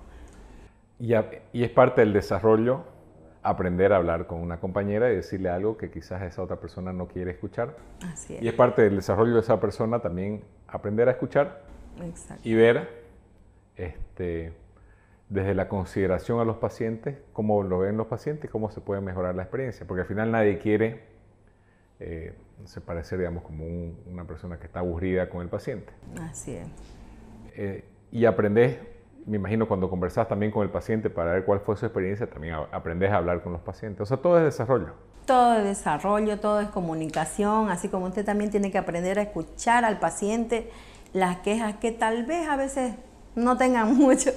Y, 0.99 1.15
y 1.53 1.65
es 1.65 1.71
parte 1.71 2.01
del 2.01 2.13
desarrollo 2.13 2.92
aprender 3.43 3.93
a 3.93 3.97
hablar 3.97 4.27
con 4.27 4.41
una 4.41 4.61
compañera 4.61 5.11
y 5.11 5.17
decirle 5.17 5.49
algo 5.49 5.77
que 5.77 5.91
quizás 5.91 6.23
esa 6.23 6.43
otra 6.43 6.57
persona 6.57 6.93
no 6.93 7.09
quiere 7.09 7.33
escuchar. 7.33 7.77
Así 8.07 8.37
es. 8.37 8.43
Y 8.43 8.49
es 8.49 8.55
parte 8.55 8.83
del 8.83 8.97
desarrollo 8.97 9.35
de 9.35 9.41
esa 9.41 9.61
persona 9.61 10.01
también 10.01 10.43
aprender 10.69 11.09
a 11.09 11.13
escuchar 11.13 11.63
y 12.43 12.55
ver 12.55 12.89
este, 13.77 14.53
desde 15.29 15.55
la 15.55 15.69
consideración 15.69 16.41
a 16.41 16.45
los 16.45 16.57
pacientes, 16.57 17.19
cómo 17.33 17.63
lo 17.63 17.81
ven 17.81 17.97
los 17.97 18.07
pacientes, 18.07 18.51
cómo 18.51 18.71
se 18.71 18.81
puede 18.81 19.01
mejorar 19.01 19.35
la 19.35 19.43
experiencia, 19.43 19.87
porque 19.87 20.03
al 20.03 20.07
final 20.07 20.31
nadie 20.31 20.59
quiere 20.59 21.13
eh, 22.05 22.35
se 22.65 22.81
parecer, 22.81 23.19
digamos, 23.19 23.45
como 23.45 23.65
una 24.07 24.25
persona 24.25 24.59
que 24.59 24.67
está 24.67 24.81
aburrida 24.81 25.29
con 25.29 25.43
el 25.43 25.49
paciente. 25.49 25.93
Así 26.21 26.55
es. 26.57 26.67
Eh, 27.55 27.85
y 28.11 28.25
aprendes, 28.25 28.79
me 29.27 29.37
imagino, 29.37 29.69
cuando 29.69 29.89
conversas 29.89 30.29
también 30.29 30.51
con 30.51 30.63
el 30.63 30.71
paciente 30.71 31.11
para 31.11 31.33
ver 31.33 31.45
cuál 31.45 31.61
fue 31.61 31.77
su 31.77 31.87
experiencia, 31.87 32.29
también 32.29 32.57
aprendes 32.73 33.11
a 33.11 33.17
hablar 33.17 33.43
con 33.43 33.53
los 33.53 33.61
pacientes. 33.61 34.01
O 34.01 34.07
sea, 34.07 34.17
todo 34.17 34.39
es 34.39 34.45
desarrollo. 34.45 34.95
Todo 35.27 35.57
es 35.59 35.65
desarrollo, 35.65 36.41
todo 36.41 36.61
es 36.61 36.69
comunicación, 36.69 37.71
así 37.71 37.89
como 37.89 38.07
usted 38.07 38.25
también 38.25 38.51
tiene 38.51 38.71
que 38.71 38.79
aprender 38.79 39.19
a 39.19 39.23
escuchar 39.23 39.85
al 39.85 39.99
paciente 40.01 40.71
las 41.13 41.39
quejas 41.39 41.77
que 41.77 41.93
tal 41.93 42.25
vez 42.25 42.49
a 42.49 42.57
veces 42.57 42.95
no 43.35 43.57
tengan 43.57 43.95
mucho, 43.97 44.31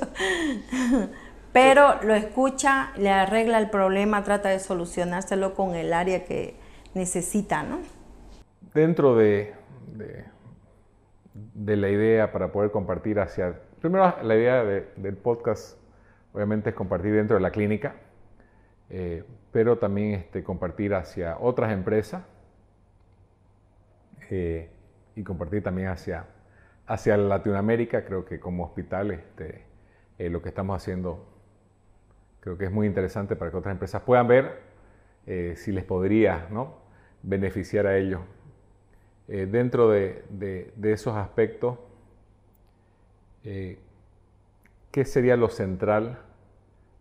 pero 1.51 2.01
lo 2.03 2.13
escucha, 2.13 2.91
le 2.97 3.09
arregla 3.09 3.57
el 3.57 3.69
problema, 3.69 4.23
trata 4.23 4.49
de 4.49 4.59
solucionárselo 4.59 5.53
con 5.53 5.75
el 5.75 5.93
área 5.93 6.25
que 6.25 6.55
necesita, 6.93 7.63
¿no? 7.63 7.79
Dentro 8.73 9.15
de, 9.15 9.53
de, 11.53 11.75
la 11.77 11.89
idea 11.89 12.31
para 12.31 12.51
poder 12.51 12.71
compartir 12.71 13.19
hacia... 13.19 13.59
Primero, 13.81 14.15
la 14.23 14.35
idea 14.35 14.63
del 14.63 15.17
podcast 15.17 15.77
obviamente 16.33 16.69
es 16.71 16.75
compartir 16.75 17.13
dentro 17.13 17.35
de 17.35 17.41
la 17.41 17.51
clínica, 17.51 17.95
eh, 18.89 19.23
pero 19.51 19.77
también 19.77 20.13
este, 20.13 20.43
compartir 20.43 20.93
hacia 20.93 21.37
otras 21.39 21.71
empresas 21.71 22.23
eh, 24.29 24.69
y 25.15 25.23
compartir 25.23 25.63
también 25.63 25.89
hacia 25.89 26.25
hacia 26.87 27.17
Latinoamérica, 27.17 28.05
creo 28.05 28.25
que 28.25 28.39
como 28.39 28.63
hospital 28.63 29.11
este, 29.11 29.63
eh, 30.17 30.29
lo 30.29 30.41
que 30.41 30.49
estamos 30.49 30.81
haciendo 30.81 31.25
creo 32.39 32.57
que 32.57 32.65
es 32.65 32.71
muy 32.71 32.85
interesante 32.85 33.35
para 33.35 33.49
que 33.49 33.57
otras 33.57 33.73
empresas 33.73 34.03
puedan 34.03 34.27
ver 34.27 34.59
eh, 35.25 35.53
si 35.57 35.71
les 35.71 35.83
podría 35.83 36.47
beneficiar 37.23 37.87
a 37.87 37.97
ellos. 37.97 38.21
Eh, 39.27 39.47
dentro 39.47 39.89
de, 39.89 40.71
esos 40.83 41.15
aspectos, 41.15 41.79
¿qué 43.45 45.05
sería 45.05 45.37
lo 45.37 45.49
central, 45.49 46.19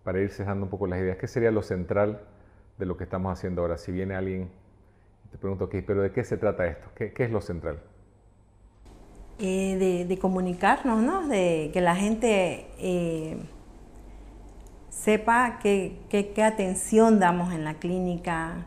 para 0.03 0.21
ir 0.21 0.31
cejando 0.31 0.65
un 0.65 0.71
poco 0.71 0.87
las 0.87 0.99
ideas, 0.99 1.17
qué 1.17 1.27
sería 1.27 1.51
lo 1.51 1.63
central 1.63 2.21
de 2.79 2.87
lo 2.87 2.97
que 2.97 3.05
estamos 3.05 3.33
haciendo 3.33 3.63
ahora? 3.63 3.79
Si 3.79 3.91
viene 3.93 4.15
alguien, 4.15 4.51
te 5.31 5.39
pregunto, 5.39 5.65
okay, 5.65 5.83
pero 5.83 6.03
¿de 6.03 6.13
qué 6.13 6.23
se 6.23 6.37
trata 6.37 6.67
esto? 6.67 6.89
¿Qué, 6.95 7.13
es 7.17 7.31
lo 7.31 7.41
central? 7.41 7.81
Eh, 9.39 10.05
de, 10.07 10.19
comunicarnos, 10.19 11.03
¿no? 11.03 11.27
de 11.27 11.71
que 11.73 11.81
la 11.81 11.97
gente 11.97 12.69
eh, 12.79 13.37
sepa 14.91 15.59
qué, 15.61 16.35
atención 16.45 17.19
damos 17.19 17.53
en 17.53 17.65
la 17.65 17.75
clínica, 17.75 18.67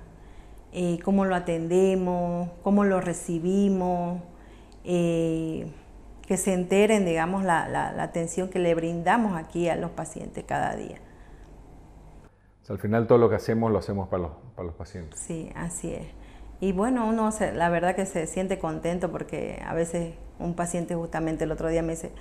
eh, 0.74 1.00
cómo 1.04 1.26
lo 1.26 1.36
atendemos, 1.36 2.50
cómo 2.64 2.84
lo 2.84 3.00
recibimos, 3.00 4.22
que 6.28 6.36
se 6.36 6.54
enteren, 6.54 7.06
digamos, 7.06 7.44
la, 7.44 8.04
atención 8.04 8.50
que 8.50 8.60
le 8.60 8.76
brindamos 8.76 9.38
aquí 9.38 9.70
a 9.70 9.78
los 9.78 9.92
pacientes 9.92 10.44
cada 10.46 10.76
día. 10.76 10.98
al 12.68 12.80
final 12.80 13.08
todo 13.08 13.18
lo 13.18 13.30
que 13.30 13.36
hacemos 13.36 13.72
lo 13.72 13.80
hacemos 13.80 14.10
para 14.10 14.24
los, 14.24 14.32
para 14.56 14.66
los 14.68 14.76
pacientes. 14.76 15.18
Sí, 15.20 15.50
así 15.56 15.94
es. 15.94 16.08
Y 16.60 16.74
bueno, 16.74 17.08
uno 17.08 17.30
la 17.54 17.70
verdad 17.70 17.96
que 17.96 18.06
se 18.06 18.28
siente 18.28 18.60
contento 18.60 19.10
porque 19.10 19.62
a 19.66 19.74
veces 19.74 20.16
un 20.38 20.54
paciente 20.54 20.96
justamente 20.96 21.46
el 21.46 21.52
otro 21.52 21.70
día 21.70 21.82
me 21.82 21.94
dice, 21.94 22.12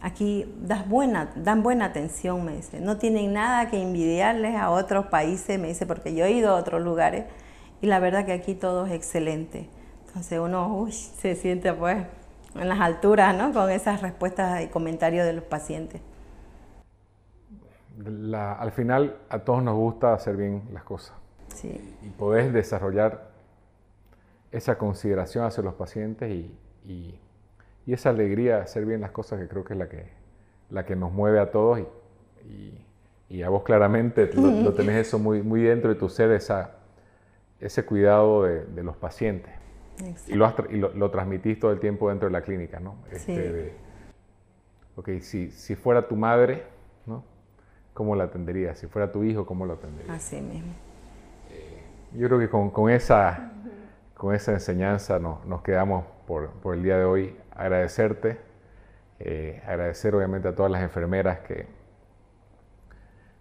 aquí 0.00 0.50
das 0.60 0.88
buena, 0.88 1.32
dan 1.36 1.62
buena 1.62 1.86
atención, 1.86 2.44
me 2.44 2.56
dice, 2.56 2.80
no 2.80 2.96
tienen 2.96 3.34
nada 3.34 3.68
que 3.68 3.82
envidiarles 3.82 4.56
a 4.56 4.70
otros 4.70 5.06
países, 5.06 5.58
me 5.58 5.68
dice, 5.68 5.86
porque 5.86 6.14
yo 6.14 6.24
he 6.24 6.32
ido 6.32 6.50
a 6.50 6.54
otros 6.54 6.80
lugares 6.80 7.26
y 7.82 7.88
la 7.88 7.98
verdad 7.98 8.24
que 8.24 8.32
aquí 8.32 8.54
todo 8.54 8.86
es 8.86 8.92
excelente. 8.92 9.68
Entonces 10.06 10.38
uno 10.38 10.86
se 10.90 11.34
siente 11.34 11.72
pues 11.74 12.06
en 12.54 12.68
las 12.68 12.80
alturas, 12.80 13.36
¿no? 13.36 13.52
Con 13.52 13.70
esas 13.70 14.02
respuestas 14.02 14.62
y 14.62 14.68
comentarios 14.68 15.26
de 15.26 15.32
los 15.32 15.44
pacientes. 15.44 16.00
al 18.34 18.72
final 18.72 19.16
a 19.28 19.40
todos 19.40 19.62
nos 19.62 19.76
gusta 19.76 20.14
hacer 20.14 20.36
bien 20.36 20.62
las 20.72 20.84
cosas. 20.84 21.16
Sí. 21.54 21.96
Y 22.02 22.08
podés 22.10 22.52
desarrollar 22.52 23.30
esa 24.50 24.76
consideración 24.76 25.44
hacia 25.44 25.62
los 25.62 25.74
pacientes 25.74 26.30
y, 26.30 26.54
y, 26.84 27.18
esa 27.86 28.10
alegría 28.10 28.56
de 28.56 28.62
hacer 28.62 28.86
bien 28.86 29.00
las 29.00 29.10
cosas 29.10 29.40
que 29.40 29.48
creo 29.48 29.64
que 29.64 29.72
es 29.72 29.78
la 29.78 29.88
que, 29.88 30.06
la 30.70 30.86
que 30.86 30.94
nos 30.94 31.12
mueve 31.12 31.40
a 31.40 31.50
todos 31.50 31.80
y, 31.80 31.86
y 33.32 33.42
a 33.42 33.48
vos 33.48 33.62
claramente 33.62 34.30
lo, 34.34 34.74
tenés 34.74 35.06
eso 35.06 35.18
muy, 35.18 35.42
muy 35.42 35.62
dentro 35.62 35.88
de 35.92 35.98
tu 35.98 36.08
ser, 36.10 36.30
esa, 36.32 36.72
ese 37.60 37.84
cuidado 37.84 38.44
de, 38.44 38.66
de 38.66 38.82
los 38.82 38.96
pacientes. 38.96 39.52
Y, 40.28 40.34
lo, 40.34 40.54
y 40.70 40.76
lo, 40.78 41.10
transmitís 41.10 41.58
todo 41.58 41.72
el 41.72 41.80
tiempo 41.80 42.08
dentro 42.08 42.28
de 42.28 42.32
la 42.32 42.42
clínica, 42.42 42.80
¿no? 42.80 42.96
Este, 43.10 43.74
ok, 44.96 45.08
si, 45.20 45.50
si 45.50 45.74
fuera 45.76 46.08
tu 46.08 46.16
madre, 46.16 46.64
¿no? 47.06 47.24
¿Cómo 47.94 48.16
la 48.16 48.24
atenderías? 48.24 48.78
Si 48.78 48.86
fuera 48.86 49.12
tu 49.12 49.22
hijo, 49.24 49.46
¿cómo 49.46 49.66
lo 49.66 49.74
atenderías? 49.74 50.16
Así 50.16 50.40
mismo. 50.40 50.72
Eh, 51.50 51.82
yo 52.18 52.26
creo 52.26 52.38
que 52.38 52.48
con, 52.48 52.70
con 52.70 52.90
esa 52.90 53.52
con 54.22 54.36
esa 54.36 54.52
enseñanza 54.52 55.18
nos 55.18 55.62
quedamos 55.62 56.04
por, 56.28 56.52
el 56.74 56.84
día 56.84 56.96
de 56.96 57.04
hoy. 57.04 57.36
Agradecerte, 57.50 58.38
eh, 59.18 59.60
agradecer 59.66 60.14
obviamente 60.14 60.46
a 60.46 60.54
todas 60.54 60.70
las 60.70 60.80
enfermeras 60.80 61.40
que, 61.40 61.66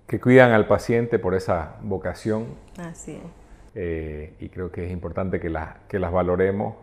que 0.08 0.20
cuidan 0.20 0.54
al 0.54 0.66
paciente 0.66 1.20
por 1.20 1.36
esa 1.36 1.76
vocación. 1.84 2.48
Así 2.80 3.12
es. 3.12 3.41
Eh, 3.74 4.36
y 4.40 4.50
creo 4.50 4.72
que 4.72 4.86
es 4.86 4.92
importante 4.92 5.40
que, 5.40 5.54
que 5.88 6.00
las 6.00 6.12
valoremos 6.12 6.76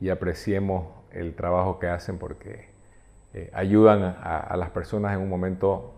y 0.00 0.10
apreciemos 0.10 0.88
el 1.12 1.34
trabajo 1.34 1.78
que 1.78 1.88
hacen 1.88 2.18
porque 2.18 2.68
eh, 3.32 3.50
ayudan 3.52 4.02
a, 4.02 4.54
las 4.56 4.70
personas 4.70 5.14
en 5.14 5.20
un 5.20 5.28
momento 5.28 5.94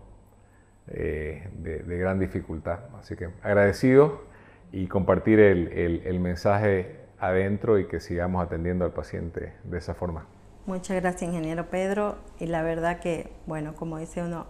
eh, 0.87 1.47
de, 1.57 1.97
gran 1.97 2.19
dificultad. 2.19 2.79
Así 2.99 3.15
que 3.15 3.29
agradecido 3.43 4.23
y 4.71 4.87
compartir 4.87 5.39
el, 5.39 6.19
mensaje 6.19 6.97
adentro 7.19 7.79
y 7.79 7.87
que 7.87 7.99
sigamos 7.99 8.45
atendiendo 8.45 8.85
al 8.85 8.91
paciente 8.91 9.53
de 9.63 9.77
esa 9.77 9.93
forma. 9.93 10.25
Muchas 10.65 11.01
gracias, 11.01 11.23
ingeniero 11.23 11.69
Pedro. 11.69 12.17
Y 12.39 12.45
la 12.45 12.61
verdad 12.61 12.99
que, 12.99 13.31
bueno, 13.45 13.73
como 13.73 13.97
dice 13.97 14.21
uno, 14.21 14.45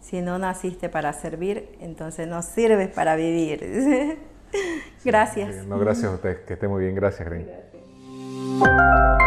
si 0.00 0.20
no 0.20 0.38
naciste 0.38 0.88
para 0.88 1.12
servir, 1.12 1.76
entonces 1.80 2.26
no 2.26 2.42
sirves 2.42 2.88
para 2.88 3.16
vivir. 3.16 4.18
gracias. 5.04 5.66
No, 5.66 5.78
gracias 5.78 6.10
a 6.10 6.14
ustedes. 6.14 6.40
Que 6.40 6.54
esté 6.54 6.68
muy 6.68 6.82
bien. 6.82 6.94
Gracias, 6.94 7.28
Green. 7.28 7.46
Gracias. 7.46 9.21